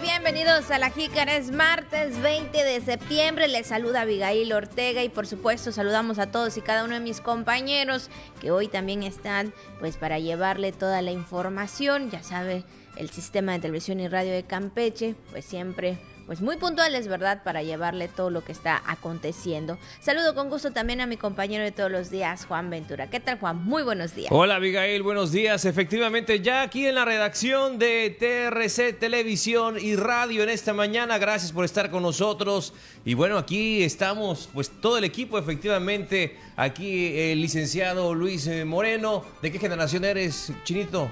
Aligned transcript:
bienvenidos 0.00 0.70
a 0.70 0.78
La 0.78 0.88
Jícara. 0.88 1.36
Es 1.36 1.50
martes 1.50 2.20
20 2.22 2.64
de 2.64 2.80
septiembre. 2.80 3.48
Les 3.48 3.66
saluda 3.66 4.02
Abigail 4.02 4.50
Ortega 4.54 5.02
y 5.02 5.10
por 5.10 5.26
supuesto 5.26 5.72
saludamos 5.72 6.18
a 6.18 6.30
todos 6.30 6.56
y 6.56 6.62
cada 6.62 6.84
uno 6.84 6.94
de 6.94 7.00
mis 7.00 7.20
compañeros 7.20 8.08
que 8.40 8.50
hoy 8.50 8.68
también 8.68 9.02
están 9.02 9.52
pues 9.80 9.98
para 9.98 10.18
llevarle 10.18 10.72
toda 10.72 11.02
la 11.02 11.12
información. 11.12 12.10
Ya 12.10 12.22
sabe, 12.22 12.64
el 12.96 13.10
sistema 13.10 13.52
de 13.52 13.58
televisión 13.58 14.00
y 14.00 14.08
radio 14.08 14.32
de 14.32 14.44
Campeche 14.44 15.16
pues 15.30 15.44
siempre 15.44 15.98
pues 16.26 16.40
muy 16.40 16.56
puntuales, 16.56 17.08
¿verdad? 17.08 17.42
Para 17.42 17.62
llevarle 17.62 18.08
todo 18.08 18.30
lo 18.30 18.44
que 18.44 18.52
está 18.52 18.82
aconteciendo. 18.86 19.78
Saludo 20.00 20.34
con 20.34 20.48
gusto 20.48 20.72
también 20.72 21.00
a 21.00 21.06
mi 21.06 21.16
compañero 21.16 21.64
de 21.64 21.72
todos 21.72 21.90
los 21.90 22.10
días, 22.10 22.46
Juan 22.46 22.70
Ventura. 22.70 23.10
¿Qué 23.10 23.20
tal, 23.20 23.38
Juan? 23.38 23.64
Muy 23.64 23.82
buenos 23.82 24.14
días. 24.14 24.28
Hola, 24.32 24.56
Abigail, 24.56 25.02
buenos 25.02 25.32
días. 25.32 25.64
Efectivamente, 25.64 26.40
ya 26.40 26.62
aquí 26.62 26.86
en 26.86 26.94
la 26.94 27.04
redacción 27.04 27.78
de 27.78 28.16
TRC 28.18 28.98
Televisión 28.98 29.76
y 29.78 29.96
Radio 29.96 30.42
en 30.42 30.48
esta 30.48 30.72
mañana. 30.72 31.18
Gracias 31.18 31.52
por 31.52 31.64
estar 31.64 31.90
con 31.90 32.02
nosotros. 32.02 32.72
Y 33.04 33.14
bueno, 33.14 33.36
aquí 33.38 33.82
estamos, 33.82 34.48
pues 34.52 34.70
todo 34.80 34.98
el 34.98 35.04
equipo, 35.04 35.38
efectivamente. 35.38 36.38
Aquí 36.56 37.18
el 37.18 37.40
licenciado 37.40 38.14
Luis 38.14 38.46
eh, 38.46 38.64
Moreno. 38.64 39.24
¿De 39.42 39.52
qué 39.52 39.58
generación 39.58 40.04
eres, 40.04 40.52
Chinito? 40.64 41.10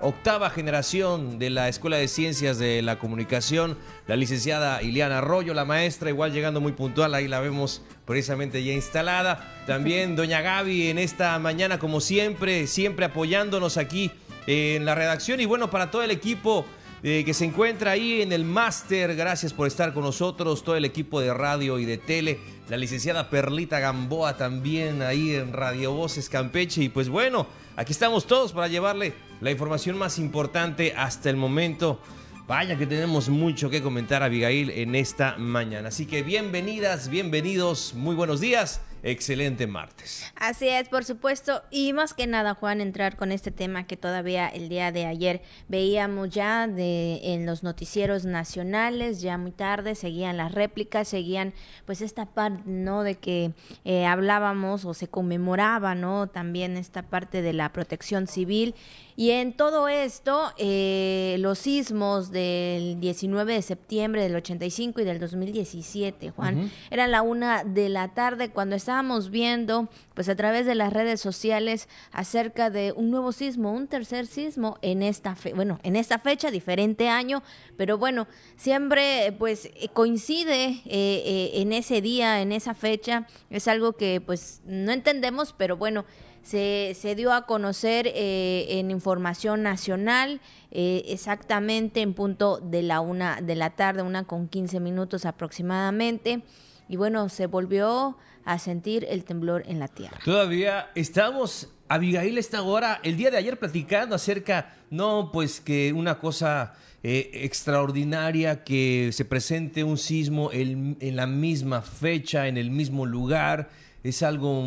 Octava 0.00 0.50
generación 0.50 1.38
de 1.38 1.50
la 1.50 1.68
Escuela 1.68 1.96
de 1.96 2.08
Ciencias 2.08 2.58
de 2.58 2.82
la 2.82 2.98
Comunicación, 2.98 3.76
la 4.06 4.16
licenciada 4.16 4.82
Iliana 4.82 5.18
Arroyo, 5.18 5.54
la 5.54 5.64
maestra, 5.64 6.10
igual 6.10 6.32
llegando 6.32 6.60
muy 6.60 6.72
puntual, 6.72 7.14
ahí 7.14 7.28
la 7.28 7.40
vemos 7.40 7.82
precisamente 8.04 8.62
ya 8.62 8.72
instalada. 8.72 9.62
También 9.66 10.16
doña 10.16 10.40
Gaby 10.40 10.88
en 10.88 10.98
esta 10.98 11.38
mañana, 11.38 11.78
como 11.78 12.00
siempre, 12.00 12.66
siempre 12.66 13.06
apoyándonos 13.06 13.76
aquí 13.76 14.10
en 14.46 14.84
la 14.84 14.94
redacción 14.94 15.40
y 15.40 15.46
bueno, 15.46 15.70
para 15.70 15.90
todo 15.90 16.02
el 16.02 16.10
equipo 16.10 16.64
eh, 17.02 17.22
que 17.24 17.34
se 17.34 17.44
encuentra 17.44 17.92
ahí 17.92 18.22
en 18.22 18.32
el 18.32 18.44
máster. 18.44 19.14
Gracias 19.14 19.52
por 19.52 19.66
estar 19.66 19.92
con 19.92 20.04
nosotros, 20.04 20.64
todo 20.64 20.76
el 20.76 20.84
equipo 20.84 21.20
de 21.20 21.32
radio 21.34 21.78
y 21.78 21.84
de 21.84 21.98
tele. 21.98 22.38
La 22.68 22.76
licenciada 22.76 23.30
Perlita 23.30 23.78
Gamboa 23.78 24.36
también 24.36 25.02
ahí 25.02 25.34
en 25.34 25.52
Radio 25.52 25.92
Voces 25.92 26.28
Campeche. 26.28 26.82
Y 26.82 26.88
pues 26.88 27.08
bueno, 27.08 27.46
aquí 27.76 27.92
estamos 27.92 28.26
todos 28.26 28.52
para 28.52 28.68
llevarle 28.68 29.14
la 29.40 29.50
información 29.50 29.98
más 29.98 30.18
importante 30.18 30.94
hasta 30.96 31.30
el 31.30 31.36
momento. 31.36 32.00
Vaya 32.48 32.78
que 32.78 32.86
tenemos 32.86 33.28
mucho 33.28 33.68
que 33.68 33.82
comentar, 33.82 34.22
Abigail, 34.22 34.70
en 34.70 34.94
esta 34.94 35.36
mañana. 35.36 35.88
Así 35.88 36.06
que 36.06 36.22
bienvenidas, 36.22 37.08
bienvenidos, 37.08 37.92
muy 37.94 38.14
buenos 38.14 38.40
días 38.40 38.80
excelente 39.06 39.66
martes. 39.66 40.30
Así 40.34 40.68
es, 40.68 40.88
por 40.88 41.04
supuesto. 41.04 41.62
Y 41.70 41.92
más 41.92 42.12
que 42.12 42.26
nada, 42.26 42.54
Juan, 42.54 42.80
entrar 42.80 43.16
con 43.16 43.32
este 43.32 43.50
tema 43.50 43.86
que 43.86 43.96
todavía 43.96 44.48
el 44.48 44.68
día 44.68 44.90
de 44.92 45.06
ayer 45.06 45.42
veíamos 45.68 46.30
ya 46.30 46.66
de, 46.66 47.20
en 47.22 47.46
los 47.46 47.62
noticieros 47.62 48.24
nacionales, 48.24 49.20
ya 49.20 49.38
muy 49.38 49.52
tarde, 49.52 49.94
seguían 49.94 50.36
las 50.36 50.52
réplicas, 50.52 51.08
seguían 51.08 51.54
pues 51.84 52.00
esta 52.00 52.26
parte, 52.26 52.62
¿no? 52.66 53.02
De 53.02 53.14
que 53.14 53.52
eh, 53.84 54.06
hablábamos 54.06 54.84
o 54.84 54.92
se 54.92 55.08
conmemoraba, 55.08 55.94
¿no? 55.94 56.26
También 56.26 56.76
esta 56.76 57.02
parte 57.02 57.42
de 57.42 57.52
la 57.52 57.72
protección 57.72 58.26
civil. 58.26 58.74
Y 59.18 59.30
en 59.30 59.54
todo 59.54 59.88
esto, 59.88 60.52
eh, 60.58 61.36
los 61.38 61.58
sismos 61.58 62.30
del 62.30 63.00
19 63.00 63.54
de 63.54 63.62
septiembre 63.62 64.22
del 64.22 64.36
85 64.36 65.00
y 65.00 65.04
del 65.04 65.18
2017, 65.18 66.30
Juan, 66.32 66.70
era 66.90 67.06
la 67.06 67.22
una 67.22 67.64
de 67.64 67.88
la 67.88 68.08
tarde 68.08 68.50
cuando 68.50 68.76
estábamos 68.96 69.28
viendo, 69.28 69.90
pues 70.14 70.26
a 70.30 70.36
través 70.36 70.64
de 70.64 70.74
las 70.74 70.90
redes 70.90 71.20
sociales, 71.20 71.86
acerca 72.12 72.70
de 72.70 72.92
un 72.92 73.10
nuevo 73.10 73.30
sismo, 73.30 73.74
un 73.74 73.88
tercer 73.88 74.26
sismo 74.26 74.78
en 74.80 75.02
esta, 75.02 75.34
fe 75.36 75.52
bueno, 75.52 75.78
en 75.82 75.96
esta 75.96 76.18
fecha, 76.18 76.50
diferente 76.50 77.10
año, 77.10 77.42
pero 77.76 77.98
bueno, 77.98 78.26
siempre 78.56 79.36
pues 79.38 79.68
coincide 79.92 80.64
eh, 80.64 80.80
eh, 80.86 81.50
en 81.56 81.74
ese 81.74 82.00
día, 82.00 82.40
en 82.40 82.52
esa 82.52 82.72
fecha, 82.72 83.26
es 83.50 83.68
algo 83.68 83.92
que 83.92 84.22
pues 84.22 84.62
no 84.64 84.92
entendemos, 84.92 85.52
pero 85.52 85.76
bueno, 85.76 86.06
se, 86.42 86.96
se 86.98 87.14
dio 87.14 87.34
a 87.34 87.44
conocer 87.44 88.06
eh, 88.06 88.78
en 88.78 88.90
información 88.90 89.62
nacional 89.62 90.40
eh, 90.70 91.02
exactamente 91.08 92.00
en 92.00 92.14
punto 92.14 92.60
de 92.62 92.82
la 92.82 93.00
una 93.00 93.42
de 93.42 93.56
la 93.56 93.70
tarde, 93.70 94.00
una 94.00 94.24
con 94.24 94.48
15 94.48 94.80
minutos 94.80 95.26
aproximadamente. 95.26 96.44
Y 96.88 96.96
bueno, 96.96 97.28
se 97.28 97.46
volvió 97.46 98.16
a 98.46 98.58
sentir 98.58 99.06
el 99.10 99.24
temblor 99.24 99.64
en 99.66 99.78
la 99.78 99.88
tierra. 99.88 100.18
Todavía 100.24 100.90
estamos, 100.94 101.68
Abigail 101.88 102.38
está 102.38 102.58
ahora, 102.58 103.00
el 103.02 103.16
día 103.16 103.30
de 103.30 103.36
ayer 103.36 103.58
platicando 103.58 104.14
acerca, 104.14 104.74
no, 104.90 105.30
pues 105.32 105.60
que 105.60 105.92
una 105.92 106.18
cosa 106.18 106.74
eh, 107.02 107.30
extraordinaria 107.34 108.64
que 108.64 109.10
se 109.12 109.24
presente 109.24 109.84
un 109.84 109.98
sismo 109.98 110.50
en 110.52 111.16
la 111.16 111.26
misma 111.26 111.82
fecha, 111.82 112.48
en 112.48 112.56
el 112.56 112.70
mismo 112.70 113.04
lugar 113.04 113.68
es 114.04 114.22
algo 114.22 114.64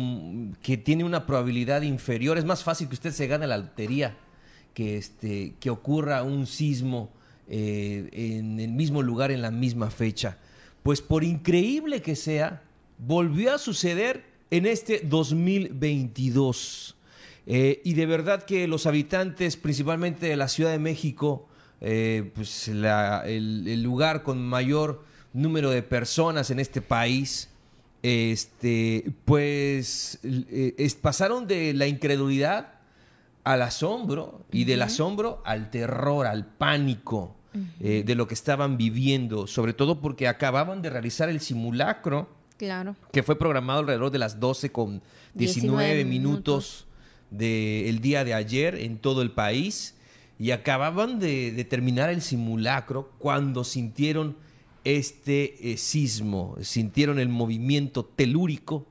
que 0.62 0.76
tiene 0.76 1.02
una 1.02 1.26
probabilidad 1.26 1.82
inferior. 1.82 2.36
Es 2.36 2.44
más 2.44 2.62
fácil 2.62 2.88
que 2.88 2.94
usted 2.94 3.12
se 3.12 3.26
gane 3.26 3.46
la 3.46 3.56
lotería 3.56 4.14
que, 4.74 4.98
este, 4.98 5.54
que 5.58 5.70
ocurra 5.70 6.22
un 6.22 6.46
sismo 6.46 7.08
eh, 7.48 8.08
en 8.12 8.60
el 8.60 8.72
mismo 8.72 9.02
lugar, 9.02 9.30
en 9.30 9.40
la 9.40 9.50
misma 9.50 9.90
fecha. 9.90 10.36
Pues 10.82 11.00
por 11.00 11.24
increíble 11.24 12.02
que 12.02 12.16
sea, 12.16 12.62
volvió 13.00 13.54
a 13.54 13.58
suceder 13.58 14.24
en 14.50 14.66
este 14.66 15.00
2022. 15.04 16.96
Eh, 17.46 17.80
y 17.84 17.94
de 17.94 18.06
verdad 18.06 18.44
que 18.44 18.68
los 18.68 18.86
habitantes, 18.86 19.56
principalmente 19.56 20.26
de 20.26 20.36
la 20.36 20.48
Ciudad 20.48 20.70
de 20.70 20.78
México, 20.78 21.48
eh, 21.80 22.30
pues 22.34 22.68
el 22.68 23.82
lugar 23.82 24.22
con 24.22 24.42
mayor 24.42 25.02
número 25.32 25.70
de 25.70 25.82
personas 25.82 26.50
en 26.50 26.60
este 26.60 26.82
país, 26.82 27.48
este, 28.02 29.10
pues 29.24 30.18
eh, 30.22 30.92
pasaron 31.00 31.46
de 31.46 31.72
la 31.74 31.86
incredulidad 31.86 32.74
al 33.44 33.62
asombro 33.62 34.44
y 34.52 34.64
del 34.64 34.82
asombro 34.82 35.42
al 35.44 35.70
terror, 35.70 36.26
al 36.26 36.46
pánico 36.46 37.36
de 37.80 38.14
lo 38.14 38.28
que 38.28 38.34
estaban 38.34 38.76
viviendo, 38.76 39.48
sobre 39.48 39.72
todo 39.72 40.00
porque 40.00 40.28
acababan 40.28 40.82
de 40.82 40.90
realizar 40.90 41.28
el 41.28 41.40
simulacro. 41.40 42.39
Claro. 42.60 42.94
Que 43.10 43.22
fue 43.22 43.38
programado 43.38 43.80
alrededor 43.80 44.10
de 44.10 44.18
las 44.18 44.38
12 44.38 44.70
con 44.70 45.00
19, 45.32 46.04
minutos, 46.04 46.84
del 47.30 48.00
día 48.02 48.22
de 48.22 48.34
ayer 48.34 48.74
en 48.74 48.98
todo 48.98 49.22
el 49.22 49.30
país. 49.30 49.94
Y 50.38 50.50
acababan 50.50 51.18
de, 51.20 51.52
de 51.52 51.64
terminar 51.64 52.10
el 52.10 52.20
simulacro 52.20 53.12
cuando 53.18 53.64
sintieron 53.64 54.36
este 54.84 55.72
eh, 55.72 55.78
sismo, 55.78 56.58
sintieron 56.60 57.18
el 57.18 57.30
movimiento 57.30 58.04
telúrico 58.04 58.84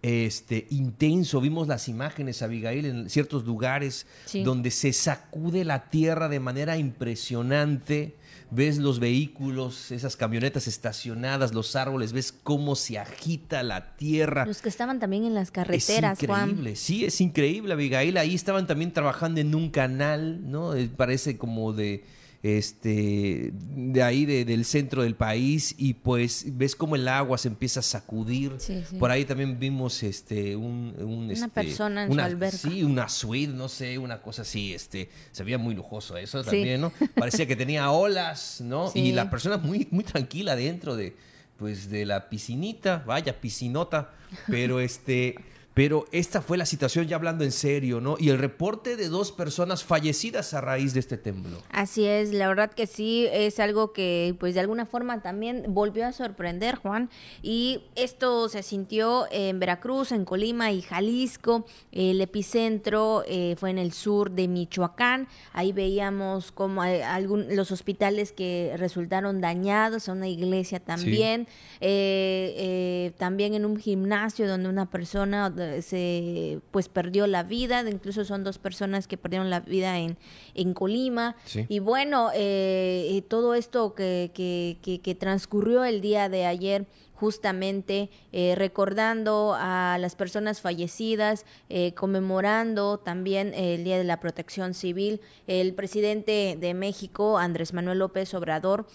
este, 0.00 0.66
intenso. 0.70 1.42
Vimos 1.42 1.68
las 1.68 1.88
imágenes, 1.88 2.40
Abigail, 2.40 2.86
en 2.86 3.10
ciertos 3.10 3.44
lugares 3.44 4.06
donde 4.32 4.70
se 4.70 4.94
sacude 4.94 5.66
la 5.66 5.90
tierra 5.90 6.30
de 6.30 6.40
manera 6.40 6.78
impresionante. 6.78 8.14
Ves 8.52 8.78
los 8.78 8.98
vehículos, 8.98 9.92
esas 9.92 10.16
camionetas 10.16 10.66
estacionadas, 10.66 11.54
los 11.54 11.76
árboles, 11.76 12.12
ves 12.12 12.32
cómo 12.32 12.74
se 12.74 12.98
agita 12.98 13.62
la 13.62 13.96
tierra. 13.96 14.44
Los 14.44 14.60
que 14.60 14.68
estaban 14.68 14.98
también 14.98 15.24
en 15.24 15.34
las 15.34 15.50
carreteras, 15.50 16.18
es 16.18 16.28
increíble, 16.28 16.76
sí, 16.76 17.04
es 17.04 17.20
increíble, 17.20 17.72
Abigail. 17.74 18.16
Ahí 18.16 18.34
estaban 18.34 18.66
también 18.66 18.92
trabajando 18.92 19.40
en 19.40 19.54
un 19.54 19.70
canal, 19.70 20.50
¿no? 20.50 20.74
Eh, 20.74 20.88
parece 20.94 21.38
como 21.38 21.72
de 21.72 22.04
este, 22.42 23.52
de 23.52 24.02
ahí 24.02 24.24
del 24.24 24.64
centro 24.64 25.02
del 25.02 25.14
país 25.14 25.74
y 25.76 25.94
pues 25.94 26.46
ves 26.56 26.74
como 26.74 26.96
el 26.96 27.06
agua 27.06 27.36
se 27.36 27.48
empieza 27.48 27.80
a 27.80 27.82
sacudir. 27.82 28.52
Por 28.98 29.10
ahí 29.10 29.24
también 29.26 29.58
vimos 29.58 30.02
este 30.02 30.56
un, 30.56 30.94
una 30.98 31.32
este, 31.34 31.48
persona 31.48 32.04
en 32.04 32.12
una, 32.12 32.50
su 32.50 32.68
Sí, 32.68 32.82
una 32.82 33.08
suite, 33.08 33.52
no 33.52 33.68
sé, 33.68 33.98
una 33.98 34.22
cosa 34.22 34.42
así, 34.42 34.72
este, 34.72 35.10
se 35.32 35.44
veía 35.44 35.58
muy 35.58 35.74
lujoso 35.74 36.16
eso 36.16 36.42
también, 36.42 36.80
¿no? 36.80 36.92
Parecía 37.14 37.46
que 37.46 37.56
tenía 37.56 37.90
olas, 37.90 38.60
¿no? 38.60 38.90
Y 39.00 39.12
la 39.12 39.28
persona 39.28 39.58
muy 39.58 39.86
muy 39.90 40.04
tranquila 40.04 40.56
dentro 40.56 40.96
de 40.96 41.14
pues 41.58 41.90
de 41.90 42.06
la 42.06 42.30
piscinita, 42.30 43.02
vaya 43.06 43.38
piscinota, 43.38 44.12
pero 44.46 44.80
este 44.80 45.34
pero 45.74 46.06
esta 46.10 46.42
fue 46.42 46.58
la 46.58 46.66
situación 46.66 47.06
ya 47.06 47.16
hablando 47.16 47.44
en 47.44 47.52
serio, 47.52 48.00
¿no? 48.00 48.16
Y 48.18 48.30
el 48.30 48.38
reporte 48.38 48.96
de 48.96 49.08
dos 49.08 49.30
personas 49.30 49.84
fallecidas 49.84 50.52
a 50.54 50.60
raíz 50.60 50.94
de 50.94 51.00
este 51.00 51.16
temblor. 51.16 51.62
Así 51.70 52.04
es, 52.04 52.32
la 52.32 52.48
verdad 52.48 52.72
que 52.72 52.86
sí, 52.86 53.28
es 53.30 53.60
algo 53.60 53.92
que 53.92 54.34
pues 54.38 54.54
de 54.54 54.60
alguna 54.60 54.86
forma 54.86 55.22
también 55.22 55.64
volvió 55.68 56.06
a 56.06 56.12
sorprender, 56.12 56.76
Juan. 56.76 57.08
Y 57.42 57.84
esto 57.94 58.48
se 58.48 58.62
sintió 58.62 59.26
en 59.30 59.60
Veracruz, 59.60 60.12
en 60.12 60.24
Colima 60.24 60.72
y 60.72 60.82
Jalisco. 60.82 61.66
El 61.92 62.20
epicentro 62.20 63.24
eh, 63.26 63.54
fue 63.58 63.70
en 63.70 63.78
el 63.78 63.92
sur 63.92 64.30
de 64.30 64.48
Michoacán. 64.48 65.28
Ahí 65.52 65.72
veíamos 65.72 66.52
como 66.52 66.82
algún, 66.82 67.54
los 67.54 67.70
hospitales 67.70 68.32
que 68.32 68.74
resultaron 68.76 69.40
dañados, 69.40 70.08
una 70.08 70.28
iglesia 70.28 70.80
también. 70.80 71.46
Eh, 71.80 72.54
eh, 72.56 73.12
también 73.18 73.54
en 73.54 73.64
un 73.64 73.76
gimnasio 73.76 74.48
donde 74.48 74.68
una 74.68 74.90
persona 74.90 75.50
se 75.82 76.60
pues 76.70 76.88
perdió 76.88 77.26
la 77.26 77.42
vida, 77.42 77.88
incluso 77.88 78.24
son 78.24 78.44
dos 78.44 78.58
personas 78.58 79.06
que 79.06 79.16
perdieron 79.16 79.50
la 79.50 79.60
vida 79.60 79.98
en, 79.98 80.16
en 80.54 80.74
Colima. 80.74 81.36
Y 81.68 81.78
bueno, 81.78 82.30
eh, 82.34 83.22
todo 83.28 83.54
esto 83.54 83.94
que, 83.94 84.30
que, 84.34 85.00
que 85.00 85.14
transcurrió 85.14 85.84
el 85.84 86.00
día 86.00 86.28
de 86.28 86.46
ayer 86.46 86.86
justamente 87.20 88.08
eh, 88.32 88.54
recordando 88.56 89.54
a 89.58 89.98
las 90.00 90.16
personas 90.16 90.62
fallecidas, 90.62 91.44
eh, 91.68 91.92
conmemorando 91.92 92.96
también 92.96 93.52
el 93.52 93.84
Día 93.84 93.98
de 93.98 94.04
la 94.04 94.20
Protección 94.20 94.72
Civil. 94.72 95.20
El 95.46 95.74
presidente 95.74 96.56
de 96.58 96.72
México, 96.72 97.36
Andrés 97.36 97.74
Manuel 97.74 97.98
López 97.98 98.32
Obrador, 98.32 98.86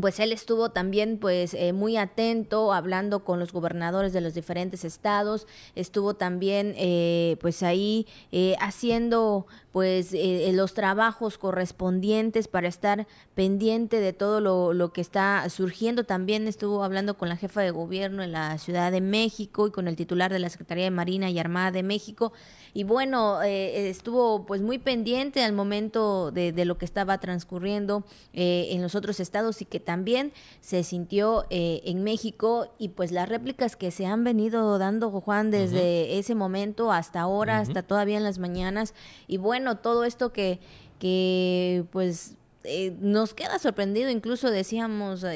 pues 0.00 0.20
él 0.20 0.32
estuvo 0.32 0.70
también 0.70 1.18
pues 1.18 1.54
eh, 1.54 1.72
muy 1.72 1.96
atento 1.96 2.72
hablando 2.72 3.24
con 3.24 3.38
los 3.38 3.52
gobernadores 3.52 4.12
de 4.12 4.20
los 4.20 4.34
diferentes 4.34 4.84
estados 4.84 5.46
estuvo 5.74 6.14
también 6.14 6.74
eh, 6.76 7.36
pues 7.40 7.62
ahí 7.62 8.06
eh, 8.32 8.56
haciendo 8.60 9.46
pues 9.78 10.12
los 10.54 10.74
trabajos 10.74 11.38
correspondientes 11.38 12.48
para 12.48 12.66
estar 12.66 13.06
pendiente 13.36 14.00
de 14.00 14.12
todo 14.12 14.40
lo, 14.40 14.72
lo, 14.72 14.92
que 14.92 15.00
está 15.00 15.48
surgiendo. 15.50 16.02
También 16.02 16.48
estuvo 16.48 16.82
hablando 16.82 17.16
con 17.16 17.28
la 17.28 17.36
jefa 17.36 17.60
de 17.60 17.70
gobierno 17.70 18.24
en 18.24 18.32
la 18.32 18.58
Ciudad 18.58 18.90
de 18.90 19.00
México 19.00 19.68
y 19.68 19.70
con 19.70 19.86
el 19.86 19.94
titular 19.94 20.32
de 20.32 20.40
la 20.40 20.50
Secretaría 20.50 20.82
de 20.82 20.90
Marina 20.90 21.30
y 21.30 21.38
Armada 21.38 21.70
de 21.70 21.84
México. 21.84 22.32
Y 22.74 22.82
bueno 22.82 23.40
estuvo 23.42 24.46
pues 24.46 24.62
muy 24.62 24.78
pendiente 24.78 25.44
al 25.44 25.52
momento 25.52 26.32
de, 26.32 26.50
de 26.52 26.64
lo 26.64 26.76
que 26.76 26.84
estaba 26.84 27.18
transcurriendo 27.18 28.02
en 28.32 28.82
los 28.82 28.96
otros 28.96 29.20
estados 29.20 29.62
y 29.62 29.64
que 29.64 29.78
también 29.78 30.32
se 30.60 30.82
sintió 30.82 31.44
eh, 31.50 31.82
en 31.84 32.02
México. 32.04 32.72
Y 32.78 32.88
pues 32.88 33.12
las 33.12 33.28
réplicas 33.28 33.76
que 33.76 33.90
se 33.90 34.06
han 34.06 34.24
venido 34.24 34.78
dando, 34.78 35.10
Juan, 35.10 35.50
desde 35.50 36.18
ese 36.18 36.34
momento 36.34 36.92
hasta 36.92 37.20
ahora, 37.20 37.58
hasta 37.58 37.82
todavía 37.82 38.16
en 38.16 38.24
las 38.24 38.38
mañanas. 38.38 38.94
Y 39.26 39.36
bueno, 39.36 39.67
todo 39.76 40.04
esto 40.04 40.32
que, 40.32 40.58
que 40.98 41.84
pues 41.92 42.34
eh, 42.64 42.94
nos 43.00 43.34
queda 43.34 43.58
sorprendido, 43.58 44.10
incluso 44.10 44.50
decíamos, 44.50 45.24
o 45.24 45.32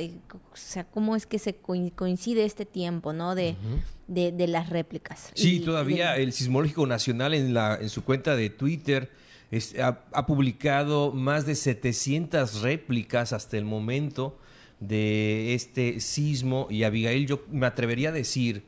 sea, 0.54 0.84
cómo 0.84 1.16
es 1.16 1.26
que 1.26 1.38
se 1.38 1.54
coincide 1.54 2.44
este 2.44 2.66
tiempo, 2.66 3.12
¿no? 3.12 3.34
De, 3.34 3.56
de, 4.08 4.46
las 4.48 4.68
réplicas. 4.68 5.30
Sí, 5.34 5.60
todavía 5.60 6.16
el 6.16 6.32
Sismológico 6.32 6.86
Nacional 6.86 7.34
en, 7.34 7.54
la, 7.54 7.78
en 7.80 7.88
su 7.88 8.04
cuenta 8.04 8.36
de 8.36 8.50
Twitter 8.50 9.10
ha, 9.80 10.26
publicado 10.26 11.12
más 11.12 11.46
de 11.46 11.54
700 11.54 12.62
réplicas 12.62 13.32
hasta 13.32 13.56
el 13.58 13.64
momento 13.64 14.38
de 14.80 15.54
este 15.54 16.00
sismo 16.00 16.66
y 16.70 16.82
Abigail, 16.82 17.26
yo 17.26 17.44
me 17.50 17.66
atrevería 17.66 18.08
a 18.08 18.12
decir 18.12 18.64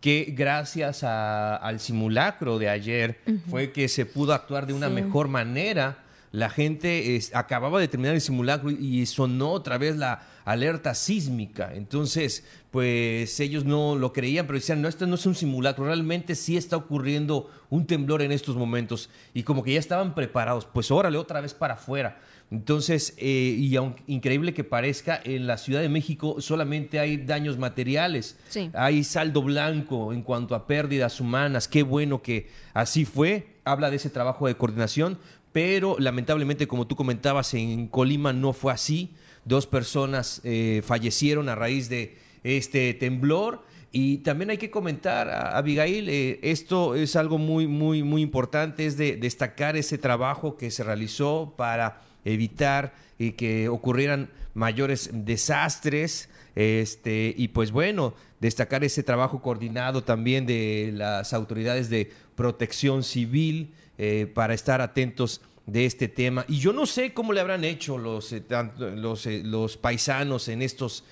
que 0.00 0.32
gracias 0.36 1.02
al 1.02 1.80
simulacro 1.80 2.58
de 2.58 2.68
ayer 2.68 3.20
fue 3.50 3.72
que 3.72 3.88
se 3.88 4.06
pudo 4.06 4.32
actuar 4.32 4.66
de 4.66 4.72
una 4.72 4.88
mejor 4.88 5.28
manera. 5.28 6.04
La 6.30 6.50
gente 6.50 7.20
acababa 7.32 7.80
de 7.80 7.88
terminar 7.88 8.14
el 8.14 8.20
simulacro 8.20 8.70
y 8.70 9.06
sonó 9.06 9.50
otra 9.50 9.78
vez 9.78 9.96
la 9.96 10.22
alerta 10.44 10.94
sísmica. 10.94 11.72
Entonces, 11.74 12.44
pues 12.70 13.40
ellos 13.40 13.64
no 13.64 13.96
lo 13.96 14.12
creían, 14.12 14.46
pero 14.46 14.58
decían, 14.58 14.80
no, 14.80 14.88
esto 14.88 15.06
no 15.06 15.16
es 15.16 15.26
un 15.26 15.34
simulacro, 15.34 15.86
realmente 15.86 16.34
sí 16.34 16.56
está 16.56 16.76
ocurriendo 16.76 17.50
un 17.70 17.86
temblor 17.86 18.22
en 18.22 18.32
estos 18.32 18.56
momentos. 18.56 19.10
Y 19.34 19.42
como 19.42 19.62
que 19.62 19.72
ya 19.72 19.78
estaban 19.78 20.14
preparados, 20.14 20.66
pues 20.66 20.90
órale, 20.90 21.18
otra 21.18 21.40
vez 21.40 21.54
para 21.54 21.74
afuera. 21.74 22.18
Entonces, 22.50 23.14
eh, 23.18 23.56
y 23.58 23.76
aunque 23.76 24.02
increíble 24.06 24.54
que 24.54 24.64
parezca, 24.64 25.20
en 25.22 25.46
la 25.46 25.58
Ciudad 25.58 25.82
de 25.82 25.90
México 25.90 26.40
solamente 26.40 26.98
hay 26.98 27.18
daños 27.18 27.58
materiales, 27.58 28.38
hay 28.72 29.04
saldo 29.04 29.42
blanco 29.42 30.14
en 30.14 30.22
cuanto 30.22 30.54
a 30.54 30.66
pérdidas 30.66 31.20
humanas, 31.20 31.68
qué 31.68 31.82
bueno 31.82 32.22
que 32.22 32.48
así 32.72 33.04
fue, 33.04 33.48
habla 33.64 33.90
de 33.90 33.96
ese 33.96 34.08
trabajo 34.08 34.46
de 34.46 34.56
coordinación, 34.56 35.18
pero 35.52 35.96
lamentablemente, 35.98 36.66
como 36.66 36.86
tú 36.86 36.96
comentabas, 36.96 37.52
en 37.52 37.86
Colima 37.88 38.32
no 38.32 38.54
fue 38.54 38.72
así, 38.72 39.10
dos 39.44 39.66
personas 39.66 40.40
eh, 40.44 40.82
fallecieron 40.84 41.48
a 41.48 41.54
raíz 41.54 41.88
de 41.88 42.16
este 42.44 42.94
temblor. 42.94 43.66
Y 43.90 44.18
también 44.18 44.50
hay 44.50 44.58
que 44.58 44.70
comentar, 44.70 45.30
Abigail, 45.30 46.10
eh, 46.10 46.38
esto 46.42 46.94
es 46.94 47.16
algo 47.16 47.38
muy, 47.38 47.66
muy, 47.66 48.02
muy 48.02 48.20
importante, 48.20 48.84
es 48.84 48.98
de 48.98 49.16
destacar 49.16 49.76
ese 49.76 49.96
trabajo 49.96 50.58
que 50.58 50.70
se 50.70 50.84
realizó 50.84 51.54
para 51.56 52.02
evitar 52.32 52.94
y 53.18 53.32
que 53.32 53.68
ocurrieran 53.68 54.30
mayores 54.54 55.10
desastres. 55.12 56.28
Este, 56.54 57.34
y 57.36 57.48
pues 57.48 57.70
bueno, 57.70 58.14
destacar 58.40 58.84
ese 58.84 59.02
trabajo 59.02 59.40
coordinado 59.40 60.02
también 60.02 60.46
de 60.46 60.90
las 60.94 61.32
autoridades 61.32 61.90
de 61.90 62.10
protección 62.34 63.02
civil 63.02 63.72
eh, 63.96 64.30
para 64.32 64.54
estar 64.54 64.80
atentos 64.80 65.40
de 65.66 65.86
este 65.86 66.08
tema. 66.08 66.44
Y 66.48 66.58
yo 66.58 66.72
no 66.72 66.86
sé 66.86 67.12
cómo 67.12 67.32
le 67.32 67.40
habrán 67.40 67.64
hecho 67.64 67.98
los, 67.98 68.32
eh, 68.32 68.42
los, 68.78 69.26
eh, 69.26 69.42
los, 69.44 69.76
paisanos 69.76 70.48
en 70.48 70.62
estos 70.62 71.04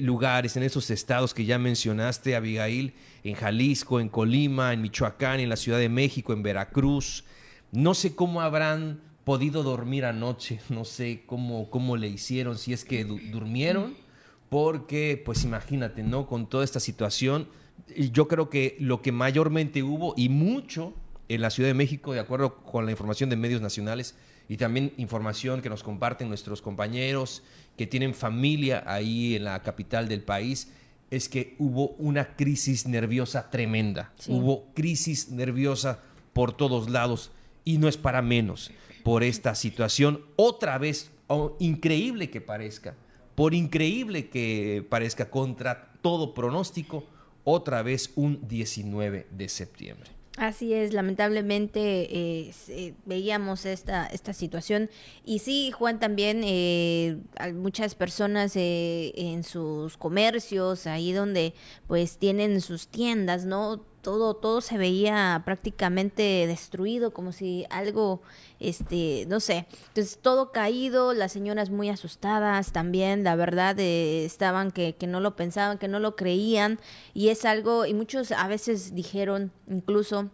lugares, 0.00 0.56
en 0.56 0.62
estos 0.62 0.88
estados 0.88 1.34
que 1.34 1.44
ya 1.44 1.58
mencionaste, 1.58 2.36
Abigail, 2.36 2.94
en 3.22 3.34
Jalisco, 3.34 4.00
en 4.00 4.08
Colima, 4.08 4.72
en 4.72 4.80
Michoacán, 4.80 5.40
en 5.40 5.50
la 5.50 5.56
Ciudad 5.56 5.78
de 5.78 5.90
México, 5.90 6.32
en 6.32 6.42
Veracruz. 6.42 7.24
No 7.70 7.92
sé 7.92 8.14
cómo 8.14 8.40
habrán 8.40 9.02
podido 9.24 9.62
dormir 9.62 10.04
anoche. 10.04 10.60
No 10.68 10.84
sé 10.84 11.22
cómo, 11.26 11.70
cómo 11.70 11.96
le 11.96 12.08
hicieron, 12.08 12.58
si 12.58 12.72
es 12.72 12.84
que 12.84 13.04
durmieron, 13.04 13.96
porque 14.48 15.20
pues 15.24 15.44
imagínate, 15.44 16.02
¿no? 16.02 16.26
Con 16.26 16.48
toda 16.48 16.64
esta 16.64 16.80
situación, 16.80 17.48
yo 18.12 18.28
creo 18.28 18.50
que 18.50 18.76
lo 18.78 19.02
que 19.02 19.12
mayormente 19.12 19.82
hubo 19.82 20.14
y 20.16 20.28
mucho 20.28 20.94
en 21.28 21.40
la 21.40 21.50
Ciudad 21.50 21.70
de 21.70 21.74
México, 21.74 22.12
de 22.12 22.20
acuerdo 22.20 22.56
con 22.56 22.84
la 22.84 22.90
información 22.90 23.30
de 23.30 23.36
medios 23.36 23.62
nacionales 23.62 24.14
y 24.48 24.58
también 24.58 24.92
información 24.98 25.62
que 25.62 25.70
nos 25.70 25.82
comparten 25.82 26.28
nuestros 26.28 26.60
compañeros 26.60 27.42
que 27.76 27.86
tienen 27.86 28.14
familia 28.14 28.84
ahí 28.86 29.34
en 29.34 29.44
la 29.44 29.62
capital 29.62 30.06
del 30.06 30.22
país, 30.22 30.68
es 31.10 31.28
que 31.28 31.54
hubo 31.58 31.88
una 31.98 32.36
crisis 32.36 32.86
nerviosa 32.86 33.50
tremenda. 33.50 34.12
Hubo 34.28 34.66
crisis 34.74 35.30
nerviosa 35.30 36.00
por 36.32 36.56
todos 36.56 36.90
lados 36.90 37.30
y 37.64 37.78
no 37.78 37.88
es 37.88 37.96
para 37.96 38.22
menos 38.22 38.70
por 39.02 39.22
esta 39.22 39.54
situación. 39.54 40.24
Otra 40.36 40.78
vez, 40.78 41.10
increíble 41.58 42.30
que 42.30 42.40
parezca, 42.40 42.94
por 43.34 43.54
increíble 43.54 44.28
que 44.28 44.84
parezca 44.88 45.30
contra 45.30 45.92
todo 46.02 46.34
pronóstico, 46.34 47.04
otra 47.44 47.82
vez 47.82 48.10
un 48.16 48.46
19 48.48 49.26
de 49.30 49.48
septiembre. 49.48 50.10
Así 50.36 50.74
es, 50.74 50.92
lamentablemente 50.92 52.08
eh, 52.10 52.94
veíamos 53.06 53.66
esta, 53.66 54.06
esta 54.06 54.32
situación 54.32 54.90
y 55.24 55.38
sí, 55.38 55.70
Juan, 55.70 56.00
también 56.00 56.40
eh, 56.42 57.18
muchas 57.54 57.94
personas 57.94 58.56
eh, 58.56 59.12
en 59.14 59.44
sus 59.44 59.96
comercios, 59.96 60.88
ahí 60.88 61.12
donde 61.12 61.54
pues 61.86 62.18
tienen 62.18 62.60
sus 62.62 62.88
tiendas, 62.88 63.44
¿no? 63.44 63.84
Todo, 64.04 64.34
todo 64.34 64.60
se 64.60 64.78
veía 64.78 65.42
prácticamente 65.44 66.46
destruido, 66.46 67.12
como 67.12 67.32
si 67.32 67.66
algo, 67.70 68.22
este, 68.60 69.26
no 69.28 69.40
sé, 69.40 69.66
entonces 69.88 70.18
todo 70.22 70.52
caído, 70.52 71.12
las 71.14 71.32
señoras 71.32 71.70
muy 71.70 71.88
asustadas 71.88 72.70
también, 72.70 73.24
la 73.24 73.34
verdad, 73.34 73.76
eh, 73.80 74.24
estaban 74.24 74.70
que, 74.70 74.94
que 74.94 75.08
no 75.08 75.18
lo 75.18 75.34
pensaban, 75.34 75.78
que 75.78 75.88
no 75.88 75.98
lo 75.98 76.14
creían, 76.14 76.78
y 77.14 77.30
es 77.30 77.44
algo, 77.44 77.86
y 77.86 77.94
muchos 77.94 78.30
a 78.30 78.46
veces 78.46 78.94
dijeron 78.94 79.50
incluso, 79.66 80.30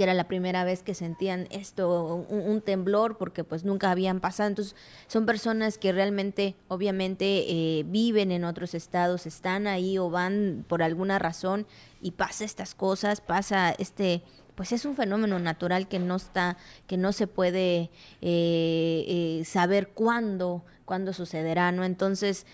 que 0.00 0.04
era 0.04 0.14
la 0.14 0.28
primera 0.28 0.64
vez 0.64 0.82
que 0.82 0.94
sentían 0.94 1.46
esto, 1.50 2.24
un, 2.30 2.62
temblor, 2.62 3.18
porque 3.18 3.44
pues 3.44 3.66
nunca 3.66 3.90
habían 3.90 4.18
pasado. 4.20 4.48
Entonces 4.48 4.74
son 5.08 5.26
personas 5.26 5.76
que 5.76 5.92
realmente, 5.92 6.54
obviamente, 6.68 7.44
eh, 7.50 7.84
viven 7.86 8.32
en 8.32 8.44
otros 8.44 8.72
estados, 8.72 9.26
están 9.26 9.66
ahí 9.66 9.98
o 9.98 10.08
van 10.08 10.64
por 10.66 10.82
alguna 10.82 11.18
razón 11.18 11.66
y 12.00 12.12
pasa 12.12 12.44
estas 12.44 12.74
cosas, 12.74 13.20
pasa 13.20 13.70
este 13.78 14.22
pues 14.54 14.72
es 14.72 14.84
un 14.84 14.94
fenómeno 14.94 15.38
natural 15.38 15.88
que 15.88 15.98
no 15.98 16.16
está, 16.16 16.58
que 16.86 16.98
no 16.98 17.12
se 17.12 17.26
puede 17.26 17.88
eh, 18.20 19.04
eh, 19.08 19.42
saber 19.46 19.88
cuándo, 19.88 20.64
cuándo 20.84 21.14
sucederá, 21.14 21.72
¿no? 21.72 21.82
Entonces, 21.82 22.44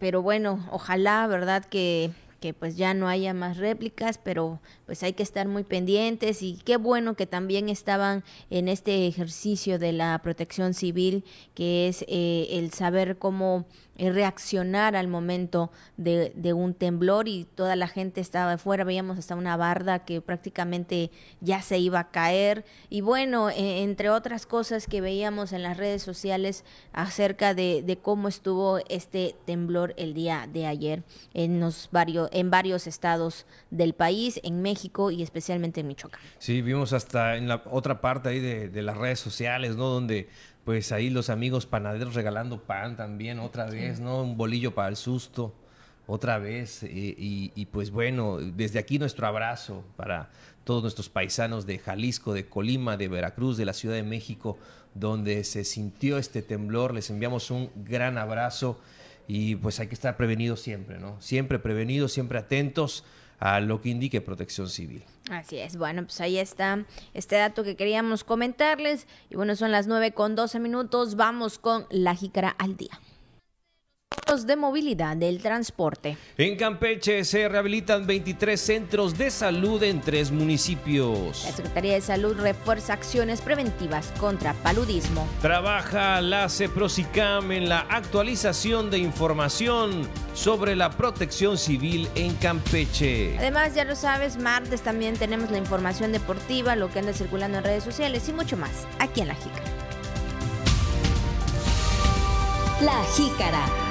pero 0.00 0.20
bueno, 0.20 0.66
ojalá, 0.72 1.28
¿verdad? 1.28 1.64
Que 1.64 2.10
que 2.40 2.54
pues 2.54 2.76
ya 2.76 2.94
no 2.94 3.08
haya 3.08 3.34
más 3.34 3.56
réplicas, 3.56 4.18
pero 4.18 4.60
pues 4.86 5.02
hay 5.02 5.12
que 5.12 5.22
estar 5.22 5.48
muy 5.48 5.64
pendientes 5.64 6.42
y 6.42 6.58
qué 6.64 6.76
bueno 6.76 7.14
que 7.14 7.26
también 7.26 7.68
estaban 7.68 8.22
en 8.50 8.68
este 8.68 9.06
ejercicio 9.06 9.78
de 9.78 9.92
la 9.92 10.18
protección 10.22 10.74
civil, 10.74 11.24
que 11.54 11.88
es 11.88 12.04
eh, 12.08 12.46
el 12.52 12.72
saber 12.72 13.18
cómo 13.18 13.66
eh, 13.87 13.87
reaccionar 13.98 14.94
al 14.94 15.08
momento 15.08 15.70
de, 15.96 16.32
un 16.52 16.72
temblor 16.72 17.28
y 17.28 17.44
toda 17.44 17.76
la 17.76 17.88
gente 17.88 18.20
estaba 18.20 18.52
afuera, 18.52 18.84
veíamos 18.84 19.18
hasta 19.18 19.34
una 19.34 19.56
barda 19.56 20.04
que 20.04 20.20
prácticamente 20.20 21.10
ya 21.40 21.60
se 21.62 21.78
iba 21.78 21.98
a 21.98 22.10
caer 22.10 22.64
y 22.88 23.00
bueno, 23.00 23.50
e, 23.50 23.82
entre 23.82 24.10
otras 24.10 24.46
cosas 24.46 24.86
que 24.86 25.00
veíamos 25.00 25.52
en 25.52 25.62
las 25.62 25.76
redes 25.76 26.02
sociales 26.02 26.64
acerca 26.92 27.54
de, 27.54 27.82
de, 27.82 27.98
cómo 27.98 28.28
estuvo 28.28 28.78
este 28.88 29.34
temblor 29.44 29.94
el 29.96 30.14
día 30.14 30.48
de 30.50 30.66
ayer 30.66 31.02
en 31.34 31.60
los 31.60 31.88
varios 31.90 32.28
en 32.32 32.50
varios 32.50 32.86
estados 32.86 33.46
del 33.70 33.94
país, 33.94 34.40
en 34.44 34.62
México 34.62 35.10
y 35.10 35.22
especialmente 35.22 35.80
en 35.80 35.88
Michoacán. 35.88 36.20
Sí, 36.38 36.62
vimos 36.62 36.92
hasta 36.92 37.36
en 37.36 37.48
la 37.48 37.62
otra 37.70 38.00
parte 38.00 38.28
ahí 38.28 38.40
de, 38.40 38.68
de 38.68 38.82
las 38.82 38.96
redes 38.96 39.18
sociales, 39.20 39.76
¿no? 39.76 39.88
Donde 39.88 40.28
pues 40.64 40.92
ahí 40.92 41.10
los 41.10 41.30
amigos 41.30 41.66
panaderos 41.66 42.14
regalando 42.14 42.62
pan 42.62 42.96
también 42.96 43.38
otra 43.38 43.66
vez, 43.66 44.00
¿no? 44.00 44.22
Un 44.22 44.36
bolillo 44.36 44.74
para 44.74 44.88
el 44.88 44.96
susto 44.96 45.54
otra 46.06 46.38
vez. 46.38 46.82
Eh, 46.82 46.88
y, 46.90 47.66
pues 47.66 47.90
bueno, 47.90 48.38
desde 48.38 48.78
aquí 48.78 48.98
nuestro 48.98 49.26
abrazo 49.26 49.84
para 49.96 50.30
todos 50.64 50.82
nuestros 50.82 51.08
paisanos 51.08 51.66
de 51.66 51.78
Jalisco, 51.78 52.34
de 52.34 52.46
Colima, 52.46 52.96
de 52.96 53.08
Veracruz, 53.08 53.56
de 53.56 53.64
la 53.64 53.72
Ciudad 53.72 53.94
de 53.94 54.02
México, 54.02 54.58
donde 54.94 55.44
se 55.44 55.64
sintió 55.64 56.18
este 56.18 56.42
temblor. 56.42 56.92
Les 56.92 57.10
enviamos 57.10 57.50
un 57.50 57.70
gran 57.76 58.18
abrazo 58.18 58.80
y 59.26 59.56
pues 59.56 59.80
hay 59.80 59.88
que 59.88 59.94
estar 59.94 60.16
prevenidos 60.16 60.60
siempre, 60.60 60.98
¿no? 60.98 61.20
Siempre 61.20 61.58
prevenidos, 61.58 62.12
siempre 62.12 62.38
atentos 62.38 63.04
a 63.38 63.60
lo 63.60 63.80
que 63.80 63.90
indique 63.90 64.20
protección 64.20 64.68
civil. 64.68 65.04
Así 65.30 65.58
es, 65.58 65.76
bueno, 65.76 66.02
pues 66.04 66.20
ahí 66.20 66.38
está 66.38 66.84
este 67.14 67.36
dato 67.36 67.64
que 67.64 67.76
queríamos 67.76 68.24
comentarles. 68.24 69.06
Y 69.30 69.36
bueno, 69.36 69.56
son 69.56 69.72
las 69.72 69.86
9 69.86 70.12
con 70.12 70.34
12 70.34 70.58
minutos, 70.60 71.16
vamos 71.16 71.58
con 71.58 71.86
la 71.90 72.14
jícara 72.14 72.48
al 72.50 72.76
día 72.76 72.98
de 74.46 74.56
movilidad 74.56 75.16
del 75.16 75.40
transporte. 75.40 76.16
En 76.36 76.56
Campeche 76.56 77.24
se 77.24 77.48
rehabilitan 77.48 78.06
23 78.06 78.60
centros 78.60 79.16
de 79.16 79.30
salud 79.30 79.82
en 79.82 80.00
tres 80.00 80.30
municipios. 80.30 81.44
La 81.44 81.52
Secretaría 81.52 81.94
de 81.94 82.00
Salud 82.00 82.36
refuerza 82.38 82.92
acciones 82.92 83.40
preventivas 83.40 84.12
contra 84.20 84.52
paludismo. 84.54 85.26
Trabaja 85.40 86.20
la 86.20 86.48
CEPROSICAM 86.48 87.52
en 87.52 87.68
la 87.68 87.80
actualización 87.80 88.90
de 88.90 88.98
información 88.98 90.08
sobre 90.34 90.76
la 90.76 90.90
protección 90.90 91.56
civil 91.56 92.08
en 92.14 92.34
Campeche. 92.34 93.36
Además, 93.38 93.74
ya 93.74 93.84
lo 93.84 93.96
sabes, 93.96 94.36
martes 94.36 94.82
también 94.82 95.16
tenemos 95.16 95.50
la 95.50 95.58
información 95.58 96.12
deportiva, 96.12 96.76
lo 96.76 96.90
que 96.90 96.98
anda 96.98 97.12
circulando 97.12 97.58
en 97.58 97.64
redes 97.64 97.82
sociales 97.82 98.28
y 98.28 98.32
mucho 98.32 98.56
más 98.56 98.86
aquí 98.98 99.22
en 99.22 99.28
La 99.28 99.34
Jícara. 99.34 99.64
La 102.82 103.02
Jícara. 103.16 103.87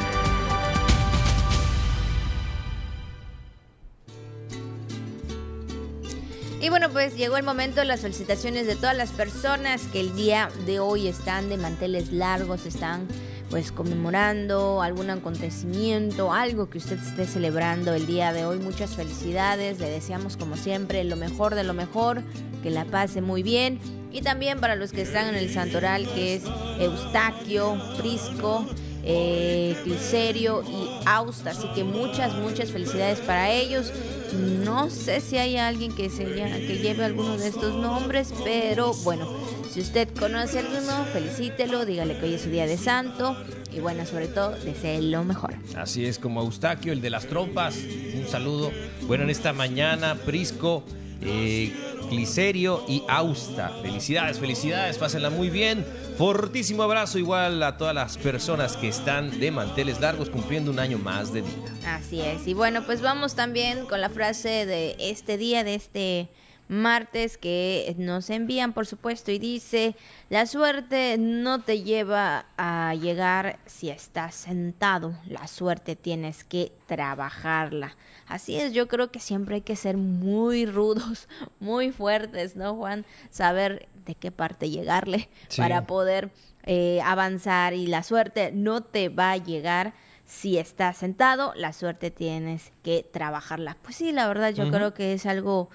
Y 6.59 6.69
bueno, 6.69 6.89
pues 6.89 7.15
llegó 7.15 7.37
el 7.37 7.43
momento 7.43 7.81
de 7.81 7.85
las 7.85 8.01
felicitaciones 8.01 8.65
de 8.65 8.75
todas 8.75 8.97
las 8.97 9.11
personas 9.11 9.83
que 9.91 9.99
el 9.99 10.15
día 10.15 10.49
de 10.65 10.79
hoy 10.79 11.07
están 11.07 11.49
de 11.49 11.57
manteles 11.57 12.11
largos, 12.11 12.65
están 12.65 13.07
pues 13.51 13.71
conmemorando 13.71 14.81
algún 14.81 15.11
acontecimiento, 15.11 16.33
algo 16.33 16.69
que 16.69 16.79
usted 16.79 16.97
esté 16.97 17.25
celebrando 17.27 17.93
el 17.93 18.07
día 18.07 18.33
de 18.33 18.45
hoy. 18.45 18.57
Muchas 18.57 18.95
felicidades, 18.95 19.79
le 19.79 19.89
deseamos 19.89 20.35
como 20.35 20.57
siempre 20.57 21.03
lo 21.03 21.15
mejor 21.15 21.53
de 21.53 21.63
lo 21.63 21.75
mejor, 21.75 22.23
que 22.63 22.71
la 22.71 22.85
pase 22.85 23.21
muy 23.21 23.43
bien. 23.43 23.79
Y 24.11 24.21
también 24.21 24.59
para 24.59 24.75
los 24.75 24.91
que 24.91 25.03
están 25.03 25.27
en 25.27 25.35
el 25.35 25.53
santoral, 25.53 26.07
que 26.07 26.35
es 26.35 26.43
Eustaquio, 26.79 27.79
Prisco, 27.99 28.65
eh, 29.03 29.77
Clicerio 29.83 30.63
y 30.63 30.89
Austa. 31.05 31.51
Así 31.51 31.67
que 31.75 31.83
muchas, 31.83 32.33
muchas 32.33 32.71
felicidades 32.71 33.19
para 33.19 33.51
ellos. 33.51 33.93
No 34.37 34.89
sé 34.89 35.21
si 35.21 35.37
hay 35.37 35.57
alguien 35.57 35.93
que, 35.93 36.09
se, 36.09 36.25
que 36.25 36.79
lleve 36.81 37.03
alguno 37.05 37.37
de 37.37 37.47
estos 37.47 37.75
nombres, 37.75 38.33
pero 38.43 38.93
bueno, 39.03 39.27
si 39.71 39.81
usted 39.81 40.07
conoce 40.17 40.59
alguno, 40.59 41.05
felicítelo, 41.11 41.85
dígale 41.85 42.17
que 42.17 42.25
hoy 42.25 42.33
es 42.35 42.41
su 42.41 42.49
día 42.49 42.65
de 42.65 42.77
santo 42.77 43.35
y 43.71 43.79
bueno, 43.79 44.05
sobre 44.05 44.27
todo, 44.27 44.51
desee 44.51 45.01
lo 45.01 45.23
mejor. 45.23 45.53
Así 45.75 46.05
es, 46.05 46.19
como 46.19 46.41
Eustaquio, 46.41 46.93
el 46.93 47.01
de 47.01 47.09
las 47.09 47.27
trompas, 47.27 47.75
un 47.75 48.27
saludo. 48.27 48.71
Bueno, 49.03 49.23
en 49.23 49.29
esta 49.29 49.53
mañana, 49.53 50.15
Prisco, 50.15 50.83
eh, 51.21 51.73
Clicerio 52.09 52.83
y 52.87 53.03
Austa. 53.07 53.69
Felicidades, 53.81 54.39
felicidades, 54.39 54.97
pásenla 54.97 55.29
muy 55.29 55.49
bien. 55.49 55.85
Fortísimo 56.17 56.83
abrazo 56.83 57.19
igual 57.19 57.61
a 57.63 57.77
todas 57.77 57.93
las 57.93 58.17
personas 58.17 58.77
que 58.77 58.87
están 58.87 59.39
de 59.39 59.51
manteles 59.51 59.99
largos 59.99 60.29
cumpliendo 60.29 60.71
un 60.71 60.79
año 60.79 60.97
más 60.97 61.33
de 61.33 61.41
vida. 61.41 61.73
Así 61.85 62.21
es. 62.21 62.47
Y 62.47 62.53
bueno, 62.53 62.83
pues 62.85 63.01
vamos 63.01 63.35
también 63.35 63.85
con 63.85 64.01
la 64.01 64.09
frase 64.09 64.65
de 64.65 64.95
este 64.99 65.37
día, 65.37 65.63
de 65.63 65.75
este 65.75 66.29
martes 66.69 67.37
que 67.37 67.95
nos 67.97 68.29
envían, 68.29 68.73
por 68.73 68.85
supuesto, 68.85 69.31
y 69.31 69.39
dice, 69.39 69.95
la 70.29 70.45
suerte 70.45 71.17
no 71.17 71.61
te 71.61 71.81
lleva 71.81 72.45
a 72.57 72.93
llegar 72.95 73.59
si 73.65 73.89
estás 73.89 74.35
sentado, 74.35 75.15
la 75.27 75.47
suerte 75.47 75.95
tienes 75.95 76.43
que 76.43 76.71
trabajarla. 76.85 77.95
Así 78.27 78.57
es, 78.57 78.73
yo 78.73 78.87
creo 78.87 79.09
que 79.09 79.19
siempre 79.19 79.55
hay 79.55 79.61
que 79.61 79.75
ser 79.75 79.97
muy 79.97 80.65
rudos, 80.65 81.27
muy 81.59 81.91
fuertes, 81.91 82.55
¿no, 82.55 82.75
Juan? 82.75 83.05
Saber 83.29 83.87
de 84.05 84.15
qué 84.15 84.31
parte 84.31 84.69
llegarle 84.69 85.29
para 85.55 85.85
poder 85.85 86.31
eh, 86.63 86.99
avanzar 87.03 87.73
y 87.73 87.87
la 87.87 88.03
suerte 88.03 88.51
no 88.51 88.81
te 88.81 89.09
va 89.09 89.31
a 89.31 89.37
llegar 89.37 89.93
si 90.25 90.57
estás 90.57 90.97
sentado, 90.97 91.53
la 91.55 91.71
suerte 91.71 92.11
tienes 92.11 92.73
que 92.83 93.07
trabajarla. 93.09 93.77
Pues 93.81 93.95
sí, 93.95 94.11
la 94.11 94.27
verdad 94.27 94.53
yo 94.53 94.69
creo 94.69 94.93
que 94.93 95.13
es 95.13 95.25
algo 95.25 95.69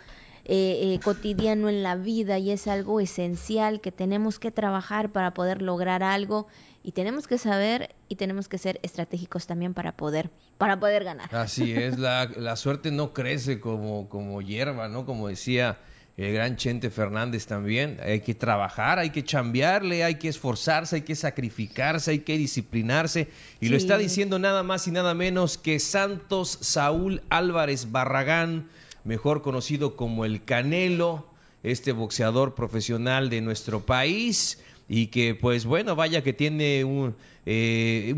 eh, 0.44 0.94
eh, 0.94 1.00
cotidiano 1.02 1.71
en 1.71 1.82
la 1.82 1.97
vida 1.97 2.37
y 2.38 2.50
es 2.50 2.66
algo 2.66 3.00
esencial 3.00 3.80
que 3.80 3.92
tenemos 3.92 4.38
que 4.38 4.50
trabajar 4.50 5.11
para 5.11 5.32
poder 5.32 5.62
lograr 5.62 6.02
algo 6.02 6.49
y 6.83 6.93
tenemos 6.93 7.27
que 7.27 7.39
saber 7.39 7.95
y 8.09 8.17
tenemos 8.17 8.49
que 8.49 8.59
ser 8.59 8.81
estratégicos 8.83 9.47
también 9.47 9.75
para 9.75 9.97
poder 9.97 10.31
para 10.59 10.79
poder 10.79 11.05
ganar. 11.05 11.35
Así 11.35 11.73
es, 11.77 11.99
la, 11.99 12.27
la 12.37 12.57
suerte 12.57 12.91
no 12.91 13.12
crece 13.12 13.61
como, 13.61 14.09
como 14.09 14.43
hierba, 14.43 14.89
¿no? 14.89 15.07
Como 15.07 15.29
decía 15.29 15.79
el 16.17 16.35
gran 16.35 16.57
Chente 16.57 16.91
Fernández 16.91 17.47
también. 17.47 17.99
Hay 18.05 18.21
que 18.21 18.35
trabajar, 18.35 18.99
hay 18.99 19.11
que 19.11 19.25
chambearle, 19.25 20.05
hay 20.05 20.17
que 20.17 20.29
esforzarse, 20.29 20.97
hay 20.97 21.03
que 21.03 21.15
sacrificarse, 21.15 22.11
hay 22.11 22.19
que 22.21 22.37
disciplinarse. 22.37 23.29
Y 23.61 23.69
lo 23.69 23.77
está 23.77 23.97
diciendo 23.97 24.39
nada 24.39 24.62
más 24.62 24.87
y 24.87 24.91
nada 24.91 25.15
menos 25.15 25.59
que 25.59 25.79
Santos 25.79 26.59
Saúl 26.61 27.23
Álvarez 27.31 27.91
Barragán, 27.91 28.69
mejor 29.05 29.43
conocido 29.43 29.97
como 29.97 30.25
el 30.25 30.45
Canelo, 30.45 31.27
este 31.62 31.93
boxeador 31.93 32.55
profesional 32.55 33.31
de 33.31 33.41
nuestro 33.41 33.81
país. 33.81 34.59
Y 34.89 35.07
que, 35.09 35.35
pues 35.35 35.65
bueno, 35.65 35.97
vaya 35.97 36.23
que 36.23 36.33
tiene 36.33 36.85
un, 36.85 37.15
eh, 37.47 38.15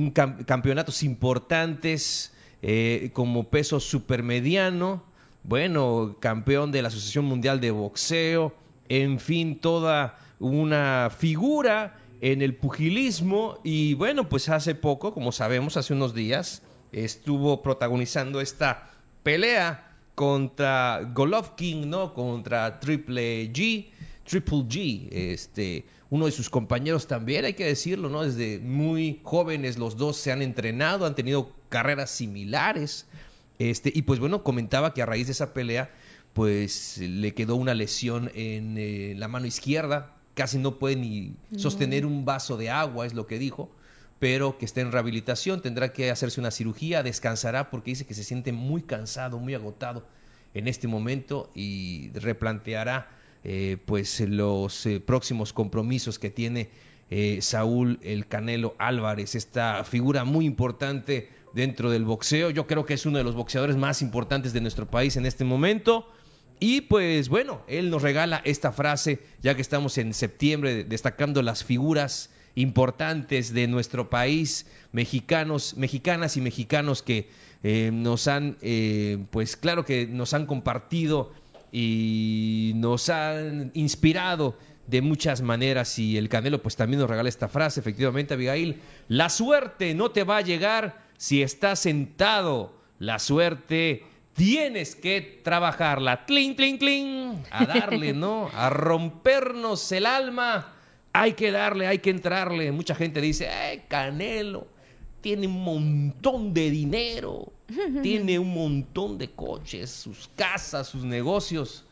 campeonatos 0.46 1.02
importantes 1.02 2.32
eh, 2.62 3.10
como 3.12 3.44
peso 3.44 3.80
supermediano 3.80 5.02
bueno, 5.44 6.16
campeón 6.20 6.72
de 6.72 6.80
la 6.80 6.88
Asociación 6.88 7.26
Mundial 7.26 7.60
de 7.60 7.70
Boxeo, 7.70 8.54
en 8.88 9.20
fin, 9.20 9.58
toda 9.60 10.18
una 10.40 11.10
figura 11.16 11.98
en 12.22 12.40
el 12.40 12.54
pugilismo 12.54 13.58
y 13.62 13.92
bueno, 13.92 14.28
pues 14.28 14.48
hace 14.48 14.74
poco, 14.74 15.12
como 15.12 15.32
sabemos, 15.32 15.76
hace 15.76 15.92
unos 15.92 16.14
días, 16.14 16.62
estuvo 16.92 17.62
protagonizando 17.62 18.40
esta 18.40 18.90
pelea 19.22 19.90
contra 20.14 21.02
Golovkin, 21.12 21.90
¿no? 21.90 22.14
Contra 22.14 22.80
Triple 22.80 23.52
G, 23.52 23.88
Triple 24.24 24.58
G, 24.60 25.08
este, 25.10 25.84
uno 26.10 26.26
de 26.26 26.32
sus 26.32 26.50
compañeros 26.50 27.06
también, 27.06 27.44
hay 27.44 27.54
que 27.54 27.64
decirlo, 27.64 28.08
¿no? 28.08 28.22
Desde 28.22 28.58
muy 28.58 29.20
jóvenes 29.22 29.78
los 29.78 29.96
dos 29.96 30.16
se 30.16 30.32
han 30.32 30.42
entrenado, 30.42 31.06
han 31.06 31.14
tenido 31.14 31.52
carreras 31.68 32.10
similares. 32.10 33.06
Este, 33.58 33.92
y 33.94 34.02
pues 34.02 34.20
bueno, 34.20 34.42
comentaba 34.42 34.94
que 34.94 35.02
a 35.02 35.06
raíz 35.06 35.26
de 35.26 35.32
esa 35.32 35.54
pelea, 35.54 35.90
pues 36.32 36.98
le 36.98 37.34
quedó 37.34 37.56
una 37.56 37.74
lesión 37.74 38.30
en 38.34 38.76
eh, 38.76 39.14
la 39.16 39.28
mano 39.28 39.46
izquierda, 39.46 40.14
casi 40.34 40.58
no 40.58 40.78
puede 40.78 40.96
ni 40.96 41.34
sostener 41.56 42.04
un 42.04 42.24
vaso 42.24 42.56
de 42.56 42.70
agua, 42.70 43.06
es 43.06 43.14
lo 43.14 43.26
que 43.26 43.38
dijo, 43.38 43.70
pero 44.18 44.58
que 44.58 44.64
está 44.64 44.80
en 44.80 44.92
rehabilitación, 44.92 45.62
tendrá 45.62 45.92
que 45.92 46.10
hacerse 46.10 46.40
una 46.40 46.50
cirugía, 46.50 47.02
descansará 47.02 47.70
porque 47.70 47.92
dice 47.92 48.06
que 48.06 48.14
se 48.14 48.24
siente 48.24 48.52
muy 48.52 48.82
cansado, 48.82 49.38
muy 49.38 49.54
agotado 49.54 50.04
en 50.54 50.68
este 50.68 50.88
momento 50.88 51.50
y 51.54 52.10
replanteará 52.14 53.08
eh, 53.44 53.76
pues 53.84 54.20
los 54.20 54.86
eh, 54.86 55.00
próximos 55.00 55.52
compromisos 55.52 56.18
que 56.18 56.30
tiene 56.30 56.70
Saúl 57.40 58.00
el 58.02 58.26
Canelo 58.26 58.74
Álvarez, 58.76 59.36
esta 59.36 59.84
figura 59.84 60.24
muy 60.24 60.46
importante 60.46 61.28
dentro 61.52 61.88
del 61.88 62.04
boxeo. 62.04 62.50
Yo 62.50 62.66
creo 62.66 62.84
que 62.84 62.94
es 62.94 63.06
uno 63.06 63.18
de 63.18 63.24
los 63.24 63.36
boxeadores 63.36 63.76
más 63.76 64.02
importantes 64.02 64.52
de 64.52 64.60
nuestro 64.60 64.86
país 64.86 65.16
en 65.16 65.24
este 65.24 65.44
momento. 65.44 66.08
Y 66.58 66.82
pues 66.82 67.28
bueno, 67.28 67.62
él 67.68 67.90
nos 67.90 68.02
regala 68.02 68.42
esta 68.44 68.72
frase, 68.72 69.20
ya 69.42 69.54
que 69.54 69.62
estamos 69.62 69.96
en 69.98 70.12
septiembre 70.12 70.82
destacando 70.82 71.40
las 71.42 71.62
figuras 71.62 72.30
importantes 72.54 73.52
de 73.52 73.66
nuestro 73.66 74.10
país, 74.10 74.66
mexicanos, 74.92 75.76
mexicanas 75.76 76.36
y 76.36 76.40
mexicanos 76.40 77.02
que 77.02 77.28
eh, 77.62 77.90
nos 77.92 78.28
han, 78.28 78.56
eh, 78.60 79.18
pues 79.30 79.56
claro 79.56 79.84
que 79.84 80.06
nos 80.06 80.34
han 80.34 80.46
compartido 80.46 81.32
y 81.76 82.70
nos 82.76 83.08
han 83.08 83.72
inspirado 83.74 84.56
de 84.86 85.02
muchas 85.02 85.42
maneras 85.42 85.98
y 85.98 86.16
el 86.16 86.28
Canelo 86.28 86.62
pues 86.62 86.76
también 86.76 87.00
nos 87.00 87.10
regala 87.10 87.28
esta 87.28 87.48
frase, 87.48 87.80
efectivamente 87.80 88.34
Abigail, 88.34 88.80
la 89.08 89.28
suerte 89.28 89.92
no 89.92 90.12
te 90.12 90.22
va 90.22 90.36
a 90.36 90.40
llegar 90.42 91.02
si 91.16 91.42
estás 91.42 91.80
sentado, 91.80 92.76
la 93.00 93.18
suerte 93.18 94.04
tienes 94.34 94.94
que 94.94 95.40
trabajarla. 95.42 96.26
Tlin, 96.26 96.54
tlin, 96.54 96.78
tlin. 96.78 97.42
A 97.50 97.66
darle, 97.66 98.12
¿no? 98.12 98.50
A 98.54 98.70
rompernos 98.70 99.90
el 99.90 100.06
alma. 100.06 100.74
Hay 101.12 101.32
que 101.32 101.50
darle, 101.50 101.88
hay 101.88 101.98
que 101.98 102.10
entrarle. 102.10 102.70
Mucha 102.70 102.94
gente 102.94 103.20
dice, 103.20 103.48
eh, 103.50 103.82
Canelo 103.88 104.68
tiene 105.20 105.48
un 105.48 105.64
montón 105.64 106.52
de 106.52 106.70
dinero, 106.70 107.52
tiene 108.02 108.38
un 108.38 108.52
montón 108.52 109.18
de 109.18 109.30
coches, 109.30 109.90
sus 109.90 110.28
casas, 110.36 110.88
sus 110.88 111.04
negocios. 111.04 111.84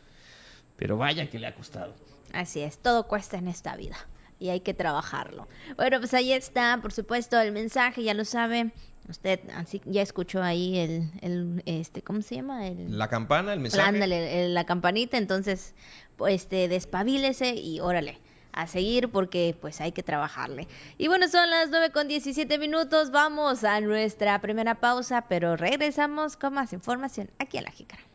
Pero 0.76 0.96
vaya 0.96 1.28
que 1.30 1.38
le 1.38 1.46
ha 1.46 1.54
costado. 1.54 1.94
Así 2.32 2.60
es, 2.60 2.78
todo 2.78 3.06
cuesta 3.06 3.36
en 3.36 3.48
esta 3.48 3.76
vida 3.76 3.96
y 4.40 4.48
hay 4.48 4.60
que 4.60 4.74
trabajarlo. 4.74 5.46
Bueno, 5.76 6.00
pues 6.00 6.14
ahí 6.14 6.32
está, 6.32 6.78
por 6.82 6.92
supuesto, 6.92 7.38
el 7.40 7.52
mensaje, 7.52 8.02
ya 8.02 8.14
lo 8.14 8.24
sabe. 8.24 8.72
Usted 9.08 9.40
así 9.54 9.82
ya 9.84 10.02
escuchó 10.02 10.42
ahí 10.42 10.78
el, 10.78 11.10
el 11.20 11.62
este, 11.66 12.02
¿cómo 12.02 12.22
se 12.22 12.36
llama? 12.36 12.66
El, 12.66 12.98
la 12.98 13.08
campana, 13.08 13.52
el 13.52 13.60
mensaje. 13.60 13.88
Ándale, 13.88 14.48
la 14.48 14.64
campanita, 14.64 15.18
entonces, 15.18 15.74
pues, 16.16 16.34
este, 16.34 16.68
despabilese 16.68 17.54
y 17.54 17.80
órale 17.80 18.18
a 18.52 18.66
seguir 18.66 19.10
porque 19.10 19.56
pues 19.60 19.80
hay 19.80 19.92
que 19.92 20.02
trabajarle. 20.02 20.68
Y 20.98 21.08
bueno, 21.08 21.28
son 21.28 21.50
las 21.50 21.70
9 21.70 21.90
con 21.90 22.08
17 22.08 22.58
minutos, 22.58 23.10
vamos 23.10 23.64
a 23.64 23.80
nuestra 23.80 24.40
primera 24.40 24.76
pausa, 24.76 25.26
pero 25.28 25.56
regresamos 25.56 26.36
con 26.36 26.54
más 26.54 26.72
información 26.72 27.30
aquí 27.38 27.58
en 27.58 27.64
La 27.64 27.70
Jícara. 27.70 28.11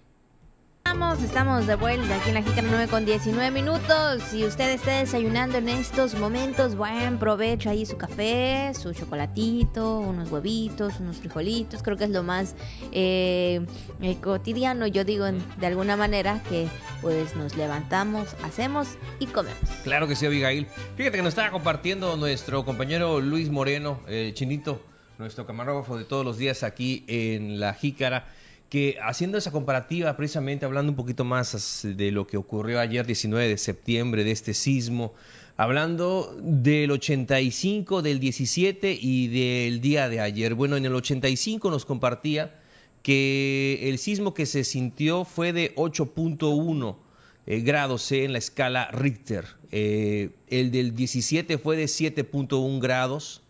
Estamos, 0.88 1.67
de 1.67 1.75
vuelta 1.75 2.15
aquí 2.15 2.29
en 2.29 2.36
la 2.36 2.41
Jícara 2.41 2.67
9 2.72 2.88
con 2.88 3.06
19 3.06 3.51
minutos. 3.51 4.24
Si 4.29 4.46
usted 4.46 4.72
está 4.72 5.00
desayunando 5.00 5.58
en 5.58 5.67
estos 5.67 6.15
momentos, 6.15 6.75
buen 6.75 7.20
provecho 7.20 7.70
ahí 7.70 7.86
su 7.86 7.98
café, 7.98 8.72
su 8.74 8.94
chocolatito, 8.94 10.00
unos 10.00 10.32
huevitos, 10.32 11.00
unos 11.01 11.17
frijolitos. 11.17 11.84
Creo 11.84 11.98
que 11.98 12.06
es 12.06 12.10
lo 12.10 12.24
más 12.24 12.56
eh, 12.94 13.65
eh, 14.01 14.17
cotidiano, 14.22 14.88
yo 14.88 15.03
digo 15.03 15.25
de 15.25 15.67
alguna 15.67 15.98
manera, 15.98 16.41
que 16.48 16.67
pues 17.01 17.36
nos 17.36 17.58
levantamos, 17.58 18.36
hacemos 18.44 18.88
y 19.20 19.27
comemos. 19.27 19.60
Claro 19.84 20.08
que 20.08 20.15
sí, 20.15 20.25
Abigail. 20.25 20.67
Fíjate 20.96 21.17
que 21.17 21.24
nos 21.24 21.32
estaba 21.32 21.51
compartiendo 21.51 22.15
nuestro 22.15 22.63
compañero 22.63 23.20
Luis 23.20 23.50
Moreno, 23.50 24.00
eh, 24.08 24.32
Chinito, 24.34 24.82
nuestro 25.20 25.46
camarógrafo 25.46 25.98
de 25.98 26.06
todos 26.06 26.25
los 26.25 26.38
días 26.38 26.63
aquí 26.63 27.03
en 27.08 27.60
la 27.60 27.74
Jícara 27.74 28.27
que 28.70 28.98
haciendo 29.02 29.38
esa 29.38 29.52
comparativa, 29.52 30.16
precisamente 30.18 30.66
hablando 30.66 30.92
un 30.92 30.96
poquito 30.96 31.24
más 31.24 31.82
de 31.84 32.12
lo 32.12 32.28
que 32.28 32.38
ocurrió 32.38 32.80
ayer 32.80 33.06
19 33.06 33.48
de 33.48 33.58
septiembre, 33.58 34.24
de 34.24 34.32
este 34.32 34.54
sismo, 34.54 35.14
hablando 35.56 36.36
del 36.42 36.92
85, 36.92 38.02
del 38.02 38.20
17 38.20 38.98
y 39.02 39.28
del 39.28 39.82
día 39.82 40.10
de 40.10 40.20
ayer. 40.20 40.54
Bueno, 40.54 40.78
en 40.78 40.86
el 40.86 40.94
85 40.94 41.72
nos 41.72 41.86
compartía 41.86 42.56
que 43.02 43.80
el 43.84 43.98
sismo 44.00 44.34
que 44.34 44.46
se 44.46 44.64
sintió 44.64 45.24
fue 45.24 45.54
de 45.54 45.74
8.1 45.76 46.98
eh, 47.46 47.62
grados 47.62 48.04
C 48.04 48.26
en 48.26 48.34
la 48.34 48.38
escala 48.40 48.90
Richter. 48.92 49.46
Eh, 49.72 50.32
el 50.50 50.72
del 50.72 50.94
17 50.94 51.58
fue 51.58 51.78
de 51.78 51.86
7.1 51.86 52.82
grados. 52.82 53.42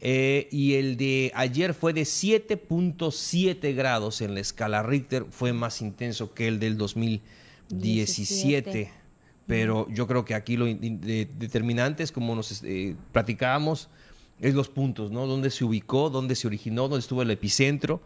Eh, 0.00 0.48
y 0.50 0.74
el 0.74 0.96
de 0.96 1.32
ayer 1.34 1.74
fue 1.74 1.92
de 1.92 2.02
7.7 2.02 3.74
grados 3.74 4.20
en 4.20 4.34
la 4.34 4.40
escala 4.40 4.82
Richter, 4.82 5.24
fue 5.30 5.52
más 5.52 5.80
intenso 5.80 6.34
que 6.34 6.48
el 6.48 6.60
del 6.60 6.76
2017. 6.76 8.90
Pero 9.46 9.88
yo 9.90 10.06
creo 10.06 10.24
que 10.24 10.34
aquí 10.34 10.56
lo 10.56 10.66
determinante 10.66 12.02
es 12.02 12.10
como 12.10 12.34
nos 12.34 12.62
eh, 12.64 12.96
platicábamos, 13.12 13.88
es 14.40 14.54
los 14.54 14.68
puntos, 14.68 15.12
¿no? 15.12 15.26
Dónde 15.26 15.50
se 15.50 15.64
ubicó, 15.64 16.10
dónde 16.10 16.34
se 16.34 16.48
originó, 16.48 16.88
dónde 16.88 16.98
estuvo 16.98 17.22
el 17.22 17.30
epicentro. 17.30 18.02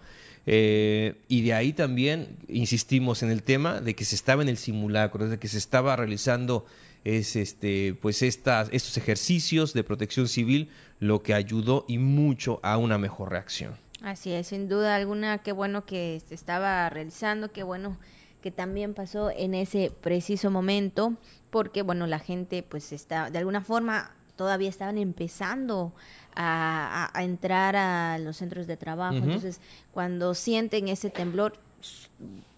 Eh, 0.46 1.14
y 1.28 1.42
de 1.42 1.54
ahí 1.54 1.72
también 1.72 2.36
insistimos 2.48 3.22
en 3.22 3.30
el 3.30 3.42
tema 3.42 3.80
de 3.80 3.94
que 3.94 4.04
se 4.04 4.14
estaba 4.14 4.42
en 4.42 4.48
el 4.48 4.58
simulacro, 4.58 5.28
de 5.28 5.38
que 5.38 5.48
se 5.48 5.58
estaba 5.58 5.96
realizando 5.96 6.66
es 7.04 7.36
este, 7.36 7.94
pues 8.00 8.22
estas, 8.22 8.68
estos 8.72 8.96
ejercicios 8.96 9.72
de 9.72 9.84
protección 9.84 10.28
civil 10.28 10.70
lo 10.98 11.22
que 11.22 11.34
ayudó 11.34 11.84
y 11.88 11.98
mucho 11.98 12.60
a 12.62 12.76
una 12.76 12.98
mejor 12.98 13.30
reacción. 13.30 13.74
Así 14.02 14.32
es, 14.32 14.48
sin 14.48 14.68
duda 14.68 14.96
alguna, 14.96 15.38
qué 15.38 15.52
bueno 15.52 15.84
que 15.84 16.22
se 16.26 16.34
estaba 16.34 16.88
realizando, 16.88 17.52
qué 17.52 17.62
bueno 17.62 17.98
que 18.42 18.50
también 18.50 18.94
pasó 18.94 19.30
en 19.30 19.54
ese 19.54 19.92
preciso 20.00 20.50
momento, 20.50 21.14
porque 21.50 21.82
bueno, 21.82 22.06
la 22.06 22.18
gente 22.18 22.62
pues 22.62 22.92
está, 22.92 23.30
de 23.30 23.38
alguna 23.38 23.60
forma 23.60 24.12
todavía 24.36 24.70
estaban 24.70 24.96
empezando 24.96 25.92
a, 26.34 27.10
entrar 27.16 27.76
a 27.76 28.18
los 28.18 28.38
centros 28.38 28.66
de 28.66 28.78
trabajo, 28.78 29.16
entonces 29.16 29.60
cuando 29.92 30.34
sienten 30.34 30.88
ese 30.88 31.10
temblor, 31.10 31.58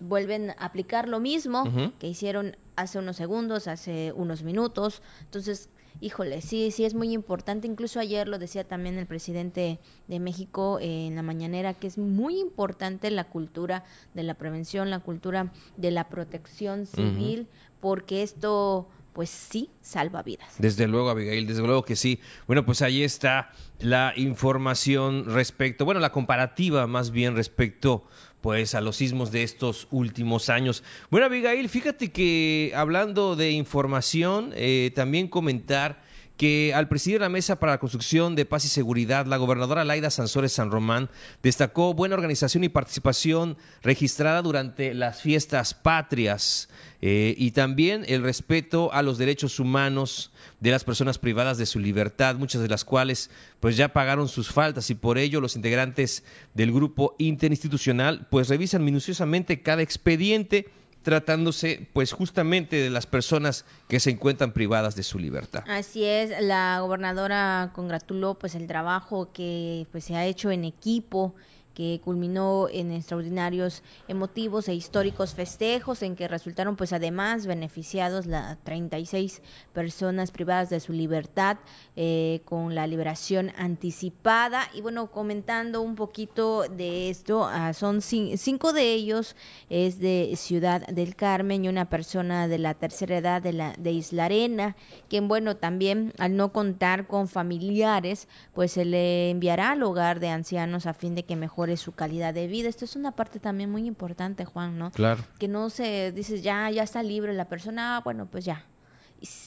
vuelven 0.00 0.50
a 0.50 0.54
aplicar 0.54 1.08
lo 1.08 1.20
mismo 1.20 1.64
que 1.98 2.08
hicieron 2.08 2.56
hace 2.76 2.98
unos 2.98 3.16
segundos, 3.16 3.68
hace 3.68 4.12
unos 4.16 4.42
minutos. 4.42 5.02
Entonces, 5.24 5.68
híjole, 6.00 6.40
sí, 6.40 6.70
sí 6.70 6.84
es 6.84 6.94
muy 6.94 7.12
importante. 7.12 7.66
Incluso 7.66 8.00
ayer 8.00 8.28
lo 8.28 8.38
decía 8.38 8.64
también 8.64 8.98
el 8.98 9.06
presidente 9.06 9.78
de 10.08 10.20
México 10.20 10.78
en 10.80 11.14
la 11.14 11.22
mañanera, 11.22 11.74
que 11.74 11.86
es 11.86 11.98
muy 11.98 12.38
importante 12.38 13.10
la 13.10 13.24
cultura 13.24 13.84
de 14.14 14.22
la 14.22 14.34
prevención, 14.34 14.90
la 14.90 15.00
cultura 15.00 15.52
de 15.76 15.90
la 15.90 16.08
protección 16.08 16.86
civil, 16.86 17.46
porque 17.80 18.22
esto 18.22 18.88
pues 19.12 19.30
sí 19.30 19.70
salva 19.80 20.22
vidas. 20.22 20.54
Desde 20.58 20.86
luego, 20.86 21.10
Abigail, 21.10 21.46
desde 21.46 21.62
luego 21.62 21.84
que 21.84 21.96
sí. 21.96 22.20
Bueno, 22.46 22.64
pues 22.64 22.82
ahí 22.82 23.02
está 23.02 23.50
la 23.78 24.12
información 24.16 25.26
respecto, 25.26 25.84
bueno, 25.84 26.00
la 26.00 26.12
comparativa 26.12 26.86
más 26.86 27.10
bien 27.10 27.36
respecto 27.36 28.04
pues 28.40 28.74
a 28.74 28.80
los 28.80 28.96
sismos 28.96 29.30
de 29.30 29.44
estos 29.44 29.86
últimos 29.90 30.50
años. 30.50 30.82
Bueno, 31.10 31.26
Abigail, 31.26 31.68
fíjate 31.68 32.10
que 32.10 32.72
hablando 32.74 33.36
de 33.36 33.52
información, 33.52 34.52
eh, 34.56 34.90
también 34.94 35.28
comentar 35.28 36.02
que 36.42 36.74
al 36.74 36.88
presidir 36.88 37.20
la 37.20 37.28
Mesa 37.28 37.60
para 37.60 37.70
la 37.70 37.78
Construcción 37.78 38.34
de 38.34 38.44
Paz 38.44 38.64
y 38.64 38.68
Seguridad, 38.68 39.26
la 39.26 39.36
gobernadora 39.36 39.84
Laida 39.84 40.10
Sansores 40.10 40.52
San 40.52 40.72
Román 40.72 41.08
destacó 41.40 41.94
buena 41.94 42.16
organización 42.16 42.64
y 42.64 42.68
participación 42.68 43.56
registrada 43.80 44.42
durante 44.42 44.92
las 44.92 45.20
fiestas 45.20 45.72
patrias 45.72 46.68
eh, 47.00 47.36
y 47.38 47.52
también 47.52 48.04
el 48.08 48.24
respeto 48.24 48.92
a 48.92 49.02
los 49.02 49.18
derechos 49.18 49.60
humanos 49.60 50.32
de 50.58 50.72
las 50.72 50.82
personas 50.82 51.16
privadas 51.16 51.58
de 51.58 51.66
su 51.66 51.78
libertad, 51.78 52.34
muchas 52.34 52.60
de 52.60 52.68
las 52.68 52.84
cuales 52.84 53.30
pues 53.60 53.76
ya 53.76 53.92
pagaron 53.92 54.26
sus 54.26 54.50
faltas 54.50 54.90
y 54.90 54.96
por 54.96 55.18
ello 55.18 55.40
los 55.40 55.54
integrantes 55.54 56.24
del 56.54 56.72
grupo 56.72 57.14
interinstitucional 57.18 58.26
pues 58.32 58.48
revisan 58.48 58.84
minuciosamente 58.84 59.62
cada 59.62 59.82
expediente 59.82 60.66
tratándose 61.02 61.88
pues 61.92 62.12
justamente 62.12 62.76
de 62.76 62.90
las 62.90 63.06
personas 63.06 63.64
que 63.88 64.00
se 64.00 64.10
encuentran 64.10 64.52
privadas 64.52 64.94
de 64.96 65.02
su 65.02 65.18
libertad. 65.18 65.64
Así 65.68 66.04
es, 66.04 66.30
la 66.40 66.80
gobernadora 66.80 67.70
congratuló 67.74 68.38
pues 68.38 68.54
el 68.54 68.66
trabajo 68.66 69.32
que 69.32 69.86
pues 69.92 70.04
se 70.04 70.16
ha 70.16 70.24
hecho 70.26 70.50
en 70.50 70.64
equipo 70.64 71.34
que 71.74 72.00
culminó 72.04 72.68
en 72.70 72.92
extraordinarios 72.92 73.82
emotivos 74.08 74.68
e 74.68 74.74
históricos 74.74 75.34
festejos 75.34 76.02
en 76.02 76.16
que 76.16 76.28
resultaron 76.28 76.76
pues 76.76 76.92
además 76.92 77.46
beneficiados 77.46 78.26
las 78.26 78.58
36 78.64 79.42
personas 79.72 80.30
privadas 80.30 80.70
de 80.70 80.80
su 80.80 80.92
libertad 80.92 81.58
eh, 81.96 82.40
con 82.44 82.74
la 82.74 82.86
liberación 82.86 83.52
anticipada. 83.56 84.68
Y 84.74 84.80
bueno 84.80 85.10
comentando 85.10 85.82
un 85.82 85.96
poquito 85.96 86.62
de 86.68 87.10
esto 87.10 87.44
ah, 87.44 87.72
son 87.72 88.00
cinco 88.02 88.72
de 88.72 88.92
ellos 88.92 89.36
es 89.70 89.98
de 89.98 90.32
Ciudad 90.36 90.86
del 90.86 91.16
Carmen 91.16 91.64
y 91.64 91.68
una 91.68 91.88
persona 91.88 92.48
de 92.48 92.58
la 92.58 92.74
tercera 92.74 93.16
edad 93.16 93.42
de 93.42 93.52
la 93.52 93.72
de 93.78 93.92
Isla 93.92 94.26
Arena 94.26 94.76
quien 95.08 95.28
bueno 95.28 95.56
también 95.56 96.12
al 96.18 96.36
no 96.36 96.52
contar 96.52 97.06
con 97.06 97.28
familiares 97.28 98.28
pues 98.54 98.72
se 98.72 98.84
le 98.84 99.30
enviará 99.30 99.70
al 99.70 99.82
hogar 99.82 100.20
de 100.20 100.28
ancianos 100.28 100.86
a 100.86 100.94
fin 100.94 101.14
de 101.14 101.24
que 101.24 101.36
mejor 101.36 101.61
su 101.76 101.92
calidad 101.92 102.34
de 102.34 102.46
vida. 102.46 102.68
Esto 102.68 102.84
es 102.84 102.96
una 102.96 103.12
parte 103.12 103.40
también 103.40 103.70
muy 103.70 103.86
importante, 103.86 104.44
Juan, 104.44 104.78
¿no? 104.78 104.90
Claro. 104.90 105.24
Que 105.38 105.48
no 105.48 105.70
se 105.70 106.12
dices, 106.12 106.42
ya, 106.42 106.70
ya 106.70 106.82
está 106.82 107.02
libre 107.02 107.32
la 107.32 107.46
persona, 107.46 107.96
ah, 107.96 108.00
bueno, 108.00 108.26
pues 108.26 108.44
ya. 108.44 108.64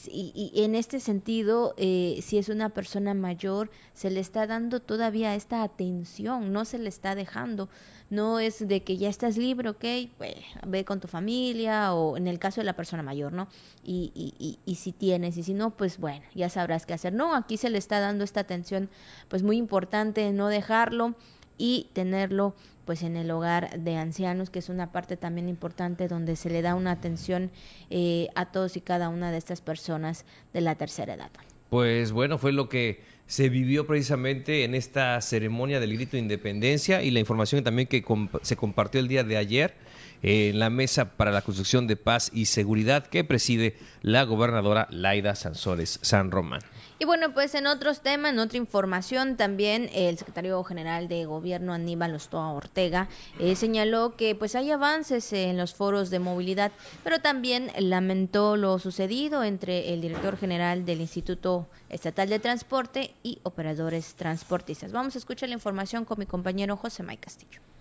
Y, 0.07 0.51
en 0.55 0.73
este 0.73 1.01
sentido, 1.01 1.73
eh, 1.77 2.19
si 2.21 2.37
es 2.37 2.47
una 2.47 2.69
persona 2.69 3.13
mayor, 3.13 3.69
se 3.93 4.09
le 4.09 4.21
está 4.21 4.47
dando 4.47 4.79
todavía 4.79 5.35
esta 5.35 5.63
atención, 5.63 6.53
no 6.53 6.63
se 6.63 6.79
le 6.79 6.87
está 6.87 7.13
dejando. 7.13 7.67
No 8.09 8.39
es 8.39 8.65
de 8.65 8.83
que 8.83 8.97
ya 8.97 9.09
estás 9.09 9.35
libre, 9.35 9.69
ok, 9.69 9.83
pues, 10.17 10.35
ve 10.65 10.85
con 10.85 11.01
tu 11.01 11.07
familia 11.07 11.93
o 11.93 12.15
en 12.15 12.27
el 12.27 12.39
caso 12.39 12.61
de 12.61 12.65
la 12.65 12.75
persona 12.75 13.03
mayor, 13.03 13.33
¿no? 13.33 13.47
Y, 13.83 14.11
y, 14.15 14.59
y, 14.63 14.75
si 14.75 14.93
tienes 14.93 15.35
y 15.37 15.43
si 15.43 15.53
no, 15.53 15.71
pues 15.71 15.97
bueno, 15.97 16.23
ya 16.35 16.49
sabrás 16.49 16.85
qué 16.85 16.93
hacer. 16.93 17.13
No, 17.13 17.35
aquí 17.35 17.57
se 17.57 17.69
le 17.69 17.77
está 17.77 17.99
dando 17.99 18.23
esta 18.23 18.41
atención, 18.41 18.89
pues 19.27 19.43
muy 19.43 19.57
importante, 19.57 20.31
no 20.31 20.47
dejarlo 20.47 21.15
y 21.57 21.89
tenerlo 21.93 22.55
pues 22.85 23.01
en 23.01 23.17
el 23.17 23.31
hogar 23.31 23.79
de 23.79 23.97
ancianos, 23.97 24.49
que 24.49 24.59
es 24.59 24.69
una 24.69 24.91
parte 24.91 25.17
también 25.17 25.49
importante 25.49 26.07
donde 26.07 26.35
se 26.35 26.49
le 26.49 26.61
da 26.61 26.75
una 26.75 26.91
atención 26.91 27.51
eh, 27.89 28.27
a 28.35 28.51
todos 28.51 28.77
y 28.77 28.81
cada 28.81 29.09
una 29.09 29.31
de 29.31 29.37
estas 29.37 29.61
personas 29.61 30.25
de 30.53 30.61
la 30.61 30.75
tercera 30.75 31.15
edad. 31.15 31.31
Pues 31.69 32.11
bueno, 32.11 32.37
fue 32.37 32.51
lo 32.51 32.69
que 32.69 33.01
se 33.27 33.49
vivió 33.49 33.87
precisamente 33.87 34.63
en 34.63 34.75
esta 34.75 35.19
ceremonia 35.21 35.79
del 35.79 35.93
grito 35.93 36.11
de 36.11 36.19
independencia 36.19 37.01
y 37.01 37.09
la 37.09 37.19
información 37.19 37.63
también 37.63 37.87
que 37.87 38.03
se 38.43 38.55
compartió 38.55 38.99
el 38.99 39.07
día 39.07 39.23
de 39.23 39.37
ayer 39.37 39.73
en 40.21 40.59
la 40.59 40.69
mesa 40.69 41.17
para 41.17 41.31
la 41.31 41.41
construcción 41.41 41.87
de 41.87 41.95
paz 41.95 42.29
y 42.33 42.45
seguridad 42.45 43.07
que 43.07 43.23
preside 43.23 43.75
la 44.01 44.23
gobernadora 44.23 44.87
Laida 44.91 45.35
Sansores 45.35 45.99
San 46.01 46.31
Román. 46.31 46.61
Y 46.97 47.03
bueno, 47.03 47.33
pues 47.33 47.53
en 47.55 47.67
otros 47.67 47.99
temas, 47.99 48.31
en 48.31 48.39
otra 48.39 48.57
información, 48.57 49.35
también 49.35 49.89
el 49.93 50.17
secretario 50.17 50.63
general 50.63 51.09
de 51.09 51.25
Gobierno 51.25 51.73
Aníbal 51.73 52.15
Ostoa 52.15 52.53
Ortega 52.53 53.09
eh, 53.37 53.57
señaló 53.57 54.15
que 54.15 54.33
pues 54.33 54.55
hay 54.55 54.71
avances 54.71 55.33
en 55.33 55.57
los 55.57 55.73
foros 55.73 56.09
de 56.09 56.19
movilidad, 56.19 56.71
pero 57.03 57.19
también 57.19 57.69
lamentó 57.79 58.55
lo 58.55 58.79
sucedido 58.79 59.43
entre 59.43 59.93
el 59.93 59.99
director 59.99 60.37
general 60.37 60.85
del 60.85 61.01
Instituto 61.01 61.67
Estatal 61.89 62.29
de 62.29 62.39
Transporte 62.39 63.13
y 63.23 63.39
operadores 63.43 64.15
transportistas. 64.15 64.93
Vamos 64.93 65.15
a 65.15 65.17
escuchar 65.17 65.49
la 65.49 65.55
información 65.55 66.05
con 66.05 66.17
mi 66.17 66.25
compañero 66.25 66.77
José 66.77 67.03
May 67.03 67.17
Castillo. 67.17 67.74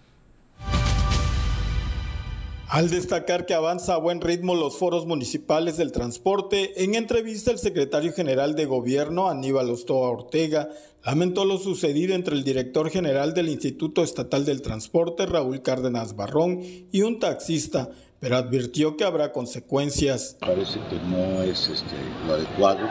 Al 2.69 2.91
destacar 2.91 3.47
que 3.47 3.55
avanza 3.55 3.95
a 3.95 3.99
buen 3.99 4.21
ritmo 4.21 4.55
los 4.55 4.79
foros 4.79 5.07
municipales 5.07 5.77
del 5.77 5.93
transporte, 5.93 6.83
en 6.83 6.95
entrevista 6.95 7.51
el 7.51 7.59
secretario 7.59 8.13
general 8.13 8.57
de 8.57 8.65
Gobierno, 8.65 9.29
Aníbal 9.29 9.71
Ostoa 9.71 10.09
Ortega, 10.09 10.71
lamentó 11.05 11.45
lo 11.45 11.59
sucedido 11.59 12.15
entre 12.15 12.35
el 12.35 12.43
director 12.43 12.91
general 12.91 13.35
del 13.35 13.51
Instituto 13.51 14.03
Estatal 14.03 14.45
del 14.45 14.63
Transporte, 14.63 15.27
Raúl 15.27 15.63
Cárdenas 15.63 16.17
Barrón, 16.17 16.63
y 16.91 17.03
un 17.03 17.21
taxista, 17.21 17.91
pero 18.19 18.37
advirtió 18.37 18.97
que 18.97 19.05
habrá 19.05 19.31
consecuencias. 19.31 20.39
Parece 20.41 20.81
que 20.89 20.97
no 21.09 21.43
es 21.43 21.69
este, 21.69 21.95
lo 22.27 22.35
adecuado. 22.35 22.89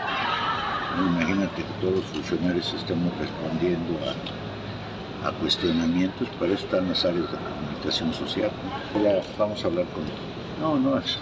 Imagínate 0.99 1.63
que 1.63 1.81
todos 1.81 1.95
los 1.95 2.05
funcionarios 2.05 2.73
estamos 2.75 3.11
respondiendo 3.17 3.97
a 4.05 4.42
a 5.23 5.31
cuestionamientos, 5.31 6.27
para 6.39 6.53
eso 6.53 6.65
están 6.65 6.89
las 6.89 7.05
áreas 7.05 7.31
de 7.31 7.37
comunicación 7.37 8.13
social. 8.13 8.51
vamos 9.37 9.63
a 9.63 9.67
hablar 9.67 9.85
con... 9.87 10.03
No, 10.61 10.77
no, 10.79 10.97
eso 11.03 11.19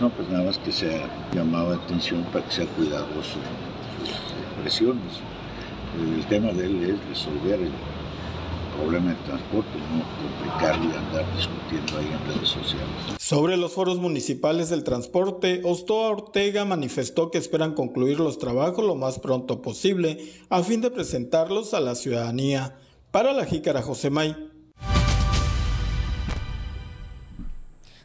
no. 0.00 0.08
pues 0.10 0.28
nada 0.28 0.44
más 0.44 0.58
que 0.58 0.72
se 0.72 0.94
ha 0.94 1.08
llamado 1.34 1.70
la 1.70 1.76
atención 1.76 2.24
para 2.32 2.44
que 2.44 2.52
sea 2.52 2.66
cuidadoso 2.66 3.38
sus 4.00 4.32
expresiones. 4.42 5.20
El 5.98 6.24
tema 6.26 6.52
de 6.52 6.66
él 6.66 6.82
es 6.84 7.08
resolver 7.08 7.60
el 7.60 7.72
problema 8.80 9.10
de 9.10 9.16
transporte, 9.26 9.70
no 9.94 10.04
complicarlo 10.20 10.84
y 10.84 10.96
andar 10.96 11.36
discutiendo 11.36 11.98
ahí 11.98 12.06
en 12.06 12.34
redes 12.34 12.48
sociales. 12.48 12.88
Sobre 13.18 13.56
los 13.56 13.72
foros 13.72 13.98
municipales 13.98 14.70
del 14.70 14.84
transporte, 14.84 15.60
Ostoa 15.64 16.08
Ortega 16.08 16.64
manifestó 16.64 17.30
que 17.30 17.38
esperan 17.38 17.74
concluir 17.74 18.18
los 18.20 18.38
trabajos 18.38 18.84
lo 18.84 18.94
más 18.94 19.18
pronto 19.18 19.62
posible 19.62 20.32
a 20.48 20.62
fin 20.62 20.80
de 20.80 20.90
presentarlos 20.90 21.74
a 21.74 21.80
la 21.80 21.94
ciudadanía. 21.94 22.76
Para 23.10 23.32
la 23.32 23.44
jícara 23.44 23.82
May. 24.10 24.49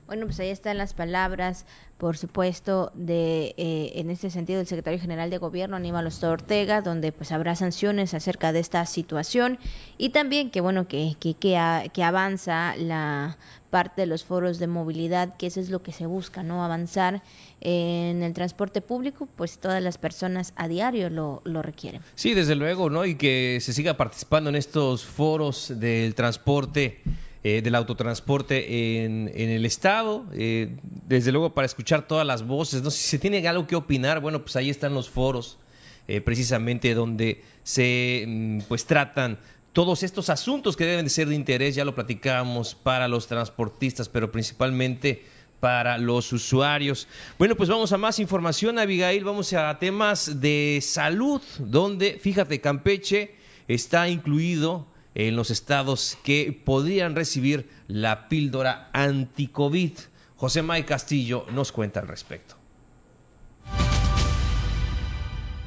Bueno, 0.08 0.28
pues 0.28 0.40
ahí 0.40 0.50
están 0.50 0.78
las 0.78 0.94
palabras, 0.94 1.66
por 1.98 2.16
supuesto, 2.16 2.92
de 2.94 3.56
eh, 3.58 3.94
en 3.96 4.12
este 4.12 4.30
sentido 4.30 4.60
del 4.60 4.68
secretario 4.68 5.00
general 5.00 5.32
de 5.32 5.40
Gobierno 5.40 5.78
Aníbal 5.78 6.08
Ortega, 6.22 6.82
donde 6.82 7.12
pues 7.12 7.32
habrá 7.32 7.56
sanciones 7.56 8.14
acerca 8.14 8.52
de 8.52 8.60
esta 8.60 8.86
situación 8.86 9.58
y 9.98 10.10
también 10.10 10.52
que 10.52 10.62
bueno 10.62 10.88
que 10.88 11.16
que, 11.20 11.34
que, 11.34 12.04
avanza 12.04 12.76
la 12.78 13.38
parte 13.72 14.02
de 14.02 14.06
los 14.08 14.24
foros 14.24 14.60
de 14.60 14.68
movilidad, 14.68 15.38
que 15.38 15.48
eso 15.48 15.60
es 15.60 15.72
lo 15.72 15.82
que 15.82 15.92
se 15.92 16.06
busca, 16.06 16.44
no 16.44 16.64
avanzar 16.64 17.24
en 17.62 18.22
el 18.22 18.34
transporte 18.34 18.82
público, 18.82 19.28
pues 19.36 19.58
todas 19.58 19.82
las 19.82 19.98
personas 19.98 20.54
a 20.56 20.68
diario 20.68 21.10
lo, 21.10 21.42
lo 21.46 21.64
requieren. 21.64 22.02
Sí, 22.14 22.36
desde 22.36 22.56
luego, 22.56 22.92
¿no? 22.92 23.06
Y 23.06 23.16
que 23.16 23.58
se 23.60 23.74
siga 23.74 23.98
participando 23.98 24.52
en 24.52 24.56
estos 24.56 25.04
foros 25.04 25.74
del 25.78 26.14
transporte 26.14 27.02
eh, 27.48 27.62
del 27.62 27.76
autotransporte 27.76 29.04
en, 29.06 29.30
el 29.36 29.68
estado. 29.68 30.26
Eh, 30.34 30.78
desde 31.06 31.32
luego 31.32 31.54
para 31.54 31.68
escuchar 31.68 32.08
todas 32.08 32.26
las 32.26 32.42
voces. 32.42 32.82
No 32.82 32.90
si 32.90 33.04
se 33.04 33.20
tiene 33.20 33.48
algo 33.48 33.68
que 33.68 33.76
opinar. 33.76 34.20
Bueno, 34.20 34.42
pues 34.42 34.56
ahí 34.56 34.72
están 34.72 34.96
los 34.96 35.12
foros, 35.12 35.60
eh, 36.08 36.22
precisamente 36.22 36.96
donde 36.96 37.44
se 37.62 38.26
mm, 38.28 38.60
pues 38.68 38.86
tratan 38.86 39.38
todos 39.74 40.02
estos 40.02 40.32
asuntos 40.32 40.76
que 40.76 40.86
deben 40.86 41.06
de 41.06 41.12
ser 41.12 41.28
de 41.28 41.36
interés. 41.36 41.76
Ya 41.76 41.86
lo 41.86 41.94
platicamos 41.94 42.74
para 42.74 43.08
los 43.08 43.28
transportistas, 43.28 44.10
pero 44.10 44.32
principalmente 44.32 45.24
para 45.60 46.00
los 46.00 46.34
usuarios. 46.34 47.08
Bueno, 47.38 47.56
pues 47.56 47.70
vamos 47.70 47.92
a 47.92 48.00
más 48.00 48.18
información, 48.18 48.80
Abigail. 48.80 49.24
Vamos 49.24 49.54
a 49.54 49.78
temas 49.78 50.42
de 50.42 50.80
salud, 50.82 51.44
donde, 51.60 52.18
fíjate, 52.20 52.60
Campeche 52.60 53.36
está 53.68 54.10
incluido 54.10 54.88
en 55.16 55.36
los 55.36 55.50
estados 55.50 56.18
que 56.24 56.58
podrían 56.66 57.16
recibir 57.16 57.70
la 57.88 58.28
píldora 58.30 58.90
anti-COVID. 58.94 59.94
José 60.36 60.62
May 60.62 60.84
Castillo 60.84 61.46
nos 61.52 61.72
cuenta 61.72 62.02
al 62.02 62.08
respecto. 62.08 62.56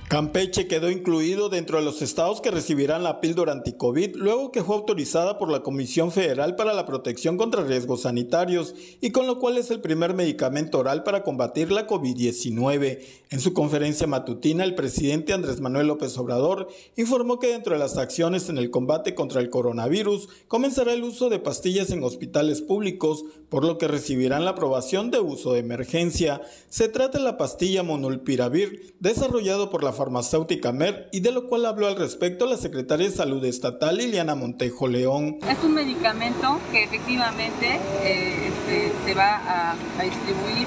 Campeche 0.08 0.68
quedó 0.68 0.90
incluido 0.90 1.50
dentro 1.50 1.76
de 1.76 1.84
los 1.84 2.00
estados 2.00 2.40
que 2.40 2.50
recibirán 2.50 3.02
la 3.02 3.20
píldora 3.20 3.52
anticovid 3.52 4.16
luego 4.16 4.50
que 4.50 4.64
fue 4.64 4.74
autorizada 4.74 5.36
por 5.36 5.50
la 5.50 5.60
Comisión 5.60 6.10
Federal 6.12 6.56
para 6.56 6.72
la 6.72 6.86
Protección 6.86 7.36
contra 7.36 7.62
Riesgos 7.62 8.02
Sanitarios 8.02 8.74
y 9.02 9.10
con 9.10 9.26
lo 9.26 9.38
cual 9.38 9.58
es 9.58 9.70
el 9.70 9.82
primer 9.82 10.14
medicamento 10.14 10.78
oral 10.78 11.02
para 11.02 11.22
combatir 11.24 11.70
la 11.70 11.86
COVID-19. 11.86 13.00
En 13.28 13.40
su 13.40 13.52
conferencia 13.52 14.06
matutina, 14.06 14.64
el 14.64 14.74
presidente 14.74 15.34
Andrés 15.34 15.60
Manuel 15.60 15.88
López 15.88 16.16
Obrador 16.16 16.68
informó 16.96 17.38
que 17.38 17.48
dentro 17.48 17.74
de 17.74 17.78
las 17.78 17.98
acciones 17.98 18.48
en 18.48 18.56
el 18.56 18.70
combate 18.70 19.14
contra 19.14 19.42
el 19.42 19.50
coronavirus 19.50 20.30
comenzará 20.48 20.94
el 20.94 21.04
uso 21.04 21.28
de 21.28 21.38
pastillas 21.38 21.90
en 21.90 22.02
hospitales 22.02 22.62
públicos, 22.62 23.26
por 23.50 23.62
lo 23.62 23.76
que 23.76 23.88
recibirán 23.88 24.46
la 24.46 24.52
aprobación 24.52 25.10
de 25.10 25.20
uso 25.20 25.52
de 25.52 25.58
emergencia. 25.58 26.40
Se 26.70 26.88
trata 26.88 27.18
de 27.18 27.24
la 27.24 27.36
pastilla 27.36 27.82
Monulpiravir, 27.82 28.94
desarrollado 29.00 29.68
por 29.68 29.84
la 29.84 29.92
farmacéutica 29.98 30.72
Mer 30.72 31.08
y 31.12 31.20
de 31.20 31.32
lo 31.32 31.48
cual 31.48 31.66
habló 31.66 31.88
al 31.88 31.96
respecto 31.96 32.46
la 32.46 32.56
secretaria 32.56 33.08
de 33.08 33.14
Salud 33.14 33.44
Estatal 33.44 33.96
Liliana 33.96 34.34
Montejo 34.34 34.86
León. 34.88 35.38
Es 35.46 35.62
un 35.64 35.74
medicamento 35.74 36.60
que 36.72 36.84
efectivamente 36.84 37.80
eh, 38.04 38.48
este, 38.48 38.92
se 39.04 39.14
va 39.14 39.42
a, 39.46 39.74
distribuir 40.02 40.66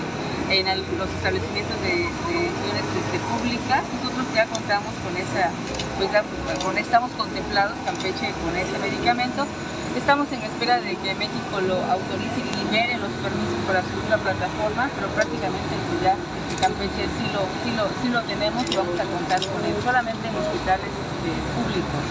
en 0.49 0.65
los 0.99 1.09
establecimientos 1.17 1.81
de, 1.81 2.03
instituciones 2.03 2.83
este, 2.99 3.19
públicas. 3.31 3.83
Nosotros 4.03 4.25
ya 4.35 4.45
contamos 4.45 4.93
con 5.01 5.15
esa, 5.15 5.49
pues 5.97 6.63
con, 6.63 6.77
estamos 6.77 7.11
contemplados 7.11 7.73
Campeche 7.85 8.33
con 8.43 8.55
ese 8.55 8.77
medicamento. 8.79 9.47
Estamos 9.95 10.31
en 10.31 10.41
espera 10.41 10.79
de 10.79 10.95
que 10.95 11.15
México 11.15 11.59
lo 11.67 11.75
autorice 11.75 12.39
y 12.39 12.63
libere 12.63 12.97
los 12.97 13.11
permisos 13.19 13.59
para 13.67 13.81
subir 13.81 14.07
la 14.09 14.17
plataforma, 14.17 14.89
pero 14.95 15.07
prácticamente 15.09 15.75
pues 15.89 16.01
ya 16.01 16.15
Campeche 16.61 17.11
sí 17.19 17.27
lo, 17.33 17.43
sí 17.63 17.75
lo, 17.75 17.83
sí 18.01 18.07
lo 18.07 18.21
tenemos 18.23 18.63
y 18.71 18.75
vamos 18.77 18.97
a 18.99 19.03
contar 19.03 19.39
con 19.51 19.65
él 19.65 19.75
solamente 19.83 20.27
en 20.27 20.35
hospitales 20.35 20.87
eh, 20.87 21.35
públicos. 21.59 22.03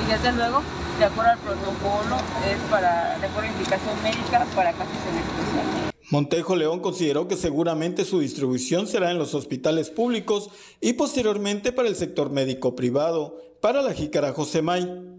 Y 0.00 0.10
desde 0.10 0.32
luego, 0.32 0.62
de 0.98 1.04
acuerdo 1.04 1.32
al 1.32 1.38
protocolo, 1.38 2.16
es 2.48 2.58
para, 2.70 3.18
de 3.18 3.26
acuerdo 3.26 3.50
a 3.50 3.52
indicación 3.52 4.02
médica 4.02 4.46
para 4.54 4.72
casos 4.72 4.96
en 5.10 5.18
especial. 5.20 5.92
Montejo 6.10 6.56
León 6.56 6.80
consideró 6.80 7.28
que 7.28 7.36
seguramente 7.36 8.04
su 8.04 8.20
distribución 8.20 8.86
será 8.86 9.10
en 9.10 9.18
los 9.18 9.34
hospitales 9.34 9.90
públicos 9.90 10.50
y 10.80 10.94
posteriormente 10.94 11.72
para 11.72 11.88
el 11.88 11.96
sector 11.96 12.30
médico 12.30 12.76
privado. 12.76 13.36
Para 13.60 13.82
la 13.82 13.92
Jícara 13.92 14.32
May. 14.62 15.15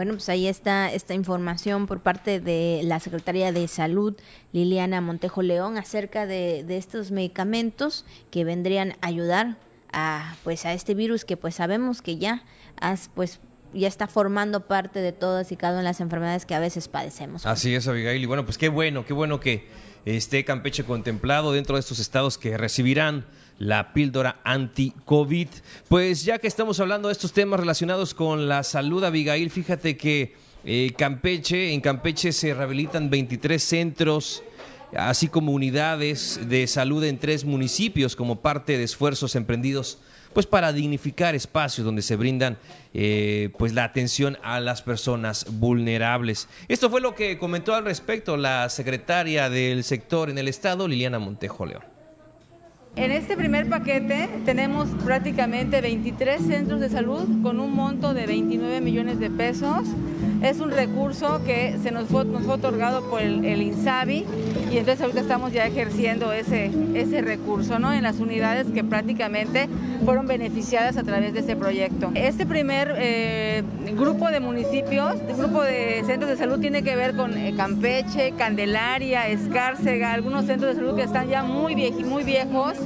Bueno, 0.00 0.14
pues 0.14 0.30
ahí 0.30 0.46
está 0.46 0.90
esta 0.90 1.12
información 1.12 1.86
por 1.86 2.00
parte 2.00 2.40
de 2.40 2.80
la 2.84 3.00
Secretaría 3.00 3.52
de 3.52 3.68
Salud, 3.68 4.16
Liliana 4.50 5.02
Montejo 5.02 5.42
León, 5.42 5.76
acerca 5.76 6.24
de, 6.24 6.64
estos 6.74 7.10
medicamentos 7.10 8.06
que 8.30 8.44
vendrían 8.44 8.92
a 9.02 9.08
ayudar 9.08 9.58
a, 9.92 10.36
pues, 10.42 10.64
a 10.64 10.72
este 10.72 10.94
virus 10.94 11.26
que 11.26 11.36
pues 11.36 11.56
sabemos 11.56 12.00
que 12.00 12.16
ya 12.16 12.44
has, 12.80 13.10
pues, 13.14 13.40
ya 13.74 13.88
está 13.88 14.06
formando 14.06 14.66
parte 14.66 15.00
de 15.00 15.12
todas 15.12 15.52
y 15.52 15.56
cada 15.56 15.74
una 15.74 15.80
de 15.82 15.88
las 15.90 16.00
enfermedades 16.00 16.46
que 16.46 16.54
a 16.54 16.60
veces 16.60 16.88
padecemos. 16.88 17.44
Así 17.44 17.74
es, 17.74 17.86
Abigail. 17.86 18.22
Y 18.22 18.24
bueno, 18.24 18.46
pues 18.46 18.56
qué 18.56 18.70
bueno, 18.70 19.04
qué 19.04 19.12
bueno 19.12 19.38
que 19.38 19.68
esté 20.06 20.46
Campeche 20.46 20.82
contemplado 20.82 21.52
dentro 21.52 21.76
de 21.76 21.80
estos 21.80 21.98
estados 21.98 22.38
que 22.38 22.56
recibirán 22.56 23.26
la 23.60 23.92
píldora 23.92 24.40
anti-COVID. 24.42 25.48
Pues 25.88 26.24
ya 26.24 26.38
que 26.38 26.48
estamos 26.48 26.80
hablando 26.80 27.08
de 27.08 27.12
estos 27.12 27.32
temas 27.32 27.60
relacionados 27.60 28.14
con 28.14 28.48
la 28.48 28.64
salud, 28.64 29.04
Abigail, 29.04 29.50
fíjate 29.50 29.96
que 29.96 30.34
eh, 30.64 30.92
Campeche, 30.96 31.72
en 31.72 31.80
Campeche 31.80 32.32
se 32.32 32.52
rehabilitan 32.54 33.10
23 33.10 33.62
centros 33.62 34.42
así 34.96 35.28
como 35.28 35.52
unidades 35.52 36.40
de 36.48 36.66
salud 36.66 37.04
en 37.04 37.18
tres 37.18 37.44
municipios 37.44 38.16
como 38.16 38.40
parte 38.40 38.76
de 38.76 38.82
esfuerzos 38.82 39.36
emprendidos 39.36 39.98
pues 40.32 40.46
para 40.46 40.72
dignificar 40.72 41.36
espacios 41.36 41.84
donde 41.84 42.02
se 42.02 42.16
brindan 42.16 42.58
eh, 42.92 43.50
pues 43.56 43.72
la 43.72 43.84
atención 43.84 44.36
a 44.42 44.58
las 44.58 44.82
personas 44.82 45.46
vulnerables. 45.48 46.48
Esto 46.66 46.90
fue 46.90 47.00
lo 47.00 47.14
que 47.14 47.38
comentó 47.38 47.74
al 47.74 47.84
respecto 47.84 48.36
la 48.36 48.68
secretaria 48.68 49.48
del 49.48 49.84
sector 49.84 50.28
en 50.28 50.38
el 50.38 50.48
estado, 50.48 50.88
Liliana 50.88 51.18
Montejo 51.18 51.66
León 51.66 51.99
En 52.96 53.12
este 53.12 53.36
primer 53.36 53.68
paquete 53.68 54.28
tenemos 54.44 54.88
prácticamente 55.04 55.80
23 55.80 56.42
centros 56.42 56.80
de 56.80 56.88
salud 56.88 57.42
con 57.42 57.60
un 57.60 57.74
monto 57.74 58.14
de 58.14 58.26
29 58.26 58.80
millones 58.80 59.20
de 59.20 59.30
pesos. 59.30 59.86
Es 60.42 60.58
un 60.60 60.70
recurso 60.70 61.42
que 61.44 61.76
se 61.82 61.90
nos 61.90 62.08
fue, 62.08 62.22
otorgado 62.22 63.02
por 63.10 63.20
el, 63.20 63.44
INSABI 63.62 64.24
y 64.72 64.78
entonces 64.78 65.02
ahorita 65.02 65.20
estamos 65.20 65.52
ya 65.52 65.66
ejerciendo 65.66 66.32
ese, 66.32 66.70
recurso 67.20 67.78
¿no? 67.78 67.92
en 67.92 68.02
las 68.02 68.20
unidades 68.20 68.66
que 68.68 68.82
prácticamente 68.82 69.68
fueron 70.04 70.26
beneficiadas 70.26 70.96
a 70.96 71.02
través 71.02 71.34
de 71.34 71.40
este 71.40 71.56
proyecto. 71.56 72.10
Este 72.14 72.46
primer 72.46 72.94
eh, 72.96 73.62
grupo 73.96 74.30
de 74.30 74.40
municipios, 74.40 75.16
grupo 75.36 75.62
de 75.62 76.02
centros 76.06 76.30
de 76.30 76.38
salud 76.38 76.58
tiene 76.58 76.82
que 76.82 76.96
ver 76.96 77.14
con 77.14 77.36
eh, 77.36 77.52
Campeche, 77.54 78.32
Candelaria, 78.32 79.28
Escárcega, 79.28 80.14
algunos 80.14 80.46
centros 80.46 80.74
de 80.74 80.80
salud 80.80 80.96
que 80.96 81.02
están 81.02 81.28
ya 81.28 81.42
muy, 81.42 81.74
muy 82.04 82.24
viejos 82.24 82.76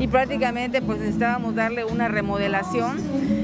y 0.00 0.08
prácticamente 0.08 0.82
pues 0.82 0.98
necesitábamos 0.98 1.54
darle 1.54 1.84
una 1.84 2.08
remodelación. 2.08 2.96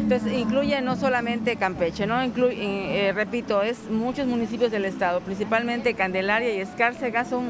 Entonces 0.02 0.32
incluye 0.32 0.80
no 0.82 0.96
solamente 0.96 1.56
Campeche, 1.56 2.06
¿no? 2.06 2.22
Incluye, 2.24 3.08
eh, 3.08 3.12
repito, 3.12 3.62
es 3.62 3.88
muchos 3.88 4.26
municipios 4.26 4.72
del 4.72 4.84
estado, 4.84 5.20
principalmente 5.20 5.94
Candelaria 5.94 6.52
y 6.52 6.58
Escárcega 6.58 7.24
son, 7.24 7.44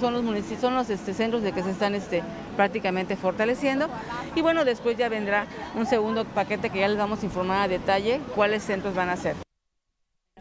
son 0.00 0.14
los 0.14 0.22
municipios, 0.22 0.60
son 0.62 0.74
los 0.74 0.88
este, 0.88 1.12
centros 1.12 1.42
de 1.42 1.52
que 1.52 1.62
se 1.62 1.70
están 1.70 1.94
este, 1.94 2.22
prácticamente 2.56 3.14
fortaleciendo. 3.14 3.88
Y 4.34 4.40
bueno, 4.40 4.64
después 4.64 4.96
ya 4.96 5.10
vendrá 5.10 5.46
un 5.74 5.84
segundo 5.84 6.24
paquete 6.24 6.70
que 6.70 6.80
ya 6.80 6.88
les 6.88 6.96
vamos 6.96 7.22
a 7.22 7.26
informar 7.26 7.64
a 7.64 7.68
detalle 7.68 8.20
cuáles 8.34 8.62
centros 8.62 8.94
van 8.94 9.10
a 9.10 9.16
ser 9.16 9.45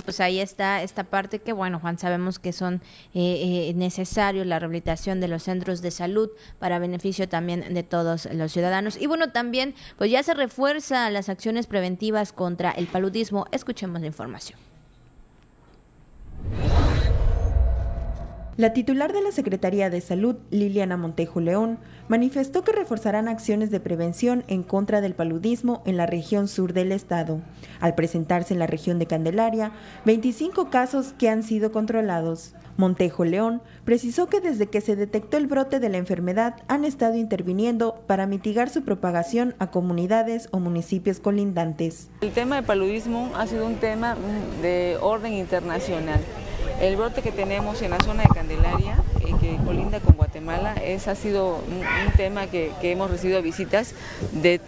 pues 0.04 0.20
ahí 0.20 0.40
está 0.40 0.84
esta 0.84 1.04
parte 1.04 1.40
que, 1.40 1.54
bueno, 1.54 1.80
Juan, 1.80 1.98
sabemos 1.98 2.40
que 2.40 2.54
son 2.54 2.76
eh, 3.14 3.70
eh, 3.70 3.74
necesarios 3.76 4.46
la 4.46 4.60
rehabilitación 4.60 5.20
de 5.20 5.28
los 5.28 5.44
centros 5.44 5.82
de 5.82 5.92
salud 5.92 6.30
para 6.60 6.80
beneficio 6.80 7.28
también 7.28 7.74
de 7.74 7.84
todos 7.84 8.28
los 8.32 8.52
ciudadanos. 8.52 8.98
Y 9.02 9.08
bueno, 9.08 9.32
también, 9.32 9.74
pues 9.98 10.12
ya 10.12 10.22
se 10.24 10.34
refuerza 10.34 11.10
las 11.10 11.30
acciones 11.30 11.68
preventivas 11.68 12.34
contra 12.34 12.72
el 12.72 12.88
paludismo. 12.88 13.48
Escuchemos 13.52 14.02
la 14.02 14.08
información. 14.08 14.65
La 18.58 18.72
titular 18.72 19.12
de 19.12 19.22
la 19.22 19.34
Secretaría 19.34 19.90
de 19.90 20.00
Salud, 20.00 20.38
Liliana 20.50 20.96
Montejo 20.96 21.42
León, 21.42 21.78
manifestó 22.08 22.64
que 22.64 22.72
reforzarán 22.72 23.28
acciones 23.28 23.70
de 23.70 23.82
prevención 23.82 24.46
en 24.48 24.64
contra 24.64 25.02
del 25.02 25.14
paludismo 25.14 25.84
en 25.86 25.98
la 25.98 26.06
región 26.06 26.48
sur 26.48 26.72
del 26.72 26.94
estado, 26.94 27.42
al 27.82 27.96
presentarse 27.96 28.54
en 28.54 28.60
la 28.60 28.68
región 28.68 28.98
de 28.98 29.08
Candelaria 29.08 29.74
25 30.06 30.70
casos 30.70 31.14
que 31.18 31.28
han 31.28 31.44
sido 31.44 31.74
controlados. 31.74 32.54
Montejo 32.78 33.26
León 33.26 33.62
precisó 33.84 34.28
que 34.28 34.40
desde 34.40 34.68
que 34.68 34.80
se 34.80 34.96
detectó 34.96 35.36
el 35.36 35.48
brote 35.48 35.82
de 35.82 35.90
la 35.90 35.98
enfermedad 35.98 36.56
han 36.70 36.86
estado 36.86 37.18
interviniendo 37.18 38.04
para 38.08 38.26
mitigar 38.26 38.70
su 38.70 38.84
propagación 38.84 39.54
a 39.60 39.70
comunidades 39.70 40.48
o 40.52 40.62
municipios 40.62 41.20
colindantes. 41.20 42.10
El 42.22 42.32
tema 42.32 42.56
del 42.56 42.64
paludismo 42.64 43.34
ha 43.36 43.48
sido 43.48 43.66
un 43.66 43.76
tema 43.76 44.16
de 44.62 44.98
orden 45.02 45.34
internacional. 45.34 46.22
El 46.82 46.98
brote 46.98 47.22
que 47.22 47.32
tenemos 47.32 47.82
en 47.82 47.92
la 47.92 48.00
zona 48.00 48.24
de 48.24 48.30
Candelaria, 48.30 48.98
eh, 49.22 49.34
que 49.40 49.58
colinda 49.64 50.02
con 50.02 50.16
Guatemala, 50.16 50.76
es, 50.84 51.08
ha 51.08 51.16
sido 51.16 51.56
un, 51.56 52.12
tema 52.18 52.48
que, 52.48 52.74
hemos 52.82 53.10
recibido 53.10 53.42
visitas 53.42 53.94
de 54.34 54.60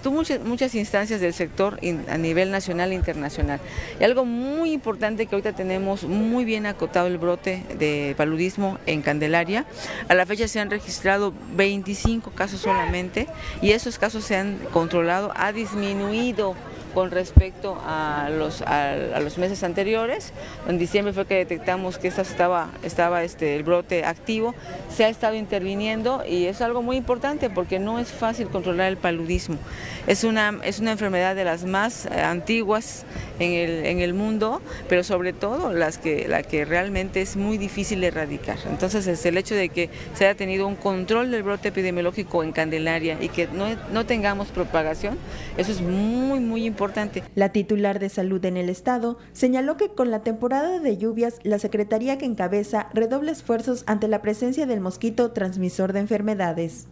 muchas, 0.43 0.73
instancias 0.73 1.19
del 1.19 1.33
sector 1.33 1.79
a 2.07 2.17
nivel 2.17 2.49
nacional 2.49 2.91
e 2.91 2.95
internacional. 2.95 3.59
Y 3.99 4.05
algo 4.05 4.23
muy 4.23 4.71
importante 4.71 5.25
que 5.25 5.35
ahorita 5.35 5.53
tenemos 5.53 6.03
muy 6.03 6.45
bien 6.45 6.65
acotado 6.65 7.07
el 7.07 7.17
brote 7.17 7.63
de 7.77 8.15
paludismo 8.17 8.79
en 8.85 9.01
Candelaria. 9.01 9.65
A 10.07 10.15
la 10.15 10.25
fecha 10.25 10.47
se 10.47 10.61
han 10.61 10.69
registrado 10.69 11.33
25 11.55 12.31
casos 12.31 12.61
solamente 12.61 13.27
y 13.61 13.71
esos 13.71 13.99
casos 13.99 14.23
se 14.23 14.37
han 14.37 14.57
controlado, 14.71 15.33
ha 15.35 15.51
disminuido 15.51 16.55
con 16.97 17.12
respecto 17.12 17.79
a 17.86 18.31
los, 18.31 18.63
a, 18.63 19.19
los 19.19 19.38
meses 19.38 19.62
anteriores. 19.63 20.33
En 20.67 20.79
diciembre 20.79 21.13
fue 21.13 21.27
que 21.27 21.36
detectamos 21.36 21.99
que 21.99 22.07
estaba, 22.07 22.71
estaba 22.81 23.23
este, 23.23 23.55
el 23.55 23.62
brote 23.62 24.03
activo. 24.03 24.55
Se 24.89 25.05
ha 25.05 25.07
estado 25.07 25.36
interviniendo 25.36 26.23
y 26.27 26.45
es 26.45 26.60
algo 26.60 26.81
muy 26.81 26.97
importante 26.97 27.51
porque 27.51 27.77
no 27.77 27.99
es 27.99 28.12
fácil 28.12 28.47
controlar 28.47 28.88
el 28.88 28.97
paludismo. 28.97 29.60
Es 30.07 30.23
una, 30.23 30.60
es 30.63 30.79
una 30.79 30.91
enfermedad 30.93 31.36
de 31.36 31.43
las 31.43 31.65
más 31.65 32.07
eh, 32.07 32.19
antiguas 32.19 33.05
en 33.38 33.51
el, 33.51 33.86
en 33.86 33.99
el 33.99 34.15
mundo, 34.15 34.60
pero 34.89 35.03
sobre 35.03 35.33
todo 35.33 35.73
las 35.73 35.99
que, 35.99 36.27
la 36.27 36.41
que 36.41 36.65
realmente 36.65 37.21
es 37.21 37.36
muy 37.36 37.60
difícil 37.60 38.01
de 38.01 38.07
erradicar. 38.07 38.57
Entonces 38.71 39.05
es 39.05 39.23
el 39.27 39.38
hecho 39.38 39.53
de 39.53 39.69
que 39.69 39.91
se 40.15 40.25
haya 40.25 40.36
tenido 40.36 40.65
un 40.65 40.75
control 40.75 41.29
del 41.29 41.43
brote 41.43 41.67
epidemiológico 41.67 42.43
en 42.43 42.53
Candelaria 42.53 43.19
y 43.21 43.29
que 43.29 43.47
no, 43.47 43.67
no 43.93 44.07
tengamos 44.07 44.47
propagación, 44.47 45.19
eso 45.57 45.71
es 45.71 45.81
muy, 45.81 46.39
muy 46.39 46.65
importante 46.65 46.87
la 47.36 47.50
titular 47.50 48.00
de 48.00 48.10
salud 48.10 48.43
en 48.45 48.58
el 48.58 48.69
estado 48.69 49.17
señaló 49.34 49.78
que 49.78 49.89
con 49.89 50.12
la 50.12 50.21
temporada 50.21 50.80
de 50.80 50.97
lluvias, 50.97 51.39
la 51.43 51.60
secretaría 51.60 52.17
que 52.17 52.26
encabeza 52.26 52.89
redoble 52.93 53.32
esfuerzos 53.32 53.84
ante 53.88 54.08
la 54.08 54.21
presencia 54.21 54.65
del 54.65 54.82
mosquito 54.82 55.32
transmisor 55.32 55.93
de 55.93 56.00
enfermedades. 56.00 56.88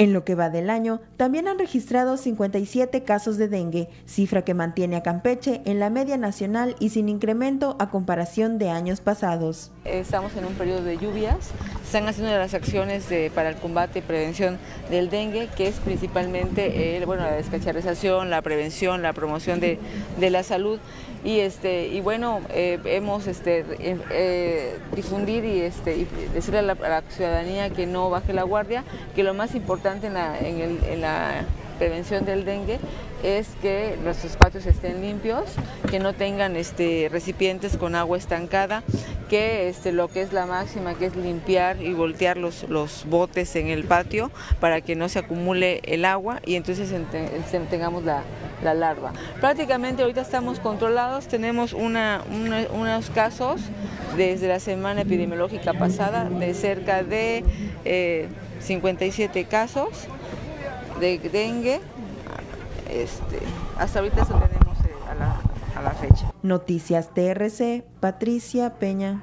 En 0.00 0.14
lo 0.14 0.24
que 0.24 0.34
va 0.34 0.48
del 0.48 0.70
año, 0.70 1.02
también 1.18 1.46
han 1.46 1.58
registrado 1.58 2.16
57 2.16 3.04
casos 3.04 3.36
de 3.36 3.48
dengue, 3.48 3.90
cifra 4.06 4.46
que 4.46 4.54
mantiene 4.54 4.96
a 4.96 5.02
Campeche 5.02 5.60
en 5.66 5.78
la 5.78 5.90
media 5.90 6.16
nacional 6.16 6.74
y 6.80 6.88
sin 6.88 7.10
incremento 7.10 7.76
a 7.78 7.90
comparación 7.90 8.56
de 8.56 8.70
años 8.70 9.02
pasados. 9.02 9.72
Estamos 9.84 10.34
en 10.36 10.46
un 10.46 10.54
periodo 10.54 10.84
de 10.84 10.96
lluvias, 10.96 11.50
están 11.90 12.06
haciendo 12.06 12.32
las 12.38 12.54
acciones 12.54 13.08
para 13.34 13.48
el 13.48 13.56
combate 13.56 13.98
y 13.98 14.02
prevención 14.02 14.60
del 14.90 15.10
dengue, 15.10 15.48
que 15.56 15.66
es 15.66 15.74
principalmente 15.80 17.02
bueno, 17.04 17.24
la 17.24 17.32
descacharización, 17.32 18.30
la 18.30 18.42
prevención, 18.42 19.02
la 19.02 19.12
promoción 19.12 19.58
de, 19.58 19.76
de 20.20 20.30
la 20.30 20.44
salud. 20.44 20.78
Y 21.24 21.40
este 21.40 21.88
y 21.88 22.00
bueno 22.00 22.42
eh, 22.50 22.78
hemos 22.84 23.26
este 23.26 23.64
eh, 23.80 24.78
difundir 24.94 25.44
y 25.44 25.62
este 25.62 25.96
y 25.96 26.08
decirle 26.32 26.60
a 26.60 26.62
la, 26.62 27.02
ciudadanía 27.08 27.70
que 27.70 27.86
no 27.86 28.08
baje 28.08 28.32
la 28.32 28.44
guardia 28.44 28.84
que 29.14 29.24
lo 29.24 29.34
más 29.34 29.54
importante 29.54 30.06
en 30.06 30.14
la 30.14 31.44
prevención 31.80 32.26
del 32.26 32.44
dengue 32.44 32.78
es 33.22 33.48
que 33.62 33.98
nuestros 34.04 34.36
patios 34.36 34.66
estén 34.66 35.00
limpios, 35.00 35.44
que 35.90 35.98
no 35.98 36.12
tengan 36.12 36.54
este, 36.56 37.08
recipientes 37.10 37.78
con 37.78 37.94
agua 37.94 38.18
estancada, 38.18 38.82
que 39.30 39.70
este, 39.70 39.90
lo 39.90 40.08
que 40.08 40.20
es 40.20 40.34
la 40.34 40.44
máxima, 40.44 40.92
que 40.94 41.06
es 41.06 41.16
limpiar 41.16 41.80
y 41.82 41.94
voltear 41.94 42.36
los, 42.36 42.68
los 42.68 43.06
botes 43.06 43.56
en 43.56 43.68
el 43.68 43.84
patio 43.84 44.30
para 44.60 44.82
que 44.82 44.94
no 44.94 45.08
se 45.08 45.20
acumule 45.20 45.80
el 45.84 46.04
agua 46.04 46.40
y 46.44 46.56
entonces 46.56 46.92
tengamos 47.70 48.04
la, 48.04 48.24
larva. 48.62 49.12
Prácticamente 49.40 50.02
ahorita 50.02 50.20
estamos 50.20 50.60
controlados, 50.60 51.28
tenemos 51.28 51.72
unos 51.72 53.10
casos 53.14 53.62
desde 54.18 54.48
la 54.48 54.60
semana 54.60 55.00
epidemiológica 55.00 55.72
pasada 55.72 56.28
de 56.28 56.52
cerca 56.52 57.02
de 57.02 57.42
57 58.60 59.40
eh, 59.40 59.44
casos 59.46 60.08
de 61.00 61.18
dengue. 61.18 61.80
Este, 62.88 63.38
hasta 63.78 64.00
ahorita 64.00 64.22
eso 64.22 64.34
tenemos 64.34 64.78
eh, 64.84 64.90
a, 65.10 65.14
la, 65.14 65.40
a 65.74 65.82
la 65.82 65.92
fecha. 65.92 66.32
Noticias 66.42 67.12
TRC, 67.14 67.82
Patricia 68.00 68.74
Peña. 68.74 69.22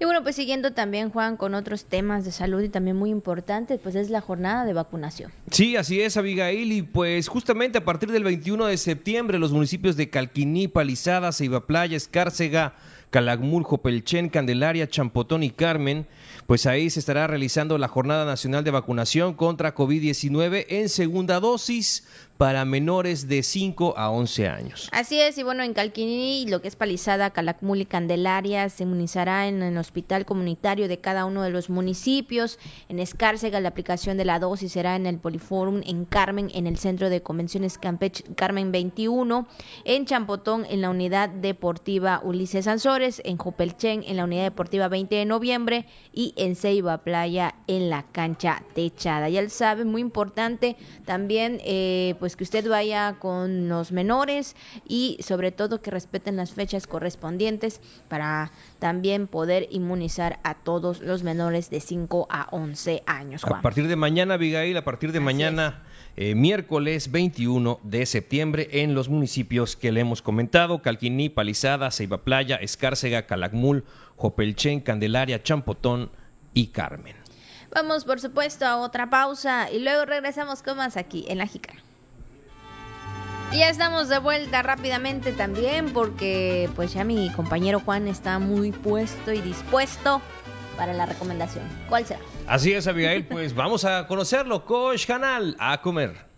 Y 0.00 0.06
bueno, 0.06 0.22
pues 0.22 0.34
siguiendo 0.34 0.72
también, 0.72 1.10
Juan, 1.10 1.36
con 1.36 1.52
otros 1.52 1.84
temas 1.84 2.24
de 2.24 2.32
salud 2.32 2.62
y 2.62 2.70
también 2.70 2.96
muy 2.96 3.10
importantes, 3.10 3.78
pues 3.82 3.94
es 3.94 4.08
la 4.08 4.22
jornada 4.22 4.64
de 4.64 4.72
vacunación. 4.72 5.30
Sí, 5.50 5.76
así 5.76 6.00
es, 6.00 6.16
Abigail. 6.16 6.72
Y 6.72 6.80
pues 6.80 7.28
justamente 7.28 7.76
a 7.76 7.84
partir 7.84 8.10
del 8.10 8.24
21 8.24 8.64
de 8.64 8.78
septiembre, 8.78 9.38
los 9.38 9.52
municipios 9.52 9.96
de 9.98 10.08
Calquiní, 10.08 10.68
Palizada, 10.68 11.32
Ceiba 11.32 11.66
Playa, 11.66 11.98
Escárcega, 11.98 12.72
Calakmul, 13.10 13.66
Pelchen, 13.82 14.30
Candelaria, 14.30 14.88
Champotón 14.88 15.42
y 15.42 15.50
Carmen 15.50 16.06
pues 16.50 16.66
ahí 16.66 16.90
se 16.90 16.98
estará 16.98 17.28
realizando 17.28 17.78
la 17.78 17.86
Jornada 17.86 18.24
Nacional 18.24 18.64
de 18.64 18.72
Vacunación 18.72 19.34
contra 19.34 19.72
COVID-19 19.72 20.66
en 20.68 20.88
segunda 20.88 21.38
dosis 21.38 22.08
para 22.40 22.64
menores 22.64 23.28
de 23.28 23.42
5 23.42 23.98
a 23.98 24.08
11 24.08 24.48
años. 24.48 24.88
Así 24.92 25.20
es, 25.20 25.36
y 25.36 25.42
bueno, 25.42 25.62
en 25.62 25.74
Calquiní, 25.74 26.46
lo 26.48 26.62
que 26.62 26.68
es 26.68 26.74
Palizada, 26.74 27.28
Calakmul 27.28 27.82
y 27.82 27.84
Candelaria, 27.84 28.66
se 28.70 28.84
inmunizará 28.84 29.46
en 29.46 29.62
el 29.62 29.76
hospital 29.76 30.24
comunitario 30.24 30.88
de 30.88 30.98
cada 30.98 31.26
uno 31.26 31.42
de 31.42 31.50
los 31.50 31.68
municipios. 31.68 32.58
En 32.88 32.98
Escárcega, 32.98 33.60
la 33.60 33.68
aplicación 33.68 34.16
de 34.16 34.24
la 34.24 34.38
dosis 34.38 34.72
será 34.72 34.96
en 34.96 35.04
el 35.04 35.18
Poliforum, 35.18 35.82
en 35.84 36.06
Carmen, 36.06 36.50
en 36.54 36.66
el 36.66 36.78
Centro 36.78 37.10
de 37.10 37.22
Convenciones 37.22 37.76
Campeche 37.76 38.24
Carmen 38.36 38.72
21, 38.72 39.46
en 39.84 40.06
Champotón, 40.06 40.64
en 40.70 40.80
la 40.80 40.88
Unidad 40.88 41.28
Deportiva 41.28 42.22
Ulises 42.24 42.64
Sansores 42.64 42.80
Flores, 43.16 43.22
en 43.26 43.36
Jupelchen, 43.36 44.02
en 44.06 44.16
la 44.16 44.24
Unidad 44.24 44.44
Deportiva 44.44 44.88
20 44.88 45.14
de 45.14 45.26
noviembre 45.26 45.84
y 46.14 46.32
en 46.38 46.56
Ceiba 46.56 47.04
Playa, 47.04 47.54
en 47.66 47.90
la 47.90 48.04
cancha 48.04 48.62
techada. 48.72 49.28
Ya 49.28 49.40
él 49.40 49.50
sabe, 49.50 49.84
muy 49.84 50.00
importante 50.00 50.78
también 51.04 51.60
eh, 51.66 52.14
pues 52.18 52.29
que 52.36 52.44
usted 52.44 52.68
vaya 52.68 53.16
con 53.18 53.68
los 53.68 53.92
menores 53.92 54.56
y 54.86 55.18
sobre 55.20 55.52
todo 55.52 55.82
que 55.82 55.90
respeten 55.90 56.36
las 56.36 56.52
fechas 56.52 56.86
correspondientes 56.86 57.80
para 58.08 58.52
también 58.78 59.26
poder 59.26 59.68
inmunizar 59.70 60.38
a 60.42 60.54
todos 60.54 61.00
los 61.00 61.22
menores 61.22 61.70
de 61.70 61.80
5 61.80 62.26
a 62.30 62.48
11 62.50 63.02
años. 63.06 63.44
A 63.44 63.60
partir 63.60 63.88
de 63.88 63.96
mañana, 63.96 64.34
Abigail, 64.34 64.76
a 64.76 64.84
partir 64.84 65.12
de 65.12 65.20
mañana... 65.20 65.82
Eh, 66.16 66.34
miércoles 66.34 67.12
21 67.12 67.80
de 67.82 68.04
septiembre 68.04 68.68
en 68.72 68.94
los 68.94 69.08
municipios 69.08 69.76
que 69.76 69.92
le 69.92 70.00
hemos 70.00 70.22
comentado, 70.22 70.82
Calquiní, 70.82 71.28
Palizada, 71.28 71.90
Ceiba 71.92 72.24
Playa, 72.24 72.56
Escárcega, 72.56 73.26
Calakmul, 73.26 73.84
Jopelchen, 74.16 74.80
Candelaria, 74.80 75.42
Champotón 75.42 76.10
y 76.52 76.68
Carmen. 76.68 77.16
Vamos, 77.72 78.04
por 78.04 78.20
supuesto, 78.20 78.66
a 78.66 78.78
otra 78.78 79.08
pausa 79.08 79.70
y 79.70 79.78
luego 79.78 80.04
regresamos 80.04 80.62
con 80.62 80.76
más 80.76 80.96
aquí 80.96 81.24
en 81.28 81.38
La 81.38 81.46
Jícara. 81.46 81.78
Y 83.52 83.58
ya 83.58 83.68
estamos 83.68 84.08
de 84.08 84.18
vuelta 84.18 84.62
rápidamente 84.62 85.32
también 85.32 85.92
porque 85.92 86.70
pues 86.76 86.92
ya 86.92 87.02
mi 87.02 87.30
compañero 87.32 87.80
Juan 87.80 88.06
está 88.06 88.38
muy 88.38 88.70
puesto 88.70 89.32
y 89.32 89.40
dispuesto 89.40 90.22
para 90.76 90.92
la 90.92 91.04
recomendación. 91.04 91.64
¿Cuál 91.88 92.06
será? 92.06 92.20
Así 92.46 92.72
es, 92.72 92.86
Abigail, 92.86 93.26
pues 93.26 93.54
vamos 93.54 93.84
a 93.84 94.06
conocerlo. 94.06 94.64
Coach 94.64 95.04
Canal, 95.06 95.56
a 95.58 95.80
comer. 95.80 96.30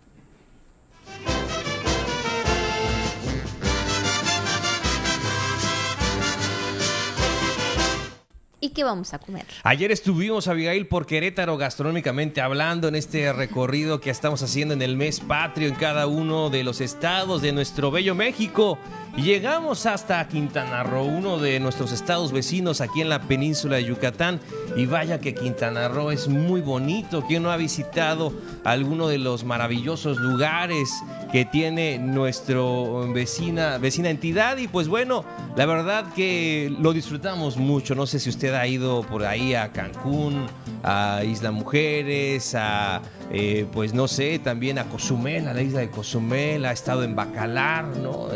¿Y 8.63 8.69
qué 8.69 8.85
vamos 8.85 9.13
a 9.13 9.19
comer? 9.19 9.43
Ayer 9.63 9.91
estuvimos, 9.91 10.47
Abigail, 10.47 10.87
por 10.87 11.05
Querétaro 11.05 11.57
gastronómicamente 11.57 12.39
hablando 12.39 12.87
en 12.87 12.95
este 12.95 13.33
recorrido 13.33 13.99
que 13.99 14.09
estamos 14.09 14.41
haciendo 14.41 14.73
en 14.73 14.81
el 14.81 14.95
mes 14.95 15.19
patrio 15.19 15.67
en 15.67 15.75
cada 15.75 16.07
uno 16.07 16.49
de 16.49 16.63
los 16.63 16.79
estados 16.79 17.41
de 17.41 17.51
nuestro 17.51 17.91
bello 17.91 18.15
México. 18.15 18.79
Llegamos 19.17 19.85
hasta 19.85 20.25
Quintana 20.29 20.81
Roo, 20.81 21.03
uno 21.03 21.39
de 21.39 21.59
nuestros 21.59 21.91
estados 21.91 22.31
vecinos 22.31 22.79
aquí 22.79 23.01
en 23.01 23.09
la 23.09 23.23
península 23.23 23.75
de 23.75 23.83
Yucatán. 23.83 24.39
Y 24.77 24.85
vaya 24.85 25.19
que 25.19 25.35
Quintana 25.35 25.89
Roo 25.89 26.11
es 26.11 26.29
muy 26.29 26.61
bonito. 26.61 27.25
¿Quién 27.27 27.43
no 27.43 27.51
ha 27.51 27.57
visitado 27.57 28.31
alguno 28.63 29.09
de 29.09 29.17
los 29.17 29.43
maravillosos 29.43 30.19
lugares 30.19 30.89
que 31.33 31.45
tiene 31.45 31.97
nuestro 31.97 33.11
vecina, 33.11 33.79
vecina 33.79 34.11
entidad? 34.11 34.57
Y 34.57 34.67
pues 34.67 34.87
bueno, 34.87 35.25
la 35.55 35.65
verdad 35.65 36.13
que 36.13 36.71
lo 36.79 36.93
disfrutamos 36.93 37.57
mucho. 37.57 37.95
No 37.95 38.05
sé 38.05 38.19
si 38.19 38.29
usted 38.29 38.53
ha 38.53 38.67
ido 38.67 39.01
por 39.01 39.25
ahí 39.25 39.55
a 39.55 39.71
Cancún, 39.71 40.45
a 40.83 41.23
Isla 41.25 41.49
Mujeres, 41.49 42.53
a 42.53 43.01
eh, 43.31 43.65
pues 43.73 43.95
no 43.95 44.07
sé, 44.07 44.37
también 44.37 44.77
a 44.77 44.83
Cozumel, 44.83 45.47
a 45.47 45.55
la 45.55 45.63
isla 45.63 45.79
de 45.79 45.89
Cozumel, 45.89 46.65
ha 46.65 46.71
estado 46.71 47.03
en 47.03 47.15
Bacalar, 47.15 47.97
¿no? 47.97 48.27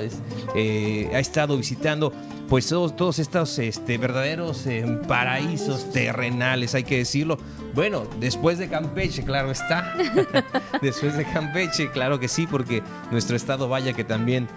Eh, 0.55 1.11
ha 1.13 1.19
estado 1.19 1.55
visitando 1.55 2.11
pues 2.47 2.67
todos, 2.67 2.95
todos 2.95 3.19
estos 3.19 3.59
este, 3.59 3.97
verdaderos 3.97 4.65
eh, 4.67 4.85
paraísos 5.07 5.91
terrenales, 5.91 6.75
hay 6.75 6.83
que 6.83 6.97
decirlo. 6.97 7.37
Bueno, 7.73 8.07
después 8.19 8.57
de 8.57 8.69
Campeche, 8.69 9.23
claro 9.23 9.51
está. 9.51 9.95
después 10.81 11.15
de 11.17 11.25
Campeche, 11.25 11.91
claro 11.91 12.19
que 12.19 12.27
sí, 12.27 12.47
porque 12.47 12.81
nuestro 13.11 13.35
estado 13.35 13.69
vaya 13.69 13.93
que 13.93 14.03
también 14.03 14.47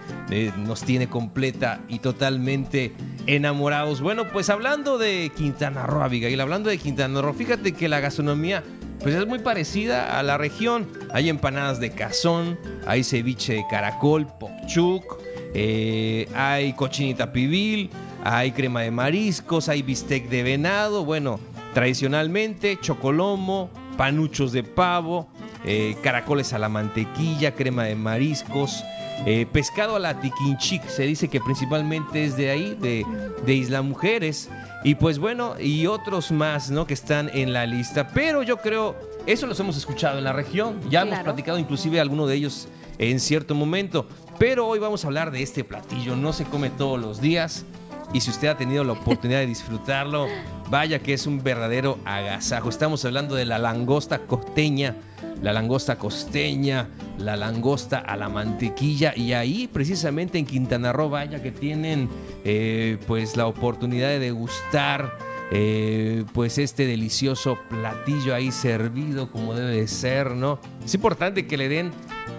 nos 0.56 0.82
tiene 0.82 1.08
completa 1.08 1.80
y 1.88 1.98
totalmente 1.98 2.94
enamorados. 3.26 4.00
Bueno, 4.00 4.28
pues 4.28 4.48
hablando 4.48 4.96
de 4.96 5.30
Quintana 5.36 5.86
Roo, 5.86 6.02
Abigail, 6.02 6.40
hablando 6.40 6.70
de 6.70 6.78
Quintana 6.78 7.20
Roo, 7.20 7.34
fíjate 7.34 7.72
que 7.72 7.88
la 7.88 8.00
gastronomía 8.00 8.62
pues 9.00 9.14
es 9.14 9.26
muy 9.26 9.38
parecida 9.38 10.18
a 10.18 10.22
la 10.22 10.38
región. 10.38 10.86
Hay 11.12 11.28
empanadas 11.28 11.80
de 11.80 11.90
cazón, 11.90 12.58
hay 12.86 13.02
ceviche 13.02 13.54
de 13.54 13.64
caracol, 13.70 14.26
popchuk, 14.38 15.19
eh, 15.54 16.28
hay 16.34 16.72
cochinita 16.74 17.32
pibil, 17.32 17.90
hay 18.24 18.52
crema 18.52 18.82
de 18.82 18.90
mariscos, 18.90 19.68
hay 19.68 19.82
bistec 19.82 20.28
de 20.28 20.42
venado, 20.42 21.04
bueno, 21.04 21.40
tradicionalmente 21.74 22.78
chocolomo, 22.80 23.70
panuchos 23.96 24.52
de 24.52 24.62
pavo, 24.62 25.28
eh, 25.64 25.96
caracoles 26.02 26.52
a 26.52 26.58
la 26.58 26.68
mantequilla, 26.68 27.54
crema 27.54 27.84
de 27.84 27.96
mariscos, 27.96 28.82
eh, 29.26 29.46
pescado 29.52 29.96
a 29.96 29.98
la 29.98 30.18
tiquinchic, 30.20 30.86
se 30.88 31.02
dice 31.02 31.28
que 31.28 31.40
principalmente 31.40 32.24
es 32.24 32.36
de 32.36 32.50
ahí, 32.50 32.76
de, 32.80 33.04
de 33.44 33.54
Isla 33.54 33.82
Mujeres. 33.82 34.48
Y 34.82 34.94
pues 34.94 35.18
bueno, 35.18 35.60
y 35.60 35.86
otros 35.86 36.30
más, 36.30 36.70
¿no? 36.70 36.86
Que 36.86 36.94
están 36.94 37.30
en 37.34 37.52
la 37.52 37.66
lista. 37.66 38.08
Pero 38.08 38.42
yo 38.42 38.56
creo, 38.56 38.96
eso 39.26 39.46
los 39.46 39.60
hemos 39.60 39.76
escuchado 39.76 40.16
en 40.16 40.24
la 40.24 40.32
región. 40.32 40.80
Ya 40.88 41.02
hemos 41.02 41.18
platicado 41.18 41.58
inclusive 41.58 42.00
alguno 42.00 42.26
de 42.26 42.36
ellos 42.36 42.66
en 42.98 43.20
cierto 43.20 43.54
momento. 43.54 44.06
Pero 44.40 44.66
hoy 44.66 44.78
vamos 44.78 45.04
a 45.04 45.08
hablar 45.08 45.30
de 45.30 45.42
este 45.42 45.64
platillo. 45.64 46.16
No 46.16 46.32
se 46.32 46.44
come 46.44 46.70
todos 46.70 46.98
los 46.98 47.20
días. 47.20 47.66
Y 48.14 48.22
si 48.22 48.30
usted 48.30 48.48
ha 48.48 48.56
tenido 48.56 48.82
la 48.84 48.94
oportunidad 48.94 49.40
de 49.40 49.46
disfrutarlo, 49.46 50.28
vaya 50.70 51.00
que 51.00 51.12
es 51.12 51.26
un 51.26 51.42
verdadero 51.42 51.98
agasajo. 52.06 52.70
Estamos 52.70 53.04
hablando 53.04 53.34
de 53.34 53.44
la 53.44 53.58
langosta 53.58 54.20
costeña 54.20 54.96
la 55.42 55.52
langosta 55.52 55.96
costeña, 55.96 56.88
la 57.18 57.36
langosta 57.36 57.98
a 57.98 58.16
la 58.16 58.28
mantequilla 58.28 59.14
y 59.16 59.32
ahí 59.32 59.68
precisamente 59.72 60.38
en 60.38 60.46
Quintana 60.46 60.92
Roo 60.92 61.08
vaya 61.08 61.42
que 61.42 61.50
tienen 61.50 62.08
eh, 62.44 62.98
pues 63.06 63.36
la 63.36 63.46
oportunidad 63.46 64.08
de 64.08 64.18
degustar 64.18 65.16
eh, 65.50 66.24
pues 66.32 66.58
este 66.58 66.86
delicioso 66.86 67.58
platillo 67.68 68.34
ahí 68.34 68.52
servido 68.52 69.30
como 69.30 69.54
debe 69.54 69.72
de 69.72 69.88
ser, 69.88 70.32
¿no? 70.32 70.60
Es 70.84 70.94
importante 70.94 71.46
que 71.46 71.56
le 71.56 71.68
den 71.68 71.90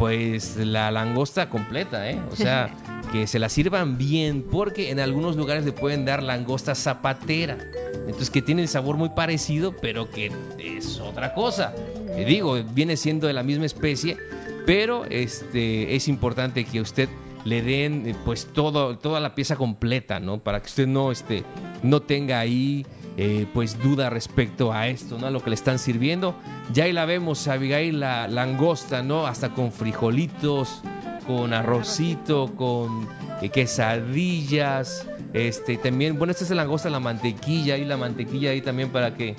pues 0.02 0.56
la 0.56 0.90
langosta 0.90 1.48
completa, 1.48 2.10
¿eh? 2.10 2.20
O 2.32 2.36
sea, 2.36 2.72
que 3.12 3.28
se 3.28 3.38
la 3.38 3.50
sirvan 3.50 4.00
bien 4.00 4.42
porque 4.42 4.90
en 4.90 5.00
algunos 5.00 5.36
lugares 5.36 5.64
le 5.64 5.74
pueden 5.74 6.06
dar 6.06 6.24
langosta 6.24 6.74
zapatera. 6.74 7.60
Entonces 8.08 8.32
que 8.32 8.42
tiene 8.42 8.64
el 8.64 8.68
sabor 8.68 8.98
muy 8.98 9.10
parecido, 9.10 9.76
pero 9.80 10.10
que 10.10 10.32
es 10.58 11.00
otra 11.00 11.36
cosa. 11.36 11.76
Eh, 12.16 12.26
digo, 12.26 12.56
viene 12.74 12.98
siendo 12.98 13.28
de 13.28 13.34
la 13.34 13.44
misma 13.44 13.68
especie, 13.68 14.18
pero 14.66 15.06
este, 15.06 15.96
es 15.96 16.08
importante 16.08 16.66
que 16.66 16.82
usted 16.82 17.08
le 17.46 17.62
den 17.62 18.08
eh, 18.08 18.16
pues 18.26 18.48
todo, 18.52 18.98
toda 18.98 19.20
la 19.20 19.36
pieza 19.36 19.56
completa, 19.56 20.20
¿no? 20.20 20.40
Para 20.40 20.62
que 20.62 20.66
usted 20.66 20.88
no, 20.88 21.12
este, 21.12 21.44
no 21.84 22.02
tenga 22.02 22.40
ahí 22.40 22.88
eh, 23.17 23.45
pues 23.54 23.82
duda 23.82 24.10
respecto 24.10 24.71
a 24.71 24.88
esto, 24.88 25.17
¿no? 25.17 25.28
A 25.28 25.32
lo 25.32 25.43
que 25.43 25.50
le 25.50 25.56
están 25.56 25.80
sirviendo. 25.80 26.36
Ya 26.74 26.86
ahí 26.86 26.93
la 26.93 27.06
vemos, 27.06 27.47
Abigail, 27.47 28.00
la 28.00 28.28
langosta, 28.28 29.04
¿no? 29.04 29.28
Hasta 29.28 29.50
con 29.50 29.71
frijolitos, 29.71 30.82
con 31.28 31.54
arrocito, 31.54 32.54
con 32.56 33.08
quesadillas, 33.50 35.08
este, 35.34 35.78
también, 35.78 36.17
bueno, 36.17 36.32
esta 36.32 36.43
es 36.43 36.50
la 36.50 36.58
langosta, 36.58 36.89
la 36.89 37.00
mantequilla 37.00 37.78
y 37.78 37.86
la 37.86 37.97
mantequilla 37.97 38.52
ahí 38.52 38.62
también 38.62 38.89
para 38.89 39.15
que 39.15 39.36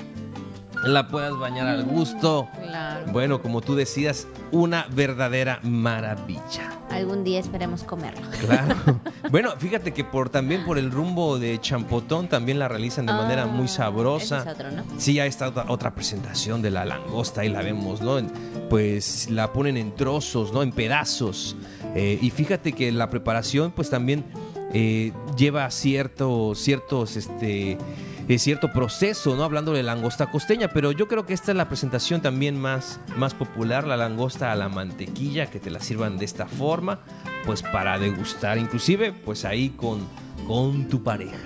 la 0.83 1.09
puedas 1.09 1.39
bañar 1.39 1.67
al 1.67 1.85
gusto. 1.85 2.49
Bueno, 3.13 3.43
como 3.43 3.61
tú 3.61 3.75
decías, 3.75 4.27
una 4.51 4.87
verdadera 4.91 5.61
maravilla. 5.63 6.79
Algún 6.91 7.25
día 7.25 7.41
esperemos 7.41 7.83
comerlo. 7.83 8.27
Claro. 8.41 8.77
bueno, 9.31 9.53
fíjate 9.59 9.93
que 9.93 10.05
por 10.05 10.29
también 10.29 10.65
por 10.65 10.79
el 10.79 10.91
rumbo 10.91 11.39
de 11.39 11.61
Champotón 11.61 12.29
también 12.29 12.59
la 12.59 12.69
realizan 12.69 13.07
de 13.07 13.13
manera 13.13 13.47
muy 13.47 13.65
ah, 13.65 13.69
sabrosa. 13.69 14.45
Sí, 14.99 15.19
hay 15.19 15.29
esta 15.29 15.49
otra, 15.69 15.95
presentación 15.95 16.63
de 16.63 16.71
la 16.71 16.85
langosta, 16.85 17.43
ahí 17.43 17.49
la 17.49 17.63
vemos, 17.63 18.01
¿no? 18.03 18.21
Pues 18.69 19.31
la 19.31 19.53
ponen 19.53 19.77
en 19.77 19.95
trozos, 19.95 20.53
¿no? 20.53 20.63
En 20.63 20.73
pedazos. 20.73 21.57
Eh, 21.95 22.19
y 22.21 22.31
fíjate 22.31 22.73
que 22.73 22.93
la 22.93 23.11
preparación, 23.11 23.73
pues 23.73 23.91
también 23.91 24.25
eh, 24.73 25.13
lleva 25.37 25.71
cierto, 25.71 26.55
ciertos, 26.55 27.17
este 27.17 27.79
cierto 28.39 28.73
proceso, 28.73 29.37
¿no? 29.37 29.45
Hablando 29.45 29.73
de 29.73 29.83
langosta 29.83 30.27
costeña, 30.27 30.69
pero 30.69 30.93
yo 30.93 31.09
creo 31.09 31.27
que 31.27 31.35
esta 31.35 31.53
es 31.53 31.57
la 31.57 31.69
presentación 31.69 32.23
también 32.23 32.61
más, 32.61 33.01
más 33.17 33.35
popular, 33.35 33.87
la 33.87 33.97
langosta 33.97 34.53
a 34.53 34.57
la 34.57 34.69
mantequilla, 34.69 35.47
que 35.47 35.61
te 35.61 35.71
la 35.71 35.81
sirvan 35.81 36.19
de 36.19 36.25
esta 36.25 36.47
forma, 36.47 37.01
pues 37.45 37.63
para 37.63 37.99
degustar, 37.99 38.59
inclusive, 38.59 39.13
pues 39.13 39.45
ahí 39.45 39.71
con, 39.71 40.07
con 40.47 40.89
tu 40.89 41.03
pareja. 41.03 41.37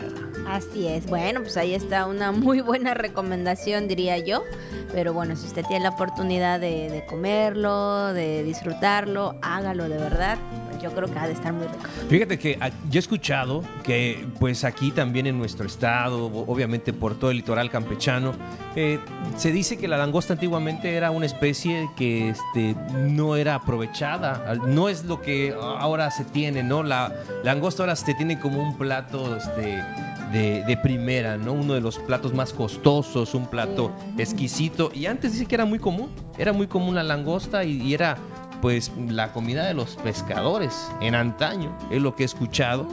Así 0.49 0.87
es, 0.87 1.07
bueno, 1.07 1.41
pues 1.41 1.57
ahí 1.57 1.75
está 1.75 2.07
una 2.07 2.31
muy 2.31 2.61
buena 2.61 2.95
recomendación, 2.95 3.89
diría 3.89 4.19
yo. 4.19 4.43
Pero 4.93 5.13
bueno, 5.13 5.35
si 5.35 5.47
usted 5.47 5.65
tiene 5.67 5.83
la 5.83 5.91
oportunidad 5.91 6.61
de, 6.61 6.89
de 6.89 7.05
comerlo, 7.07 8.13
de 8.13 8.45
disfrutarlo, 8.45 9.35
hágalo 9.43 9.89
de 9.89 9.99
verdad 9.99 10.39
yo 10.79 10.93
creo 10.93 11.09
que 11.09 11.19
ha 11.19 11.27
de 11.27 11.33
estar 11.33 11.53
muy 11.53 11.67
rico. 11.67 11.85
Fíjate 12.09 12.39
que 12.39 12.59
ah, 12.61 12.71
yo 12.91 12.99
he 12.99 13.01
escuchado 13.01 13.63
que 13.83 14.27
pues 14.39 14.65
aquí 14.65 14.91
también 14.91 15.27
en 15.27 15.39
nuestro 15.39 15.67
estado, 15.67 16.27
obviamente 16.27 16.93
por 16.93 17.19
todo 17.19 17.31
el 17.31 17.39
litoral 17.39 17.71
campechano, 17.71 18.33
eh, 18.75 18.99
se 19.37 19.53
dice 19.53 19.77
que 19.79 19.89
la 19.89 19.97
langosta 19.97 20.35
antiguamente 20.35 20.95
era 20.95 21.11
una 21.11 21.27
especie 21.27 21.89
que 21.97 22.31
este, 22.31 22.75
no 22.95 23.37
era 23.37 23.55
aprovechada, 23.55 24.55
no 24.67 24.89
es 24.89 25.05
lo 25.05 25.21
que 25.23 25.55
ahora 25.59 26.11
se 26.11 26.25
tiene, 26.25 26.63
¿no? 26.63 26.83
La, 26.83 27.13
langosta 27.43 27.83
ahora 27.83 27.97
se 27.97 28.15
tiene 28.15 28.39
como 28.39 28.63
un 28.63 28.77
plato 28.77 29.37
este, 29.37 29.83
de, 30.33 30.79
primera, 30.83 31.37
¿no? 31.37 31.53
Uno 31.53 31.75
de 31.75 31.81
los 31.81 31.99
platos 31.99 32.35
más 32.35 32.53
costosos, 32.53 33.35
un 33.35 33.47
plato 33.47 33.93
exquisito. 34.19 34.91
Y 34.95 35.07
antes 35.07 35.33
dice 35.33 35.47
que 35.47 35.55
era 35.55 35.65
muy 35.65 35.79
común, 35.79 36.11
era 36.39 36.53
muy 36.53 36.67
común 36.67 36.95
la 36.95 37.03
langosta 37.03 37.65
y, 37.65 37.95
era 37.95 38.19
pues 38.67 38.91
la 39.09 39.33
comida 39.33 39.65
de 39.65 39.75
los 39.75 39.95
pescadores 39.95 40.89
en 41.01 41.15
antaño, 41.15 41.71
es 41.89 42.03
lo 42.03 42.17
que 42.17 42.25
he 42.25 42.27
escuchado 42.27 42.85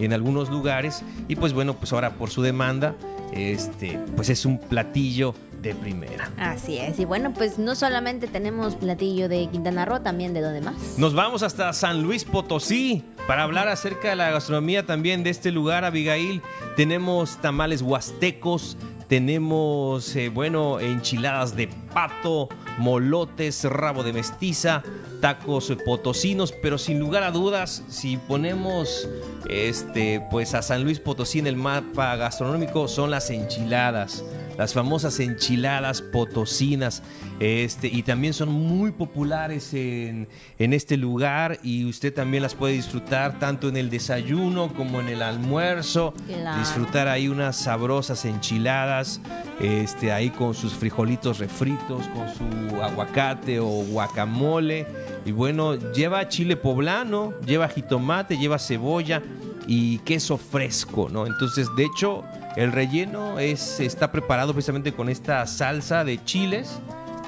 en 0.00 0.12
algunos 0.12 0.50
lugares. 0.50 1.04
Y 1.28 1.36
pues 1.36 1.52
bueno, 1.52 1.74
pues 1.74 1.92
ahora 1.92 2.14
por 2.14 2.30
su 2.30 2.42
demanda, 2.42 2.96
este, 3.30 4.00
pues 4.16 4.28
es 4.28 4.44
un 4.44 4.58
platillo 4.58 5.36
de 5.62 5.76
primera. 5.76 6.32
Así 6.36 6.78
es. 6.78 6.98
Y 6.98 7.04
bueno, 7.04 7.32
pues 7.32 7.60
no 7.60 7.76
solamente 7.76 8.26
tenemos 8.26 8.74
platillo 8.74 9.28
de 9.28 9.46
Quintana 9.46 9.84
Roo, 9.84 10.00
también 10.00 10.34
de 10.34 10.40
donde 10.40 10.62
más. 10.62 10.98
Nos 10.98 11.14
vamos 11.14 11.44
hasta 11.44 11.72
San 11.74 12.02
Luis 12.02 12.24
Potosí 12.24 13.04
para 13.28 13.44
hablar 13.44 13.68
acerca 13.68 14.08
de 14.08 14.16
la 14.16 14.32
gastronomía 14.32 14.84
también 14.84 15.22
de 15.22 15.30
este 15.30 15.52
lugar, 15.52 15.84
Abigail. 15.84 16.42
Tenemos 16.76 17.36
tamales 17.36 17.82
huastecos, 17.82 18.76
tenemos, 19.06 20.16
eh, 20.16 20.28
bueno, 20.28 20.80
enchiladas 20.80 21.54
de 21.54 21.68
pato, 21.94 22.48
molotes, 22.78 23.64
rabo 23.64 24.02
de 24.02 24.12
mestiza, 24.12 24.82
tacos 25.20 25.72
potosinos, 25.84 26.52
pero 26.52 26.78
sin 26.78 26.98
lugar 26.98 27.22
a 27.22 27.30
dudas, 27.30 27.82
si 27.88 28.16
ponemos 28.16 29.08
este, 29.48 30.22
pues 30.30 30.54
a 30.54 30.62
San 30.62 30.84
Luis 30.84 31.00
Potosí 31.00 31.38
en 31.38 31.46
el 31.46 31.56
mapa 31.56 32.16
gastronómico, 32.16 32.88
son 32.88 33.10
las 33.10 33.30
enchiladas 33.30 34.24
las 34.60 34.74
famosas 34.74 35.18
enchiladas 35.20 36.02
potosinas, 36.02 37.02
este, 37.38 37.88
y 37.88 38.02
también 38.02 38.34
son 38.34 38.50
muy 38.50 38.90
populares 38.90 39.72
en, 39.72 40.28
este 40.58 40.98
lugar 40.98 41.58
y 41.62 41.86
usted 41.86 42.12
también 42.12 42.42
las 42.42 42.54
puede 42.54 42.74
disfrutar 42.74 43.38
tanto 43.38 43.70
en 43.70 43.78
el 43.78 43.88
desayuno 43.88 44.74
como 44.74 45.00
en 45.00 45.08
el 45.08 45.22
almuerzo, 45.22 46.12
disfrutar 46.58 47.08
ahí 47.08 47.28
unas 47.28 47.56
sabrosas 47.56 48.26
enchiladas, 48.26 49.22
este, 49.62 50.12
ahí 50.12 50.28
con 50.28 50.52
sus 50.52 50.74
frijolitos 50.74 51.38
refritos, 51.38 52.06
con 52.08 52.28
su 52.28 52.82
aguacate 52.82 53.60
o 53.60 53.64
guacamole, 53.64 54.86
y 55.24 55.32
bueno, 55.32 55.74
lleva 55.94 56.28
chile 56.28 56.56
poblano, 56.56 57.32
lleva 57.46 57.66
jitomate, 57.66 58.36
lleva 58.36 58.58
cebolla 58.58 59.22
y 59.66 60.00
queso 60.00 60.36
fresco, 60.36 61.08
¿no? 61.10 61.26
Entonces, 61.26 61.66
de 61.76 61.86
hecho, 61.86 62.24
el 62.56 62.72
relleno 62.72 63.38
es, 63.38 63.80
está 63.80 64.10
preparado 64.12 64.52
precisamente 64.52 64.92
con 64.92 65.08
esta 65.08 65.46
salsa 65.46 66.04
de 66.04 66.22
chiles 66.24 66.80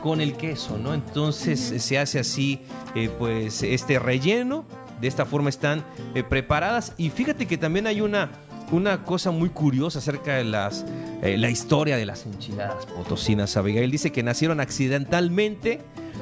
con 0.03 0.21
el 0.21 0.35
queso, 0.35 0.77
¿no? 0.79 0.93
Entonces 0.95 1.61
se 1.61 1.99
hace 1.99 2.19
así, 2.19 2.61
eh, 2.95 3.09
pues, 3.19 3.63
este 3.63 3.99
relleno. 3.99 4.65
De 5.01 5.09
esta 5.09 5.27
forma 5.27 5.49
están 5.49 5.85
eh, 6.15 6.23
preparadas. 6.23 6.93
Y 6.97 7.11
fíjate 7.11 7.47
que 7.47 7.59
también 7.59 7.87
hay 7.87 8.01
una, 8.01 8.31
una 8.71 9.05
cosa 9.05 9.31
muy 9.31 9.49
curiosa 9.49 9.99
acerca 10.01 10.35
de 10.35 10.45
las, 10.45 10.85
eh, 11.23 11.37
la 11.39 11.51
historia 11.51 11.97
de 11.97 12.07
las 12.07 12.27
enchiladas 12.27 12.87
potosinas. 12.87 13.57
Abigail 13.57 13.91
dice 13.91 14.13
que 14.13 14.23
nacieron 14.23 14.61
accidentalmente. 14.61 15.81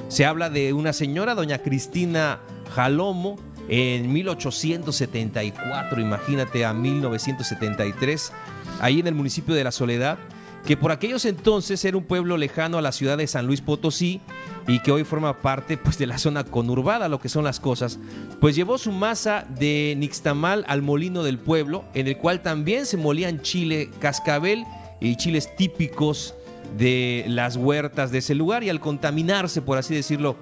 Se 0.09 0.25
habla 0.25 0.49
de 0.51 0.73
una 0.73 0.93
señora, 0.93 1.35
doña 1.35 1.59
Cristina 1.59 2.41
Jalomo, 2.75 3.37
en 3.69 4.13
1874, 4.13 6.01
imagínate, 6.01 6.65
a 6.65 6.73
1973 6.73 8.33
ahí 8.81 9.01
en 9.01 9.07
el 9.07 9.15
municipio 9.15 9.55
de 9.55 9.65
La 9.65 9.73
Soledad, 9.73 10.19
que 10.65 10.77
por 10.77 10.93
aquellos 10.93 11.25
entonces 11.25 11.85
era 11.85 11.97
un 11.97 12.05
pueblo 12.05 12.37
lejano 12.37 12.79
a 12.79 12.83
la 12.83 12.93
ciudad 12.93 13.17
de 13.17 13.27
San 13.27 13.47
Luis 13.47 13.61
Potosí 13.61 14.21
y 14.67 14.81
que 14.81 14.93
hoy 14.93 15.05
forma 15.05 15.39
parte 15.39 15.77
pues, 15.77 15.97
de 15.99 16.07
la 16.07 16.19
zona 16.19 16.45
conurbada, 16.45 17.09
lo 17.09 17.19
que 17.19 17.29
son 17.29 17.45
las 17.45 17.61
cosas, 17.61 17.99
pues 18.41 18.57
llevó 18.57 18.77
su 18.79 18.93
masa 18.93 19.47
de 19.59 19.95
nixtamal 19.97 20.65
al 20.69 20.83
molino 20.83 21.23
del 21.23 21.39
pueblo, 21.39 21.85
en 21.95 22.09
el 22.09 22.19
cual 22.19 22.43
también 22.43 22.87
se 22.87 22.97
molían 22.97 23.41
chile 23.43 23.91
cascabel 24.01 24.65
y 25.01 25.17
chiles 25.17 25.57
típicos 25.57 26.35
de 26.77 27.25
las 27.27 27.57
huertas 27.57 28.13
de 28.13 28.19
ese 28.19 28.35
lugar 28.35 28.63
y 28.63 28.69
al 28.69 28.81
contaminarse, 28.81 29.63
por 29.63 29.79
así 29.79 29.95
decirlo, 29.95 30.37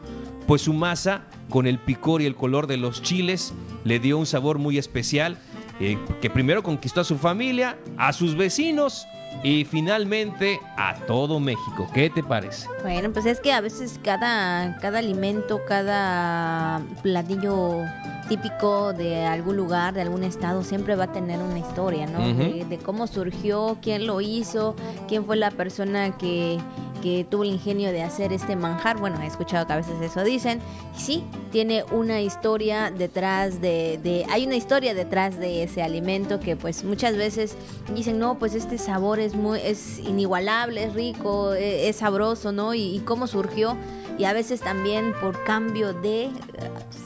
pues 0.47 0.62
su 0.62 0.72
masa 0.72 1.22
con 1.49 1.66
el 1.66 1.78
picor 1.78 2.22
y 2.22 2.26
el 2.26 2.34
color 2.34 2.66
de 2.66 2.76
los 2.76 3.03
chiles 3.03 3.53
le 3.84 3.99
dio 3.99 4.18
un 4.18 4.26
sabor 4.26 4.59
muy 4.59 4.78
especial 4.78 5.39
eh, 5.81 5.99
que 6.20 6.31
primero 6.31 6.62
conquistó 6.62 7.01
a 7.01 7.05
su 7.05 7.16
familia, 7.18 7.79
a 7.97 8.12
sus 8.12 8.37
vecinos 8.37 9.07
y 9.43 9.64
finalmente 9.64 10.61
a 10.76 10.95
todo 11.07 11.41
México. 11.41 11.89
¿Qué 11.93 12.11
te 12.11 12.22
parece? 12.22 12.68
Bueno, 12.82 13.11
pues 13.12 13.26
es 13.26 13.41
que 13.41 13.53
a 13.53 13.61
veces 13.61 14.01
cada, 14.03 14.76
cada 14.78 14.99
alimento, 14.99 15.61
cada 15.66 16.80
platillo 17.03 17.82
típico 18.28 18.93
de 18.93 19.24
algún 19.24 19.57
lugar, 19.57 19.95
de 19.95 20.03
algún 20.03 20.22
estado, 20.22 20.62
siempre 20.62 20.95
va 20.97 21.05
a 21.05 21.12
tener 21.12 21.41
una 21.41 21.59
historia, 21.59 22.07
¿no? 22.07 22.18
de, 22.18 22.78
cómo 22.78 23.07
surgió, 23.07 23.78
quién 23.80 24.07
lo 24.07 24.20
hizo, 24.20 24.76
quién 25.09 25.24
fue 25.24 25.36
la 25.36 25.51
persona 25.51 26.16
que, 26.18 26.59
que 27.03 27.26
tuvo 27.28 27.45
el 27.45 27.51
ingenio 27.51 27.91
de 27.91 28.03
hacer 28.03 28.32
este 28.32 28.57
manjar. 28.57 28.99
Bueno, 28.99 29.20
he 29.22 29.26
escuchado 29.26 29.66
que 29.66 29.72
a 29.72 29.76
veces 29.76 30.01
eso 30.03 30.22
dicen. 30.24 30.61
Sí, 30.97 31.24
tiene 31.51 31.84
una 31.91 32.20
historia 32.20 32.91
detrás 32.91 33.61
de, 33.61 33.99
de, 34.03 34.26
Hay 34.30 34.47
una 34.47 34.57
historia 34.57 34.95
detrás 34.95 35.39
de 35.39 35.62
ese 35.62 35.82
alimento 35.82 36.41
que 36.41 36.57
pues 36.57 36.84
muchas 36.84 37.16
veces 37.16 37.57
dicen, 37.95 38.18
no, 38.18 38.39
pues 38.39 38.55
este 38.55 38.78
sabor 38.78 39.20
es, 39.20 39.28
muy, 39.35 39.61
es 39.61 39.99
inigualable, 39.99 40.85
es 40.85 40.95
rico, 40.95 41.55
e, 41.55 41.89
es, 41.89 41.97
sabroso, 41.97 42.53
¿no? 42.53 42.74
Y, 42.74 42.97
y 42.97 43.01
cómo 43.01 43.26
surgió 43.26 43.76
y 44.18 44.24
a 44.24 44.33
veces 44.33 44.61
también 44.61 45.14
por 45.20 45.45
cambio 45.45 45.95
de 45.95 46.31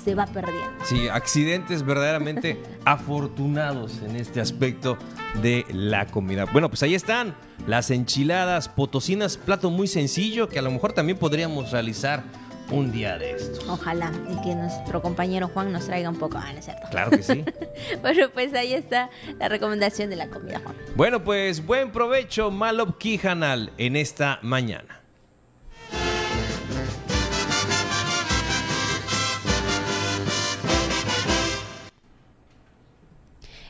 se 0.03 0.15
va 0.15 0.27
perdiendo. 0.27 0.73
Sí, 0.85 1.09
accidentes 1.09 1.85
verdaderamente 1.85 2.61
afortunados 2.85 4.01
en 4.03 4.17
este 4.17 4.41
aspecto 4.41 4.97
de 5.43 5.65
la 5.71 6.07
comida. 6.07 6.47
Bueno, 6.47 6.69
pues 6.69 6.83
ahí 6.83 6.95
están 6.95 7.35
las 7.67 7.91
enchiladas 7.91 8.69
potosinas, 8.69 9.37
plato 9.37 9.71
muy 9.71 9.87
sencillo 9.87 10.49
que 10.49 10.59
a 10.59 10.63
lo 10.63 10.71
mejor 10.71 10.95
también 10.95 11.19
podríamos 11.19 11.71
realizar 11.71 12.25
un 12.73 12.91
día 12.91 13.19
de 13.19 13.33
estos. 13.33 13.69
Ojalá 13.69 14.11
y 14.31 14.41
que 14.43 14.55
nuestro 14.55 15.03
compañero 15.03 15.49
Juan 15.49 15.73
nos 15.73 15.87
traiga 15.87 16.09
un 16.09 16.19
poco. 16.19 16.39
Ah, 16.39 16.53
¿no 16.53 16.59
es 16.59 16.65
cierto? 16.65 16.89
Claro 16.91 17.11
que 17.11 17.23
sí. 17.23 17.45
bueno, 18.03 18.31
pues 18.33 18.55
ahí 18.55 18.73
está 18.73 19.11
la 19.39 19.49
recomendación 19.49 20.11
de 20.11 20.17
la 20.17 20.29
comida, 20.29 20.61
Juan. 20.65 20.75
Bueno, 20.97 21.23
pues 21.23 21.65
buen 21.65 21.93
provecho, 21.93 22.51
Malop 22.51 22.99
Kijanal, 22.99 23.73
en 23.77 23.97
esta 23.97 24.39
mañana. 24.43 25.02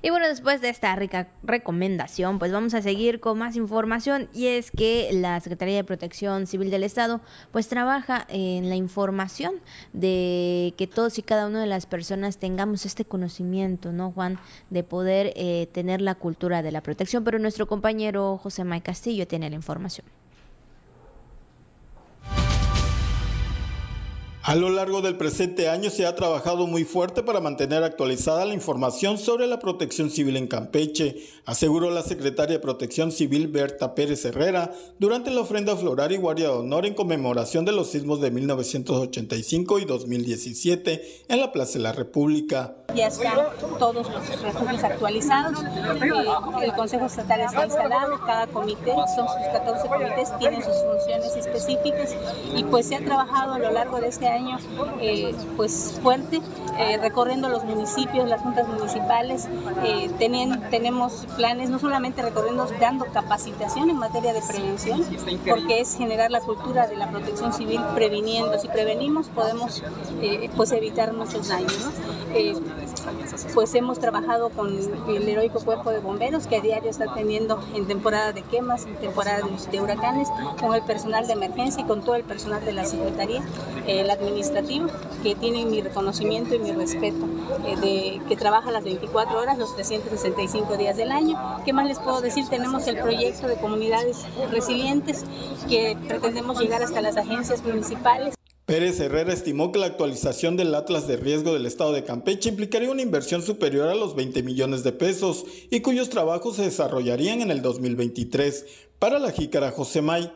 Y 0.05 0.11
bueno, 0.11 0.27
después 0.27 0.61
de 0.61 0.69
esta 0.69 0.97
rica 0.97 1.29
recomendación, 1.45 2.41
pues 2.41 2.51
vamos 2.51 2.75
a 2.75 2.83
seguir 2.83 3.21
con 3.21 3.39
más 3.39 3.55
información 3.55 4.29
y 4.35 4.49
es 4.49 4.73
que 4.73 5.11
la 5.13 5.39
Secretaría 5.39 5.77
de 5.77 5.85
Protección 5.85 6.49
Civil 6.49 6.73
del 6.73 6.83
Estado 6.83 7.21
pues 7.53 7.69
trabaja 7.69 8.27
en 8.29 8.69
la 8.69 8.75
información 8.75 9.55
de 9.93 10.75
que 10.77 10.89
todos 10.89 11.21
y 11.21 11.23
cada 11.23 11.47
una 11.47 11.61
de 11.61 11.69
las 11.69 11.87
personas 11.87 12.39
tengamos 12.39 12.85
este 12.85 13.05
conocimiento, 13.05 13.93
¿no, 13.93 14.11
Juan? 14.11 14.41
De 14.71 14.83
poder 14.83 15.35
eh, 15.37 15.69
tener 15.71 16.01
la 16.01 16.17
cultura 16.17 16.63
de 16.63 16.73
la 16.73 16.81
protección, 16.81 17.23
pero 17.23 17.39
nuestro 17.39 17.69
compañero 17.69 18.39
José 18.43 18.65
May 18.65 18.81
Castillo 18.81 19.29
tiene 19.29 19.51
la 19.51 19.57
información. 19.57 20.05
A 24.45 24.57
lo 24.57 24.71
largo 24.71 25.03
del 25.03 25.17
presente 25.17 25.69
año 25.69 25.89
se 25.89 26.05
ha 26.05 26.17
trabajado 26.17 26.67
muy 26.67 26.83
fuerte 26.83 27.23
para 27.23 27.39
mantener 27.39 27.85
actualizada 27.85 28.45
la 28.45 28.55
información 28.55 29.17
sobre 29.17 29.47
la 29.47 29.61
protección 29.61 30.11
civil 30.11 30.37
en 30.37 30.49
Campeche, 30.49 31.15
aseguró 31.47 31.91
la 31.91 32.03
secretaria 32.03 32.57
de 32.57 32.61
Protección 32.61 33.13
Civil 33.13 33.47
Berta 33.47 33.95
Pérez 33.95 34.25
Herrera 34.25 34.73
durante 34.99 35.31
la 35.31 35.43
ofrenda 35.43 35.77
floral 35.77 36.11
y 36.11 36.17
guardia 36.17 36.49
de 36.49 36.55
honor 36.55 36.87
en 36.87 36.95
conmemoración 36.95 37.65
de 37.65 37.71
los 37.71 37.91
sismos 37.91 38.21
de 38.21 38.33
1985 38.33 39.79
y 39.79 39.85
2017 39.85 41.25
en 41.29 41.41
la 41.41 41.53
Plaza 41.53 41.75
de 41.75 41.85
la 41.85 41.93
República. 41.93 42.75
Ya 42.97 43.07
están 43.07 43.39
todos 43.79 44.11
los 44.11 44.43
refugios 44.43 44.83
actualizados, 44.83 45.65
el 46.63 46.73
Consejo 46.73 47.07
Estatal 47.07 47.43
está 47.43 47.65
instalado, 47.65 48.19
cada 48.27 48.49
comité, 48.49 48.93
son 49.15 49.29
sus 49.29 49.47
14 49.53 49.89
comités, 49.89 50.39
tienen 50.41 50.63
sus 50.65 50.75
funciones 50.83 51.37
específicas 51.37 52.17
y 52.57 52.65
pues 52.65 52.87
se 52.87 52.97
ha 52.97 53.05
trabajado 53.05 53.55
a 53.55 53.59
lo 53.61 53.71
largo 53.71 54.01
de 54.01 54.09
este 54.09 54.27
año 54.27 54.32
eh, 55.01 55.35
pues 55.57 55.99
fuerte, 56.03 56.41
eh, 56.79 56.99
recorriendo 56.99 57.49
los 57.49 57.65
municipios, 57.65 58.29
las 58.29 58.41
juntas 58.41 58.67
municipales, 58.69 59.49
eh, 59.85 60.11
tenemos 60.19 61.27
planes 61.37 61.71
no 61.71 61.79
solamente 61.79 62.23
recorriendo, 62.23 62.67
dando 62.81 63.07
capacitación 63.07 63.91
en 63.91 63.97
materia 63.97 64.33
de 64.33 64.41
prevención, 64.41 65.05
porque 65.49 65.81
es 65.81 65.97
generar 65.97 66.31
la 66.31 66.41
cultura 66.41 66.87
de 66.87 66.97
la 66.97 67.11
protección 67.11 67.53
civil 67.53 67.81
previniendo. 67.95 68.59
Si 68.59 68.69
prevenimos 68.69 69.29
podemos 69.29 69.83
pues 70.57 70.73
evitar 70.73 71.13
muchos 71.13 71.49
daños. 71.49 71.91
Pues 73.55 73.75
hemos 73.75 73.99
trabajado 73.99 74.51
con 74.51 74.77
el 75.09 75.29
heroico 75.29 75.61
cuerpo 75.61 75.91
de 75.91 75.99
bomberos 75.99 76.47
que 76.47 76.57
a 76.57 76.61
diario 76.61 76.91
está 76.91 77.13
teniendo 77.15 77.63
en 77.75 77.87
temporada 77.87 78.33
de 78.33 78.43
quemas, 78.43 78.87
en 78.87 78.97
temporada 78.97 79.41
de, 79.71 79.81
huracanes, 79.81 80.29
con 80.61 80.75
el 80.75 80.83
personal 80.83 81.27
de 81.27 81.35
emergencia 81.35 81.83
y 81.83 81.87
con 81.87 82.03
todo 82.03 82.15
el 82.15 82.25
personal 82.25 82.65
de 82.65 82.73
la 82.73 82.85
Secretaría, 82.85 83.43
el 83.87 84.11
administrativo, 84.11 84.89
que 85.23 85.35
tiene 85.35 85.65
mi 85.67 85.81
reconocimiento 85.81 86.55
y 86.55 86.59
mi 86.59 86.73
respeto, 86.73 87.27
eh, 87.67 87.77
de, 87.77 88.23
que 88.29 88.37
trabaja 88.37 88.71
las 88.71 88.85
24 88.85 89.39
horas, 89.39 89.59
los 89.59 89.75
365 89.75 90.77
días 90.77 90.97
del 90.97 91.13
año. 91.13 91.39
¿Qué 91.65 91.73
más 91.73 91.87
les 91.87 91.99
puedo 91.99 92.21
decir? 92.21 92.49
Tenemos 92.49 92.87
el 92.87 92.99
proyecto 92.99 93.47
de 93.47 93.57
comunidades 93.57 94.25
resilientes 94.51 95.25
que 95.69 95.97
pretendemos 96.09 96.59
llegar 96.59 96.83
hasta 96.83 97.01
las 97.01 97.17
agencias 97.17 97.63
municipales. 97.63 98.35
Pérez 98.73 98.99
Herrera 99.01 99.35
estimó 99.35 99.71
que 99.71 99.79
la 99.79 99.85
actualización 99.85 100.57
del 100.57 100.75
Atlas 100.75 101.07
de 101.07 101.19
Riesgo 101.19 101.53
del 101.53 101.67
Estado 101.67 101.93
de 101.93 102.05
Campeche 102.05 102.49
implicaría 102.49 102.91
una 102.91 103.03
inversión 103.03 103.43
superior 103.43 103.89
a 103.89 103.95
los 103.95 104.17
20 104.17 104.43
millones 104.43 104.83
de 104.83 104.93
pesos 104.93 105.45
y 105.71 105.81
cuyos 105.81 106.09
trabajos 106.09 106.57
se 106.57 106.63
desarrollarían 106.63 107.43
en 107.43 107.51
el 107.51 107.61
2023. 107.61 108.65
Para 108.99 109.19
la 109.19 109.31
jícara 109.31 109.73
José 109.73 110.01
May. 110.01 110.33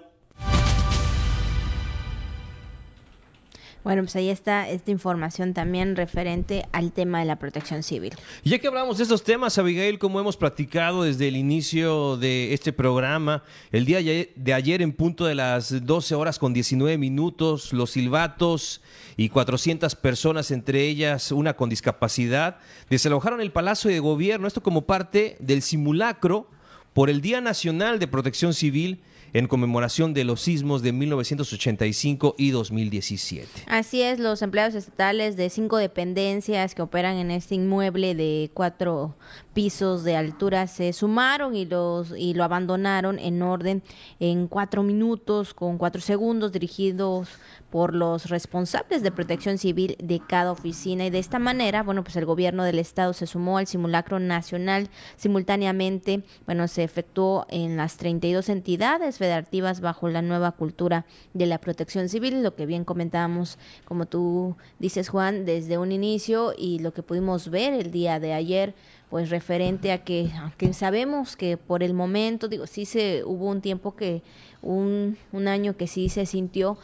Bueno, 3.86 4.02
pues 4.02 4.16
ahí 4.16 4.30
está 4.30 4.68
esta 4.68 4.90
información 4.90 5.54
también 5.54 5.94
referente 5.94 6.66
al 6.72 6.90
tema 6.90 7.20
de 7.20 7.24
la 7.24 7.36
protección 7.38 7.84
civil. 7.84 8.14
Ya 8.42 8.58
que 8.58 8.66
hablamos 8.66 8.96
de 8.96 9.04
estos 9.04 9.22
temas, 9.22 9.58
Abigail, 9.58 10.00
como 10.00 10.18
hemos 10.18 10.36
practicado 10.36 11.04
desde 11.04 11.28
el 11.28 11.36
inicio 11.36 12.16
de 12.16 12.52
este 12.52 12.72
programa, 12.72 13.44
el 13.70 13.84
día 13.84 13.98
de 14.00 14.54
ayer 14.54 14.82
en 14.82 14.92
punto 14.92 15.24
de 15.24 15.36
las 15.36 15.86
12 15.86 16.16
horas 16.16 16.40
con 16.40 16.52
19 16.52 16.98
minutos, 16.98 17.72
los 17.72 17.92
silbatos 17.92 18.80
y 19.16 19.28
400 19.28 19.94
personas, 19.94 20.50
entre 20.50 20.82
ellas 20.82 21.30
una 21.30 21.54
con 21.54 21.70
discapacidad, 21.70 22.56
desalojaron 22.90 23.40
el 23.40 23.52
Palacio 23.52 23.88
de 23.88 24.00
Gobierno, 24.00 24.48
esto 24.48 24.64
como 24.64 24.86
parte 24.86 25.36
del 25.38 25.62
simulacro 25.62 26.50
por 26.92 27.08
el 27.08 27.20
Día 27.20 27.40
Nacional 27.40 28.00
de 28.00 28.08
Protección 28.08 28.52
Civil 28.52 29.00
en 29.38 29.48
conmemoración 29.48 30.14
de 30.14 30.24
los 30.24 30.40
sismos 30.40 30.80
de 30.80 30.92
1985 30.92 32.36
y 32.38 32.52
2017. 32.52 33.64
Así 33.66 34.00
es, 34.00 34.18
los 34.18 34.40
empleados 34.40 34.74
estatales 34.74 35.36
de 35.36 35.50
cinco 35.50 35.76
dependencias 35.76 36.74
que 36.74 36.80
operan 36.80 37.16
en 37.16 37.30
este 37.30 37.54
inmueble 37.54 38.14
de 38.14 38.50
cuatro 38.54 39.14
pisos 39.56 40.04
de 40.04 40.16
altura 40.16 40.66
se 40.66 40.92
sumaron 40.92 41.56
y 41.56 41.64
los 41.64 42.12
y 42.14 42.34
lo 42.34 42.44
abandonaron 42.44 43.18
en 43.18 43.40
orden 43.40 43.82
en 44.20 44.48
cuatro 44.48 44.82
minutos 44.82 45.54
con 45.54 45.78
cuatro 45.78 46.02
segundos 46.02 46.52
dirigidos 46.52 47.30
por 47.70 47.94
los 47.94 48.28
responsables 48.28 49.02
de 49.02 49.10
protección 49.10 49.58
civil 49.58 49.96
de 49.98 50.20
cada 50.20 50.52
oficina. 50.52 51.06
Y 51.06 51.10
de 51.10 51.18
esta 51.18 51.38
manera, 51.38 51.82
bueno, 51.82 52.04
pues 52.04 52.16
el 52.16 52.24
gobierno 52.24 52.64
del 52.64 52.78
estado 52.78 53.12
se 53.12 53.26
sumó 53.26 53.58
al 53.58 53.66
simulacro 53.66 54.18
nacional. 54.18 54.88
Simultáneamente, 55.16 56.22
bueno, 56.46 56.68
se 56.68 56.84
efectuó 56.84 57.46
en 57.48 57.76
las 57.76 57.96
32 57.96 58.48
entidades 58.50 59.18
federativas 59.18 59.80
bajo 59.80 60.08
la 60.08 60.22
nueva 60.22 60.52
cultura 60.52 61.06
de 61.34 61.46
la 61.46 61.58
protección 61.58 62.08
civil, 62.08 62.42
lo 62.42 62.54
que 62.54 62.66
bien 62.66 62.84
comentábamos, 62.84 63.58
como 63.84 64.06
tú 64.06 64.56
dices 64.78 65.08
Juan, 65.08 65.44
desde 65.44 65.78
un 65.78 65.92
inicio 65.92 66.52
y 66.56 66.78
lo 66.78 66.92
que 66.92 67.02
pudimos 67.02 67.50
ver 67.50 67.74
el 67.74 67.90
día 67.90 68.20
de 68.20 68.32
ayer, 68.32 68.74
pues 69.10 69.30
referente 69.30 69.92
a 69.92 70.04
que, 70.04 70.30
aunque 70.40 70.72
sabemos 70.72 71.36
que 71.36 71.56
por 71.56 71.82
el 71.82 71.94
momento, 71.94 72.48
digo, 72.48 72.66
sí 72.66 72.84
se 72.84 73.22
hubo 73.24 73.46
un 73.46 73.60
tiempo 73.60 73.94
que, 73.94 74.22
un, 74.62 75.16
un 75.32 75.48
año 75.48 75.76
que 75.76 75.86
sí 75.86 76.08
se 76.08 76.26
sintió, 76.26 76.76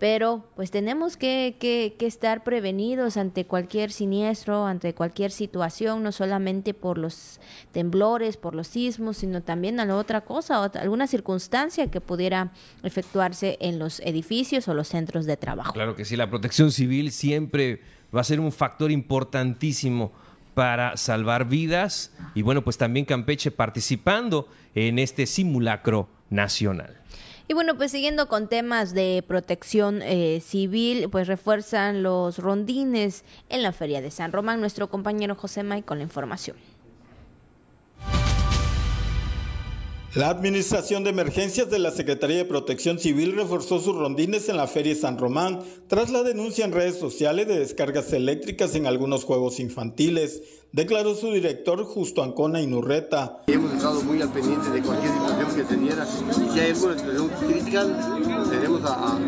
pero 0.00 0.46
pues 0.56 0.70
tenemos 0.70 1.18
que, 1.18 1.56
que, 1.60 1.94
estar 2.06 2.42
prevenidos 2.42 3.18
ante 3.18 3.44
cualquier 3.44 3.92
siniestro, 3.92 4.66
ante 4.66 4.94
cualquier 4.94 5.30
situación, 5.30 6.02
no 6.02 6.10
solamente 6.10 6.72
por 6.72 6.96
los 6.96 7.38
temblores, 7.70 8.38
por 8.38 8.54
los 8.54 8.66
sismos, 8.66 9.18
sino 9.18 9.42
también 9.42 9.78
a 9.78 9.84
la 9.84 9.96
otra 9.96 10.22
cosa, 10.22 10.64
alguna 10.64 11.06
circunstancia 11.06 11.90
que 11.90 12.00
pudiera 12.00 12.50
efectuarse 12.82 13.58
en 13.60 13.78
los 13.78 14.00
edificios 14.00 14.68
o 14.68 14.74
los 14.74 14.88
centros 14.88 15.26
de 15.26 15.36
trabajo. 15.36 15.74
Claro 15.74 15.94
que 15.94 16.06
sí, 16.06 16.16
la 16.16 16.30
protección 16.30 16.72
civil 16.72 17.12
siempre 17.12 17.82
va 18.14 18.22
a 18.22 18.24
ser 18.24 18.40
un 18.40 18.52
factor 18.52 18.90
importantísimo 18.90 20.12
para 20.54 20.96
salvar 20.96 21.48
vidas 21.48 22.12
y 22.34 22.42
bueno, 22.42 22.62
pues 22.62 22.78
también 22.78 23.06
Campeche 23.06 23.50
participando 23.50 24.48
en 24.74 24.98
este 24.98 25.26
simulacro 25.26 26.08
nacional. 26.28 26.96
Y 27.48 27.52
bueno, 27.54 27.76
pues 27.76 27.90
siguiendo 27.90 28.28
con 28.28 28.48
temas 28.48 28.94
de 28.94 29.24
protección 29.26 30.02
eh, 30.02 30.40
civil, 30.40 31.08
pues 31.10 31.26
refuerzan 31.26 32.04
los 32.04 32.38
rondines 32.38 33.24
en 33.48 33.64
la 33.64 33.72
Feria 33.72 34.00
de 34.00 34.12
San 34.12 34.30
Román. 34.30 34.60
Nuestro 34.60 34.88
compañero 34.88 35.34
José 35.34 35.64
May 35.64 35.82
con 35.82 35.98
la 35.98 36.04
información. 36.04 36.56
La 40.14 40.28
Administración 40.28 41.04
de 41.04 41.10
Emergencias 41.10 41.70
de 41.70 41.78
la 41.78 41.92
Secretaría 41.92 42.38
de 42.38 42.44
Protección 42.44 42.98
Civil 42.98 43.36
reforzó 43.36 43.78
sus 43.78 43.94
rondines 43.94 44.48
en 44.48 44.56
la 44.56 44.66
Feria 44.66 44.92
San 44.96 45.18
Román 45.18 45.60
tras 45.86 46.10
la 46.10 46.24
denuncia 46.24 46.64
en 46.64 46.72
redes 46.72 46.98
sociales 46.98 47.46
de 47.46 47.60
descargas 47.60 48.12
eléctricas 48.12 48.74
en 48.74 48.88
algunos 48.88 49.22
juegos 49.22 49.60
infantiles, 49.60 50.42
declaró 50.72 51.14
su 51.14 51.32
director 51.32 51.84
Justo 51.84 52.22
Ancona 52.22 52.60
Inurreta. 52.60 53.42
Hemos 53.46 53.72
estado 53.72 54.02
muy 54.02 54.22
al 54.22 54.30
pendiente 54.32 54.70
de 54.70 54.82
cualquier 54.82 55.12
situación 55.12 55.54
que 55.54 55.64
teniera 55.64 56.06
y 56.06 56.50
si 56.52 56.60
hay 56.60 56.70
alguna 56.70 56.98
situación 56.98 57.28
crítica, 57.46 57.86
tenemos 58.50 58.80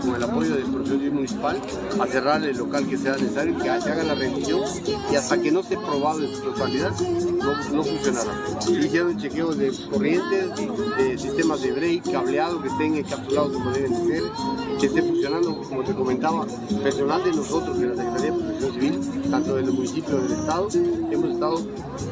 con 0.03 0.15
el 0.15 0.23
apoyo 0.23 0.55
del 0.55 0.87
Civil 0.87 1.13
Municipal 1.13 1.61
a 2.01 2.07
cerrar 2.07 2.43
el 2.45 2.57
local 2.57 2.89
que 2.89 2.97
sea 2.97 3.13
necesario, 3.17 3.57
que 3.57 3.65
se 3.65 3.91
haga 3.91 4.05
la 4.05 4.15
revisión 4.15 4.63
y 5.11 5.17
hasta 5.17 5.41
que 5.41 5.51
no 5.51 5.61
esté 5.61 5.77
probable 5.77 6.33
su 6.35 6.43
totalidad, 6.43 6.93
no, 7.01 7.73
no 7.73 7.85
funcionará. 7.85 8.33
Hicieron 8.69 9.19
chequeos 9.19 9.59
de 9.59 9.73
corrientes, 9.91 10.51
de 10.97 11.19
sistemas 11.19 11.63
de 11.63 11.73
break, 11.73 12.13
cableado 12.13 12.63
que 12.63 12.69
estén 12.69 12.97
encapsulados 12.97 13.53
como 13.53 13.71
deben 13.73 14.07
ser, 14.07 14.23
que 14.81 14.87
esté 14.87 15.03
como 15.41 15.83
te 15.83 15.95
comentaba, 15.95 16.47
personal 16.83 17.25
de 17.25 17.33
nosotros, 17.33 17.79
de 17.79 17.87
la 17.87 17.97
Secretaría 17.97 18.33
de 18.33 18.39
Protección 18.39 18.73
Civil, 18.73 19.31
tanto 19.31 19.55
del 19.57 19.73
municipio 19.73 20.17
del 20.17 20.33
Estado, 20.33 20.69
hemos 21.11 21.31
estado 21.31 21.57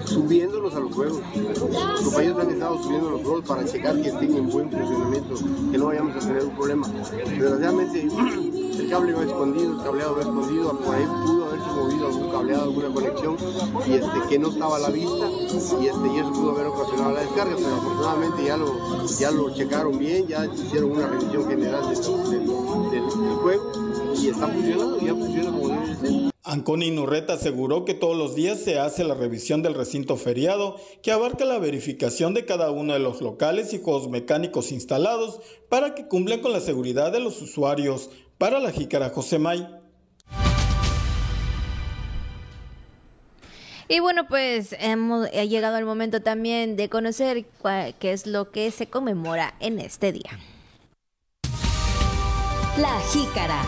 subiéndolos 0.07 0.75
a 0.75 0.81
los 0.81 0.95
juegos. 0.95 1.21
Los 1.35 2.01
compañeros 2.03 2.39
han 2.41 2.51
estado 2.51 2.83
subiendo 2.83 3.11
los 3.11 3.23
juegos 3.23 3.45
para 3.47 3.65
checar 3.65 4.01
que 4.01 4.09
estén 4.09 4.37
en 4.37 4.49
buen 4.49 4.71
funcionamiento, 4.71 5.35
que 5.71 5.79
no 5.79 5.87
vayamos 5.87 6.17
a 6.17 6.21
tener 6.21 6.45
un 6.45 6.57
problema. 6.57 6.89
Desgraciadamente, 6.89 8.09
el 8.79 8.91
cable 8.91 9.13
va 9.13 9.25
escondido, 9.25 9.77
el 9.77 9.85
cableado 9.85 10.15
va 10.15 10.21
escondido, 10.23 10.79
por 10.79 10.95
ahí 10.95 11.07
pudo 11.25 11.40
algún 12.11 12.31
cableado, 12.31 12.63
alguna 12.65 12.89
conexión, 12.89 13.37
y 13.87 13.93
este, 13.95 14.29
que 14.29 14.39
no 14.39 14.51
estaba 14.51 14.77
a 14.77 14.81
la 14.81 14.91
vista, 14.91 15.31
y, 15.31 15.87
este, 15.87 16.09
y 16.15 16.19
eso 16.19 16.33
pudo 16.33 16.51
haber 16.53 16.67
ocasionado 16.67 17.13
la 17.13 17.21
descarga, 17.21 17.57
pero 17.57 17.75
afortunadamente 17.75 18.45
ya 18.45 18.57
lo, 18.57 19.07
ya 19.19 19.31
lo 19.31 19.55
checaron 19.55 19.99
bien, 19.99 20.27
ya 20.27 20.47
hicieron 20.47 20.93
una 20.93 21.07
revisión 21.07 21.49
general 21.49 21.89
del, 21.89 22.01
del 22.91 23.35
juego, 23.43 23.73
y 24.21 24.29
está 24.29 24.49
funcionando, 24.49 25.01
ya 25.01 25.15
funciona 25.15 25.51
como 25.51 25.69
debe 25.69 25.97
ser. 25.97 26.31
Anconi 26.43 26.91
Nurreta 26.91 27.35
aseguró 27.35 27.85
que 27.85 27.95
todos 27.95 28.17
los 28.17 28.35
días 28.35 28.59
se 28.59 28.79
hace 28.79 29.05
la 29.05 29.15
revisión 29.15 29.63
del 29.63 29.75
recinto 29.75 30.17
feriado, 30.17 30.77
que 31.03 31.13
abarca 31.13 31.45
la 31.45 31.59
verificación 31.59 32.35
de 32.35 32.45
cada 32.45 32.71
uno 32.71 32.95
de 32.95 32.99
los 32.99 33.21
locales 33.21 33.73
y 33.73 33.81
juegos 33.81 34.09
mecánicos 34.09 34.73
instalados 34.73 35.41
para 35.69 35.95
que 35.95 36.09
cumplan 36.09 36.41
con 36.41 36.53
la 36.53 36.61
seguridad 36.61 37.13
de 37.13 37.21
los 37.21 37.41
usuarios. 37.41 38.11
Para 38.39 38.59
la 38.59 38.73
Jícara 38.73 39.11
José 39.11 39.39
May. 39.39 39.80
Y 43.93 43.99
bueno, 43.99 44.29
pues 44.29 44.77
hemos 44.79 45.27
ha 45.27 45.45
llegado 45.45 45.77
el 45.77 45.85
momento 45.85 46.23
también 46.23 46.77
de 46.77 46.89
conocer 46.89 47.45
qué 47.99 48.13
es 48.13 48.25
lo 48.25 48.53
que 48.53 48.71
se 48.71 48.87
conmemora 48.87 49.55
en 49.59 49.81
este 49.81 50.13
día. 50.13 50.31
La 52.79 53.01
Jícara. 53.13 53.61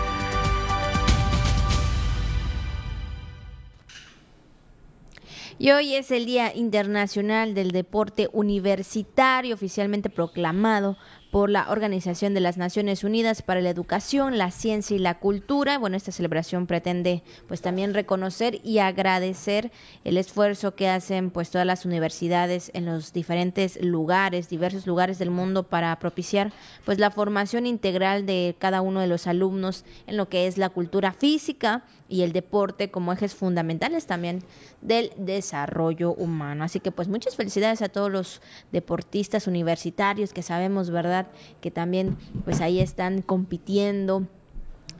Y 5.58 5.72
hoy 5.72 5.96
es 5.96 6.12
el 6.12 6.24
Día 6.24 6.54
Internacional 6.54 7.54
del 7.54 7.72
Deporte 7.72 8.28
Universitario, 8.32 9.56
oficialmente 9.56 10.08
proclamado 10.08 10.96
por 11.32 11.48
la 11.48 11.70
Organización 11.70 12.34
de 12.34 12.40
las 12.40 12.58
Naciones 12.58 13.04
Unidas 13.04 13.40
para 13.40 13.62
la 13.62 13.70
Educación, 13.70 14.36
la 14.36 14.50
Ciencia 14.50 14.94
y 14.94 14.98
la 14.98 15.18
Cultura. 15.18 15.78
Bueno, 15.78 15.96
esta 15.96 16.12
celebración 16.12 16.66
pretende 16.66 17.22
pues 17.48 17.62
también 17.62 17.94
reconocer 17.94 18.60
y 18.62 18.80
agradecer 18.80 19.72
el 20.04 20.18
esfuerzo 20.18 20.74
que 20.74 20.90
hacen 20.90 21.30
pues 21.30 21.50
todas 21.50 21.66
las 21.66 21.86
universidades 21.86 22.70
en 22.74 22.84
los 22.84 23.14
diferentes 23.14 23.82
lugares, 23.82 24.50
diversos 24.50 24.86
lugares 24.86 25.18
del 25.18 25.30
mundo 25.30 25.62
para 25.62 25.98
propiciar 25.98 26.52
pues 26.84 26.98
la 26.98 27.10
formación 27.10 27.64
integral 27.64 28.26
de 28.26 28.54
cada 28.58 28.82
uno 28.82 29.00
de 29.00 29.06
los 29.06 29.26
alumnos 29.26 29.86
en 30.06 30.18
lo 30.18 30.28
que 30.28 30.46
es 30.46 30.58
la 30.58 30.68
cultura 30.68 31.14
física 31.14 31.82
y 32.10 32.24
el 32.24 32.34
deporte 32.34 32.90
como 32.90 33.10
ejes 33.10 33.34
fundamentales 33.34 34.04
también 34.04 34.44
del 34.82 35.12
desarrollo 35.16 36.12
humano. 36.12 36.62
Así 36.62 36.78
que 36.78 36.92
pues 36.92 37.08
muchas 37.08 37.36
felicidades 37.36 37.80
a 37.80 37.88
todos 37.88 38.12
los 38.12 38.42
deportistas 38.70 39.46
universitarios 39.46 40.34
que 40.34 40.42
sabemos, 40.42 40.90
¿verdad? 40.90 41.21
Que 41.60 41.70
también 41.70 42.16
pues 42.44 42.60
ahí 42.60 42.80
están 42.80 43.22
compitiendo 43.22 44.26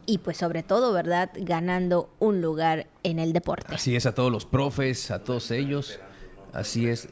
y 0.07 0.18
pues 0.18 0.37
sobre 0.37 0.62
todo, 0.62 0.93
¿verdad? 0.93 1.31
Ganando 1.37 2.11
un 2.18 2.41
lugar 2.41 2.87
en 3.03 3.18
el 3.18 3.33
deporte. 3.33 3.75
Así 3.75 3.95
es, 3.95 4.07
a 4.07 4.14
todos 4.14 4.33
los 4.33 4.45
profes, 4.45 5.11
a 5.11 5.23
todos 5.23 5.51
ellos. 5.51 5.99
Así 6.53 6.89
es. 6.89 7.09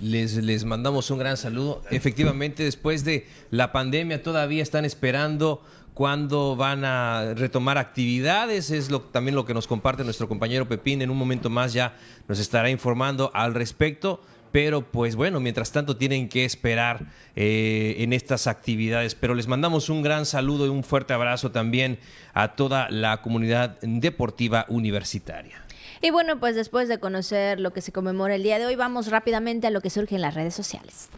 Les, 0.00 0.36
les 0.36 0.64
mandamos 0.64 1.10
un 1.10 1.18
gran 1.18 1.36
saludo. 1.36 1.82
Efectivamente, 1.90 2.64
después 2.64 3.04
de 3.04 3.26
la 3.50 3.72
pandemia 3.72 4.22
todavía 4.22 4.62
están 4.62 4.84
esperando 4.84 5.62
cuándo 5.94 6.56
van 6.56 6.84
a 6.84 7.34
retomar 7.34 7.78
actividades. 7.78 8.70
Es 8.70 8.90
lo, 8.90 9.02
también 9.02 9.34
lo 9.34 9.44
que 9.44 9.54
nos 9.54 9.66
comparte 9.66 10.04
nuestro 10.04 10.28
compañero 10.28 10.66
Pepín. 10.66 11.02
En 11.02 11.10
un 11.10 11.18
momento 11.18 11.50
más 11.50 11.72
ya 11.72 11.96
nos 12.28 12.38
estará 12.38 12.70
informando 12.70 13.30
al 13.34 13.54
respecto. 13.54 14.22
Pero 14.52 14.82
pues 14.82 15.16
bueno, 15.16 15.40
mientras 15.40 15.72
tanto 15.72 15.96
tienen 15.96 16.28
que 16.28 16.44
esperar 16.44 17.06
eh, 17.34 17.96
en 17.98 18.12
estas 18.12 18.46
actividades. 18.46 19.14
Pero 19.14 19.34
les 19.34 19.48
mandamos 19.48 19.88
un 19.88 20.02
gran 20.02 20.26
saludo 20.26 20.66
y 20.66 20.68
un 20.68 20.84
fuerte 20.84 21.14
abrazo 21.14 21.50
también 21.50 21.98
a 22.34 22.54
toda 22.54 22.90
la 22.90 23.22
comunidad 23.22 23.80
deportiva 23.80 24.66
universitaria. 24.68 25.62
Y 26.02 26.10
bueno, 26.10 26.38
pues 26.38 26.54
después 26.54 26.88
de 26.88 26.98
conocer 26.98 27.60
lo 27.60 27.72
que 27.72 27.80
se 27.80 27.92
conmemora 27.92 28.34
el 28.34 28.42
día 28.42 28.58
de 28.58 28.66
hoy, 28.66 28.76
vamos 28.76 29.08
rápidamente 29.08 29.68
a 29.68 29.70
lo 29.70 29.80
que 29.80 29.88
surge 29.88 30.16
en 30.16 30.20
las 30.20 30.34
redes 30.34 30.54
sociales. 30.54 31.08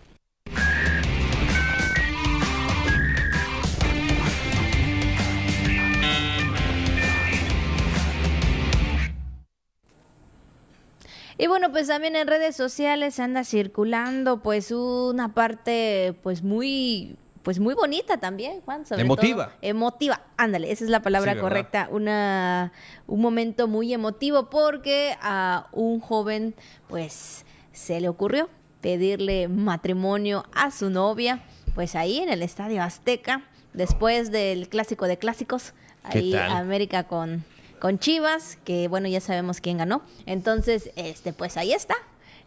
Y 11.36 11.46
bueno, 11.46 11.70
pues 11.72 11.88
también 11.88 12.16
en 12.16 12.28
redes 12.28 12.54
sociales 12.56 13.18
anda 13.18 13.44
circulando 13.44 14.42
pues 14.42 14.70
una 14.70 15.34
parte 15.34 16.14
pues 16.22 16.42
muy 16.42 17.16
pues 17.44 17.60
muy 17.60 17.74
bonita 17.74 18.16
también, 18.16 18.62
Juan. 18.62 18.84
emotiva. 18.92 19.52
emotiva, 19.60 20.22
ándale, 20.38 20.72
esa 20.72 20.84
es 20.84 20.90
la 20.90 21.02
palabra 21.02 21.38
correcta. 21.38 21.88
Una, 21.90 22.72
un 23.06 23.20
momento 23.20 23.68
muy 23.68 23.92
emotivo 23.92 24.48
porque 24.48 25.14
a 25.20 25.68
un 25.72 26.00
joven 26.00 26.54
pues 26.88 27.44
se 27.72 28.00
le 28.00 28.08
ocurrió 28.08 28.48
pedirle 28.80 29.48
matrimonio 29.48 30.46
a 30.54 30.70
su 30.70 30.88
novia, 30.88 31.42
pues 31.74 31.94
ahí 31.94 32.18
en 32.18 32.30
el 32.30 32.42
Estadio 32.42 32.82
Azteca, 32.82 33.42
después 33.74 34.30
del 34.30 34.68
clásico 34.68 35.06
de 35.06 35.18
clásicos, 35.18 35.74
ahí 36.02 36.34
América 36.34 37.04
con 37.04 37.44
con 37.84 37.98
Chivas, 37.98 38.56
que 38.64 38.88
bueno, 38.88 39.08
ya 39.08 39.20
sabemos 39.20 39.60
quién 39.60 39.76
ganó. 39.76 40.00
Entonces, 40.24 40.90
este, 40.96 41.34
pues 41.34 41.58
ahí 41.58 41.74
está. 41.74 41.94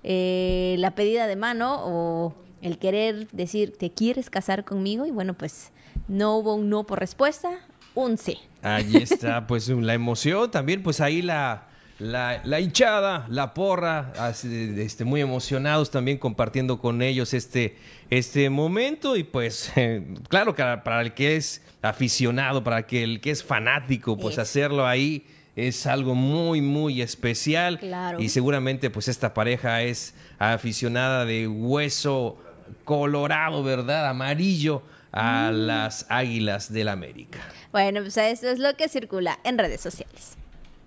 Eh, 0.03 0.77
la 0.79 0.95
pedida 0.95 1.27
de 1.27 1.35
mano 1.35 1.79
o 1.83 2.33
el 2.63 2.79
querer 2.79 3.27
decir, 3.33 3.77
¿te 3.77 3.91
quieres 3.91 4.31
casar 4.31 4.65
conmigo? 4.65 5.05
Y 5.05 5.11
bueno, 5.11 5.35
pues 5.35 5.69
no 6.07 6.38
hubo 6.38 6.55
un 6.55 6.71
no 6.71 6.88
por 6.88 6.99
respuesta, 6.99 7.51
un 7.93 8.17
sí. 8.17 8.39
Ahí 8.63 8.95
está, 8.95 9.45
pues 9.45 9.69
la 9.69 9.93
emoción, 9.93 10.49
también 10.49 10.81
pues 10.81 11.01
ahí 11.01 11.21
la, 11.21 11.66
la, 11.99 12.59
hinchada, 12.59 13.25
la 13.29 13.53
porra, 13.53 14.13
este, 14.31 15.05
muy 15.05 15.21
emocionados 15.21 15.89
también 15.89 16.17
compartiendo 16.17 16.79
con 16.79 17.01
ellos 17.01 17.33
este, 17.33 17.75
este 18.09 18.49
momento 18.49 19.15
y 19.15 19.23
pues 19.23 19.71
claro 20.29 20.53
que 20.53 20.63
para 20.83 21.01
el 21.01 21.13
que 21.13 21.35
es 21.35 21.61
aficionado, 21.81 22.63
para 22.63 22.85
que 22.85 23.03
el 23.03 23.19
que 23.19 23.31
es 23.31 23.43
fanático, 23.43 24.17
pues 24.17 24.37
hacerlo 24.37 24.85
ahí 24.85 25.25
es 25.55 25.87
algo 25.87 26.13
muy, 26.13 26.61
muy 26.61 27.01
especial. 27.01 27.79
Y 28.19 28.29
seguramente 28.29 28.89
pues 28.89 29.07
esta 29.07 29.33
pareja 29.33 29.81
es 29.81 30.13
aficionada 30.37 31.25
de 31.25 31.47
hueso 31.47 32.37
colorado, 32.85 33.63
¿verdad? 33.63 34.07
Amarillo 34.07 34.83
a 35.11 35.49
mm. 35.51 35.55
las 35.55 36.05
Águilas 36.09 36.71
del 36.71 36.89
América. 36.89 37.39
Bueno, 37.71 38.01
pues 38.01 38.17
eso 38.17 38.49
es 38.49 38.59
lo 38.59 38.75
que 38.75 38.87
circula 38.87 39.39
en 39.43 39.57
redes 39.57 39.81
sociales. 39.81 40.37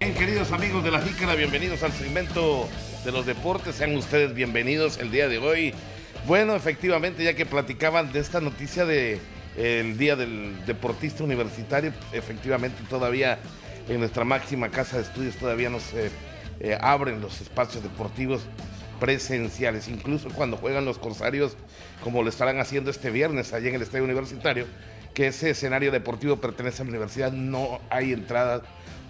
Bien, 0.02 0.14
queridos 0.14 0.50
amigos 0.52 0.82
de 0.82 0.90
la 0.90 1.02
Jícara, 1.02 1.34
bienvenidos 1.34 1.82
al 1.82 1.92
segmento 1.92 2.66
de 3.04 3.12
los 3.12 3.26
deportes. 3.26 3.74
Sean 3.74 3.94
ustedes 3.96 4.32
bienvenidos 4.32 4.96
el 4.96 5.10
día 5.10 5.28
de 5.28 5.36
hoy. 5.36 5.74
Bueno, 6.26 6.56
efectivamente, 6.56 7.22
ya 7.22 7.34
que 7.34 7.44
platicaban 7.44 8.10
de 8.10 8.20
esta 8.20 8.40
noticia 8.40 8.86
de 8.86 9.20
el 9.58 9.98
Día 9.98 10.16
del 10.16 10.64
Deportista 10.64 11.22
Universitario, 11.22 11.92
efectivamente 12.12 12.82
todavía 12.88 13.40
en 13.90 13.98
nuestra 13.98 14.24
máxima 14.24 14.70
casa 14.70 14.96
de 14.96 15.02
estudios 15.02 15.36
todavía 15.36 15.68
no 15.68 15.80
se 15.80 16.10
eh, 16.60 16.78
abren 16.80 17.20
los 17.20 17.42
espacios 17.42 17.82
deportivos 17.82 18.40
presenciales, 19.00 19.86
incluso 19.88 20.30
cuando 20.30 20.56
juegan 20.56 20.86
los 20.86 20.96
Corsarios, 20.96 21.58
como 22.02 22.22
lo 22.22 22.30
estarán 22.30 22.58
haciendo 22.58 22.90
este 22.90 23.10
viernes 23.10 23.52
allá 23.52 23.68
en 23.68 23.74
el 23.74 23.82
Estadio 23.82 24.04
Universitario, 24.04 24.64
que 25.12 25.26
ese 25.26 25.50
escenario 25.50 25.92
deportivo 25.92 26.36
pertenece 26.36 26.80
a 26.80 26.84
la 26.86 26.90
universidad, 26.90 27.32
no 27.32 27.80
hay 27.90 28.14
entradas 28.14 28.62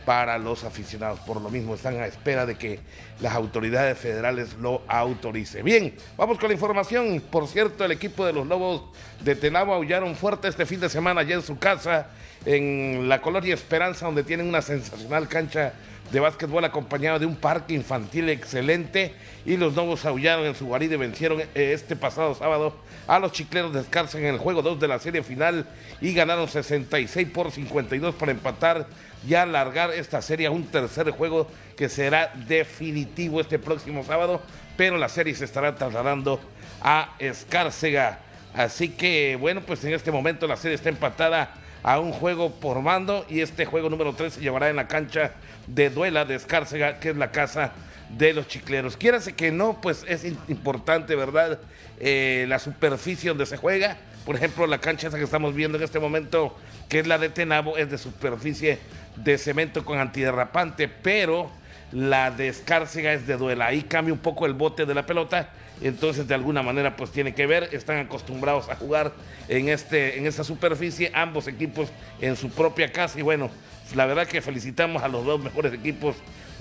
para 0.04 0.38
los 0.38 0.64
aficionados. 0.64 1.20
Por 1.20 1.40
lo 1.40 1.50
mismo, 1.50 1.74
están 1.74 2.00
a 2.00 2.06
espera 2.06 2.46
de 2.46 2.56
que 2.56 2.80
las 3.20 3.34
autoridades 3.34 3.98
federales 3.98 4.54
lo 4.54 4.82
autoricen. 4.88 5.64
Bien, 5.64 5.94
vamos 6.16 6.38
con 6.38 6.48
la 6.48 6.54
información. 6.54 7.20
Por 7.30 7.46
cierto, 7.46 7.84
el 7.84 7.92
equipo 7.92 8.24
de 8.24 8.32
los 8.32 8.46
Lobos 8.46 8.82
de 9.22 9.34
Tenabo 9.34 9.74
aullaron 9.74 10.14
fuerte 10.16 10.48
este 10.48 10.66
fin 10.66 10.80
de 10.80 10.88
semana 10.88 11.20
allá 11.20 11.34
en 11.34 11.42
su 11.42 11.58
casa, 11.58 12.08
en 12.44 13.08
la 13.08 13.20
Colonia 13.20 13.54
Esperanza, 13.54 14.06
donde 14.06 14.24
tienen 14.24 14.48
una 14.48 14.62
sensacional 14.62 15.28
cancha 15.28 15.74
de 16.10 16.20
básquetbol 16.20 16.64
acompañado 16.64 17.18
de 17.18 17.26
un 17.26 17.36
parque 17.36 17.74
infantil 17.74 18.28
excelente 18.28 19.14
y 19.46 19.56
los 19.56 19.74
Lobos 19.74 20.04
aullaron 20.04 20.46
en 20.46 20.54
su 20.54 20.66
guarida 20.66 20.94
y 20.94 20.98
vencieron 20.98 21.42
este 21.54 21.96
pasado 21.96 22.34
sábado 22.34 22.74
a 23.06 23.18
los 23.18 23.32
chicleros 23.32 23.72
de 23.72 23.84
en 24.18 24.26
el 24.26 24.38
juego 24.38 24.62
2 24.62 24.80
de 24.80 24.88
la 24.88 24.98
serie 24.98 25.22
final 25.22 25.66
y 26.00 26.14
ganaron 26.14 26.48
66 26.48 27.28
por 27.30 27.50
52 27.50 28.14
para 28.14 28.32
empatar 28.32 28.86
y 29.26 29.34
alargar 29.34 29.90
esta 29.92 30.22
serie 30.22 30.46
a 30.46 30.50
un 30.50 30.66
tercer 30.66 31.10
juego 31.10 31.46
que 31.76 31.88
será 31.88 32.32
definitivo 32.46 33.40
este 33.40 33.58
próximo 33.58 34.04
sábado, 34.04 34.40
pero 34.76 34.96
la 34.96 35.08
serie 35.08 35.34
se 35.34 35.44
estará 35.44 35.74
trasladando 35.74 36.40
a 36.82 37.14
Escárcega. 37.18 38.20
Así 38.54 38.88
que 38.90 39.36
bueno, 39.40 39.60
pues 39.60 39.84
en 39.84 39.94
este 39.94 40.10
momento 40.10 40.46
la 40.46 40.56
serie 40.56 40.74
está 40.74 40.88
empatada 40.88 41.54
a 41.82 41.98
un 41.98 42.12
juego 42.12 42.50
por 42.50 42.80
mando 42.82 43.24
y 43.28 43.40
este 43.40 43.64
juego 43.64 43.88
número 43.88 44.12
3 44.12 44.34
se 44.34 44.40
llevará 44.40 44.68
en 44.70 44.76
la 44.76 44.88
cancha 44.88 45.32
de 45.66 45.90
Duela 45.90 46.24
de 46.24 46.34
Escárcega, 46.34 47.00
que 47.00 47.10
es 47.10 47.16
la 47.16 47.30
casa 47.30 47.72
de 48.16 48.32
los 48.32 48.48
chicleros. 48.48 48.96
Quiérase 48.96 49.34
que 49.34 49.50
no, 49.50 49.80
pues 49.80 50.04
es 50.08 50.24
importante, 50.48 51.14
¿verdad? 51.14 51.60
Eh, 51.98 52.46
la 52.48 52.58
superficie 52.58 53.28
donde 53.28 53.46
se 53.46 53.56
juega. 53.56 53.96
Por 54.24 54.36
ejemplo, 54.36 54.66
la 54.66 54.78
cancha 54.78 55.08
esa 55.08 55.18
que 55.18 55.24
estamos 55.24 55.54
viendo 55.54 55.78
en 55.78 55.84
este 55.84 55.98
momento, 55.98 56.56
que 56.88 57.00
es 57.00 57.06
la 57.06 57.18
de 57.18 57.30
Tenabo, 57.30 57.76
es 57.76 57.90
de 57.90 57.98
superficie 57.98 58.78
de 59.16 59.38
cemento 59.38 59.84
con 59.84 59.98
antiderrapante, 59.98 60.88
pero 60.88 61.50
la 61.92 62.30
de 62.30 62.48
Escárcega 62.48 63.12
es 63.12 63.26
de 63.26 63.36
duela. 63.36 63.66
Ahí 63.66 63.82
cambia 63.82 64.12
un 64.12 64.20
poco 64.20 64.46
el 64.46 64.54
bote 64.54 64.86
de 64.86 64.94
la 64.94 65.06
pelota, 65.06 65.50
entonces 65.82 66.28
de 66.28 66.34
alguna 66.34 66.62
manera 66.62 66.96
pues 66.96 67.10
tiene 67.10 67.34
que 67.34 67.46
ver, 67.46 67.68
están 67.72 67.98
acostumbrados 67.98 68.68
a 68.68 68.76
jugar 68.76 69.12
en, 69.48 69.68
este, 69.68 70.18
en 70.18 70.26
esta 70.26 70.44
superficie, 70.44 71.10
ambos 71.14 71.48
equipos 71.48 71.88
en 72.20 72.36
su 72.36 72.50
propia 72.50 72.92
casa 72.92 73.18
y 73.18 73.22
bueno, 73.22 73.50
la 73.94 74.06
verdad 74.06 74.26
que 74.26 74.40
felicitamos 74.40 75.02
a 75.02 75.08
los 75.08 75.24
dos 75.24 75.42
mejores 75.42 75.72
equipos 75.72 76.16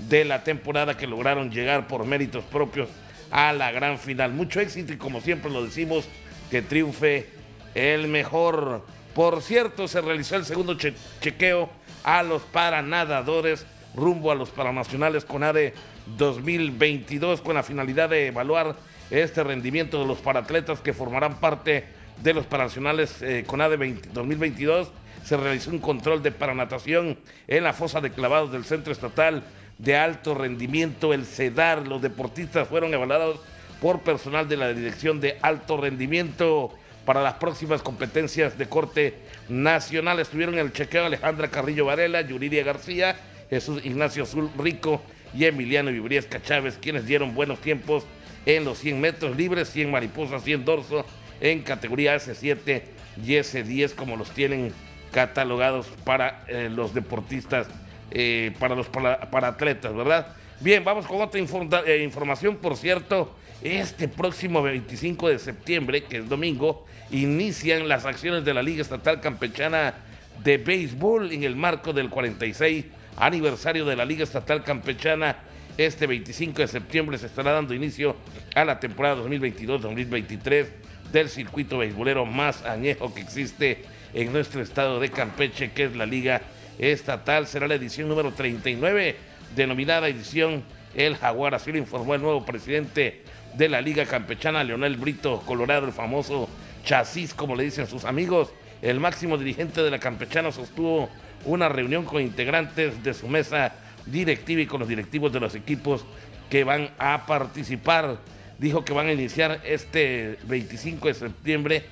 de 0.08 0.24
la 0.24 0.42
temporada 0.42 0.96
que 0.96 1.06
lograron 1.06 1.50
llegar 1.50 1.86
por 1.86 2.04
méritos 2.04 2.44
propios 2.44 2.88
a 3.30 3.52
la 3.52 3.70
gran 3.70 3.98
final. 3.98 4.32
Mucho 4.32 4.60
éxito 4.60 4.92
y 4.92 4.96
como 4.96 5.20
siempre 5.20 5.50
lo 5.50 5.64
decimos, 5.64 6.08
que 6.50 6.62
triunfe 6.62 7.28
el 7.74 8.08
mejor. 8.08 8.84
Por 9.14 9.42
cierto, 9.42 9.86
se 9.86 10.00
realizó 10.00 10.36
el 10.36 10.44
segundo 10.44 10.76
chequeo 11.20 11.70
a 12.02 12.22
los 12.22 12.42
paranadadores 12.42 13.66
rumbo 13.94 14.30
a 14.30 14.34
los 14.34 14.50
Paranacionales 14.50 15.24
CONADE 15.24 15.74
2022 16.16 17.40
con 17.40 17.54
la 17.54 17.62
finalidad 17.62 18.08
de 18.08 18.28
evaluar 18.28 18.76
este 19.10 19.42
rendimiento 19.42 19.98
de 20.00 20.06
los 20.06 20.18
paratletas 20.18 20.80
que 20.80 20.92
formarán 20.92 21.40
parte 21.40 21.84
de 22.22 22.34
los 22.34 22.46
Paranacionales 22.46 23.22
eh, 23.22 23.44
CONADE 23.46 23.76
2022. 24.12 24.92
Se 25.24 25.36
realizó 25.36 25.70
un 25.70 25.78
control 25.78 26.22
de 26.22 26.32
paranatación 26.32 27.18
en 27.48 27.64
la 27.64 27.72
fosa 27.72 28.00
de 28.00 28.10
clavados 28.10 28.52
del 28.52 28.64
Centro 28.64 28.92
Estatal 28.92 29.42
de 29.78 29.96
Alto 29.96 30.34
Rendimiento, 30.34 31.12
el 31.12 31.24
CEDAR. 31.24 31.86
Los 31.86 32.02
deportistas 32.02 32.68
fueron 32.68 32.94
evaluados 32.94 33.40
por 33.80 34.00
personal 34.00 34.48
de 34.48 34.56
la 34.56 34.72
Dirección 34.72 35.20
de 35.20 35.38
Alto 35.42 35.76
Rendimiento 35.76 36.72
para 37.04 37.22
las 37.22 37.34
próximas 37.34 37.82
competencias 37.82 38.56
de 38.58 38.66
corte 38.66 39.14
nacional. 39.48 40.20
Estuvieron 40.20 40.54
en 40.54 40.66
el 40.66 40.72
chequeo 40.72 41.06
Alejandra 41.06 41.48
Carrillo 41.48 41.86
Varela, 41.86 42.20
Yuridia 42.20 42.62
García, 42.62 43.16
Jesús 43.48 43.84
Ignacio 43.84 44.24
Azul 44.24 44.50
Rico 44.58 45.02
y 45.34 45.46
Emiliano 45.46 45.90
Vibriesca 45.90 46.42
Chávez, 46.42 46.78
quienes 46.80 47.06
dieron 47.06 47.34
buenos 47.34 47.60
tiempos 47.60 48.04
en 48.46 48.64
los 48.64 48.78
100 48.78 49.00
metros 49.00 49.36
libres, 49.36 49.70
100 49.70 49.90
mariposas, 49.90 50.42
100 50.42 50.64
dorso 50.64 51.04
en 51.40 51.62
categoría 51.62 52.16
S7 52.16 52.82
y 53.24 53.32
S10 53.32 53.94
como 53.94 54.16
los 54.16 54.30
tienen 54.30 54.72
catalogados 55.12 55.86
para 56.04 56.44
eh, 56.48 56.68
los 56.70 56.94
deportistas, 56.94 57.68
eh, 58.10 58.52
para 58.58 58.74
los 58.74 58.88
para, 58.88 59.48
atletas, 59.48 59.94
¿verdad? 59.94 60.28
Bien, 60.60 60.84
vamos 60.84 61.06
con 61.06 61.20
otra 61.20 61.40
eh, 61.86 62.02
información, 62.02 62.56
por 62.56 62.76
cierto, 62.76 63.34
este 63.62 64.08
próximo 64.08 64.62
25 64.62 65.28
de 65.28 65.38
septiembre, 65.38 66.04
que 66.04 66.18
es 66.18 66.28
domingo, 66.28 66.86
inician 67.10 67.88
las 67.88 68.04
acciones 68.04 68.44
de 68.44 68.54
la 68.54 68.62
Liga 68.62 68.82
Estatal 68.82 69.20
Campechana 69.20 69.94
de 70.42 70.58
béisbol 70.58 71.32
en 71.32 71.44
el 71.44 71.56
marco 71.56 71.92
del 71.92 72.08
46 72.08 72.86
aniversario 73.16 73.84
de 73.84 73.96
la 73.96 74.04
Liga 74.04 74.24
Estatal 74.24 74.62
Campechana. 74.64 75.36
Este 75.80 76.06
25 76.06 76.60
de 76.60 76.68
septiembre 76.68 77.16
se 77.16 77.24
estará 77.24 77.52
dando 77.52 77.72
inicio 77.72 78.14
a 78.54 78.66
la 78.66 78.78
temporada 78.80 79.16
2022-2023 79.24 80.66
del 81.10 81.30
circuito 81.30 81.78
beisbolero 81.78 82.26
más 82.26 82.66
añejo 82.66 83.14
que 83.14 83.22
existe 83.22 83.82
en 84.12 84.30
nuestro 84.30 84.60
estado 84.60 85.00
de 85.00 85.08
Campeche, 85.08 85.72
que 85.72 85.84
es 85.84 85.96
la 85.96 86.04
Liga 86.04 86.42
Estatal. 86.78 87.46
Será 87.46 87.66
la 87.66 87.76
edición 87.76 88.10
número 88.10 88.30
39, 88.32 89.16
denominada 89.56 90.08
edición 90.08 90.64
El 90.94 91.16
Jaguar. 91.16 91.54
Así 91.54 91.72
lo 91.72 91.78
informó 91.78 92.14
el 92.14 92.20
nuevo 92.20 92.44
presidente 92.44 93.22
de 93.54 93.68
la 93.70 93.80
Liga 93.80 94.04
Campechana, 94.04 94.62
Leonel 94.62 94.98
Brito 94.98 95.40
Colorado, 95.46 95.86
el 95.86 95.94
famoso 95.94 96.50
chasis, 96.84 97.32
como 97.32 97.56
le 97.56 97.64
dicen 97.64 97.86
sus 97.86 98.04
amigos. 98.04 98.52
El 98.82 99.00
máximo 99.00 99.38
dirigente 99.38 99.82
de 99.82 99.90
la 99.90 99.98
Campechana 99.98 100.52
sostuvo 100.52 101.08
una 101.46 101.70
reunión 101.70 102.04
con 102.04 102.20
integrantes 102.20 103.02
de 103.02 103.14
su 103.14 103.28
mesa 103.28 103.72
directiva 104.10 104.60
y 104.62 104.66
con 104.66 104.80
los 104.80 104.88
directivos 104.88 105.32
de 105.32 105.40
los 105.40 105.54
equipos 105.54 106.04
que 106.48 106.64
van 106.64 106.90
a 106.98 107.26
participar. 107.26 108.18
Dijo 108.58 108.84
que 108.84 108.92
van 108.92 109.06
a 109.06 109.12
iniciar 109.12 109.60
este 109.64 110.38
25 110.44 111.08
de 111.08 111.14
septiembre. 111.14 111.84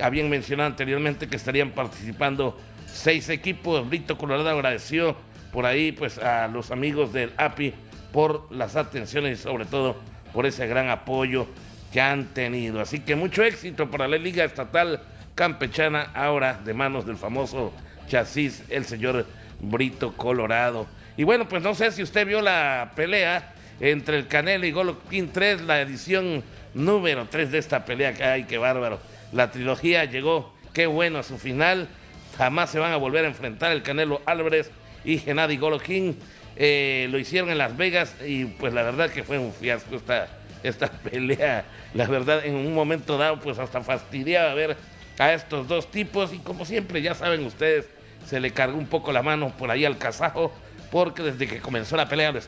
Habían 0.00 0.28
mencionado 0.28 0.68
anteriormente 0.68 1.28
que 1.28 1.36
estarían 1.36 1.70
participando 1.70 2.58
seis 2.86 3.28
equipos. 3.28 3.88
Brito 3.88 4.18
Colorado 4.18 4.48
agradeció 4.50 5.16
por 5.52 5.66
ahí 5.66 5.92
pues 5.92 6.18
a 6.18 6.48
los 6.48 6.70
amigos 6.70 7.12
del 7.12 7.32
API 7.36 7.74
por 8.12 8.50
las 8.52 8.76
atenciones 8.76 9.38
y 9.38 9.42
sobre 9.42 9.66
todo 9.66 9.96
por 10.32 10.46
ese 10.46 10.66
gran 10.66 10.88
apoyo 10.88 11.46
que 11.92 12.00
han 12.00 12.26
tenido. 12.26 12.80
Así 12.80 13.00
que 13.00 13.16
mucho 13.16 13.42
éxito 13.42 13.90
para 13.90 14.08
la 14.08 14.18
Liga 14.18 14.44
Estatal 14.44 15.00
Campechana, 15.34 16.10
ahora 16.14 16.60
de 16.64 16.74
manos 16.74 17.06
del 17.06 17.16
famoso 17.16 17.72
chasis, 18.08 18.64
el 18.68 18.84
señor 18.84 19.26
Brito 19.60 20.12
Colorado. 20.16 20.86
Y 21.16 21.24
bueno, 21.24 21.48
pues 21.48 21.62
no 21.62 21.74
sé 21.74 21.92
si 21.92 22.02
usted 22.02 22.26
vio 22.26 22.42
la 22.42 22.92
pelea 22.94 23.54
entre 23.80 24.18
el 24.18 24.26
Canelo 24.26 24.66
y 24.66 24.70
Golovkin 24.70 25.32
3, 25.32 25.62
la 25.62 25.80
edición 25.80 26.44
número 26.74 27.26
3 27.30 27.50
de 27.50 27.58
esta 27.58 27.86
pelea. 27.86 28.14
Ay, 28.20 28.44
qué 28.44 28.58
bárbaro. 28.58 29.00
La 29.32 29.50
trilogía 29.50 30.04
llegó, 30.04 30.54
qué 30.74 30.86
bueno, 30.86 31.18
a 31.18 31.22
su 31.22 31.38
final. 31.38 31.88
Jamás 32.36 32.70
se 32.70 32.78
van 32.78 32.92
a 32.92 32.96
volver 32.96 33.24
a 33.24 33.28
enfrentar 33.28 33.72
el 33.72 33.82
Canelo 33.82 34.20
Álvarez 34.26 34.70
y 35.04 35.18
Gennady 35.18 35.56
Golovkin. 35.56 36.18
Eh, 36.56 37.08
lo 37.10 37.18
hicieron 37.18 37.48
en 37.48 37.58
Las 37.58 37.76
Vegas 37.78 38.14
y 38.24 38.44
pues 38.44 38.74
la 38.74 38.82
verdad 38.82 39.10
que 39.10 39.22
fue 39.22 39.38
un 39.38 39.54
fiasco 39.54 39.96
esta, 39.96 40.28
esta 40.62 40.90
pelea. 41.10 41.64
La 41.94 42.06
verdad, 42.08 42.44
en 42.44 42.56
un 42.56 42.74
momento 42.74 43.16
dado, 43.16 43.40
pues 43.40 43.58
hasta 43.58 43.80
fastidiaba 43.80 44.52
ver 44.52 44.76
a 45.18 45.32
estos 45.32 45.66
dos 45.66 45.90
tipos 45.90 46.34
y 46.34 46.40
como 46.40 46.66
siempre, 46.66 47.00
ya 47.00 47.14
saben 47.14 47.42
ustedes, 47.46 47.88
se 48.26 48.38
le 48.38 48.50
cargó 48.50 48.76
un 48.76 48.86
poco 48.86 49.12
la 49.12 49.22
mano 49.22 49.56
por 49.56 49.70
ahí 49.70 49.86
al 49.86 49.96
kazajo 49.96 50.52
porque 50.96 51.22
desde 51.22 51.46
que 51.46 51.60
comenzó 51.60 51.94
la 51.94 52.08
pelea 52.08 52.32
lo 52.32 52.38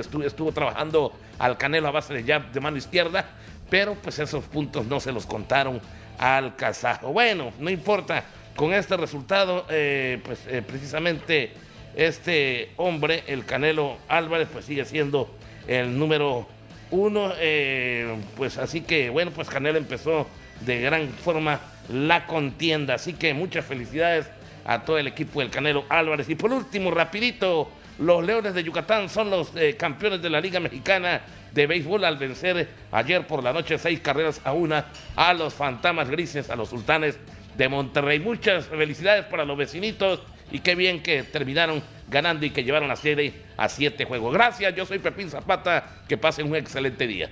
estuvo, 0.00 0.22
estuvo, 0.24 0.50
trabajando 0.50 1.12
al 1.38 1.58
Canelo 1.58 1.88
a 1.88 1.90
base 1.90 2.14
de 2.14 2.24
jab 2.24 2.50
de 2.52 2.58
mano 2.58 2.78
izquierda, 2.78 3.26
pero 3.68 3.96
pues 3.96 4.18
esos 4.18 4.44
puntos 4.44 4.86
no 4.86 4.98
se 4.98 5.12
los 5.12 5.26
contaron 5.26 5.78
al 6.16 6.56
kazajo. 6.56 7.12
Bueno, 7.12 7.52
no 7.58 7.68
importa, 7.68 8.24
con 8.56 8.72
este 8.72 8.96
resultado, 8.96 9.66
eh, 9.68 10.22
pues 10.24 10.38
eh, 10.46 10.62
precisamente 10.66 11.52
este 11.94 12.70
hombre, 12.76 13.24
el 13.26 13.44
Canelo 13.44 13.98
Álvarez, 14.08 14.48
pues 14.50 14.64
sigue 14.64 14.86
siendo 14.86 15.28
el 15.66 15.98
número 15.98 16.48
uno, 16.90 17.34
eh, 17.38 18.16
pues 18.38 18.56
así 18.56 18.80
que 18.80 19.10
bueno, 19.10 19.32
pues 19.32 19.50
Canelo 19.50 19.76
empezó 19.76 20.26
de 20.62 20.80
gran 20.80 21.10
forma 21.10 21.60
la 21.90 22.26
contienda, 22.26 22.94
así 22.94 23.12
que 23.12 23.34
muchas 23.34 23.66
felicidades 23.66 24.30
a 24.64 24.80
todo 24.80 24.96
el 24.96 25.08
equipo 25.08 25.40
del 25.40 25.50
Canelo 25.50 25.84
Álvarez. 25.90 26.30
Y 26.30 26.36
por 26.36 26.50
último, 26.54 26.90
rapidito, 26.90 27.70
los 27.98 28.24
Leones 28.24 28.54
de 28.54 28.62
Yucatán 28.62 29.08
son 29.08 29.30
los 29.30 29.54
eh, 29.56 29.76
campeones 29.76 30.22
de 30.22 30.30
la 30.30 30.40
Liga 30.40 30.60
Mexicana 30.60 31.20
de 31.52 31.66
Béisbol 31.66 32.04
al 32.04 32.16
vencer 32.16 32.68
ayer 32.92 33.26
por 33.26 33.42
la 33.42 33.52
noche 33.52 33.78
seis 33.78 34.00
carreras 34.00 34.40
a 34.44 34.52
una 34.52 34.86
a 35.16 35.34
los 35.34 35.54
Fantamas 35.54 36.08
Grises, 36.08 36.50
a 36.50 36.56
los 36.56 36.68
Sultanes 36.68 37.18
de 37.56 37.68
Monterrey. 37.68 38.20
Muchas 38.20 38.66
felicidades 38.66 39.24
para 39.24 39.44
los 39.44 39.56
vecinitos 39.56 40.20
y 40.50 40.60
qué 40.60 40.74
bien 40.74 41.02
que 41.02 41.24
terminaron 41.24 41.82
ganando 42.08 42.46
y 42.46 42.50
que 42.50 42.64
llevaron 42.64 42.88
la 42.88 42.96
serie 42.96 43.34
a 43.56 43.68
siete 43.68 44.04
juegos. 44.04 44.32
Gracias, 44.32 44.74
yo 44.74 44.86
soy 44.86 44.98
Pepín 44.98 45.28
Zapata, 45.28 46.02
que 46.08 46.16
pasen 46.16 46.46
un 46.46 46.56
excelente 46.56 47.06
día. 47.06 47.28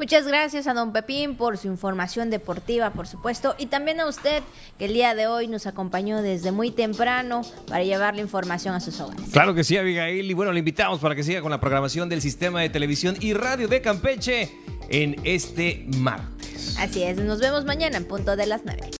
Muchas 0.00 0.26
gracias 0.26 0.66
a 0.66 0.72
don 0.72 0.94
Pepín 0.94 1.36
por 1.36 1.58
su 1.58 1.68
información 1.68 2.30
deportiva, 2.30 2.88
por 2.88 3.06
supuesto, 3.06 3.54
y 3.58 3.66
también 3.66 4.00
a 4.00 4.06
usted 4.06 4.42
que 4.78 4.86
el 4.86 4.94
día 4.94 5.14
de 5.14 5.26
hoy 5.26 5.46
nos 5.46 5.66
acompañó 5.66 6.22
desde 6.22 6.52
muy 6.52 6.70
temprano 6.70 7.42
para 7.68 7.84
llevar 7.84 8.14
la 8.14 8.22
información 8.22 8.74
a 8.74 8.80
sus 8.80 8.98
hogares. 8.98 9.26
Claro 9.30 9.52
que 9.54 9.62
sí, 9.62 9.76
Abigail, 9.76 10.30
y 10.30 10.32
bueno, 10.32 10.52
le 10.52 10.60
invitamos 10.60 11.00
para 11.00 11.14
que 11.14 11.22
siga 11.22 11.42
con 11.42 11.50
la 11.50 11.60
programación 11.60 12.08
del 12.08 12.22
sistema 12.22 12.62
de 12.62 12.70
televisión 12.70 13.14
y 13.20 13.34
radio 13.34 13.68
de 13.68 13.82
Campeche 13.82 14.50
en 14.88 15.16
este 15.24 15.84
martes. 15.98 16.78
Así 16.78 17.02
es, 17.02 17.18
nos 17.18 17.40
vemos 17.40 17.66
mañana 17.66 17.98
en 17.98 18.06
punto 18.06 18.36
de 18.36 18.46
las 18.46 18.62
9. 18.64 18.80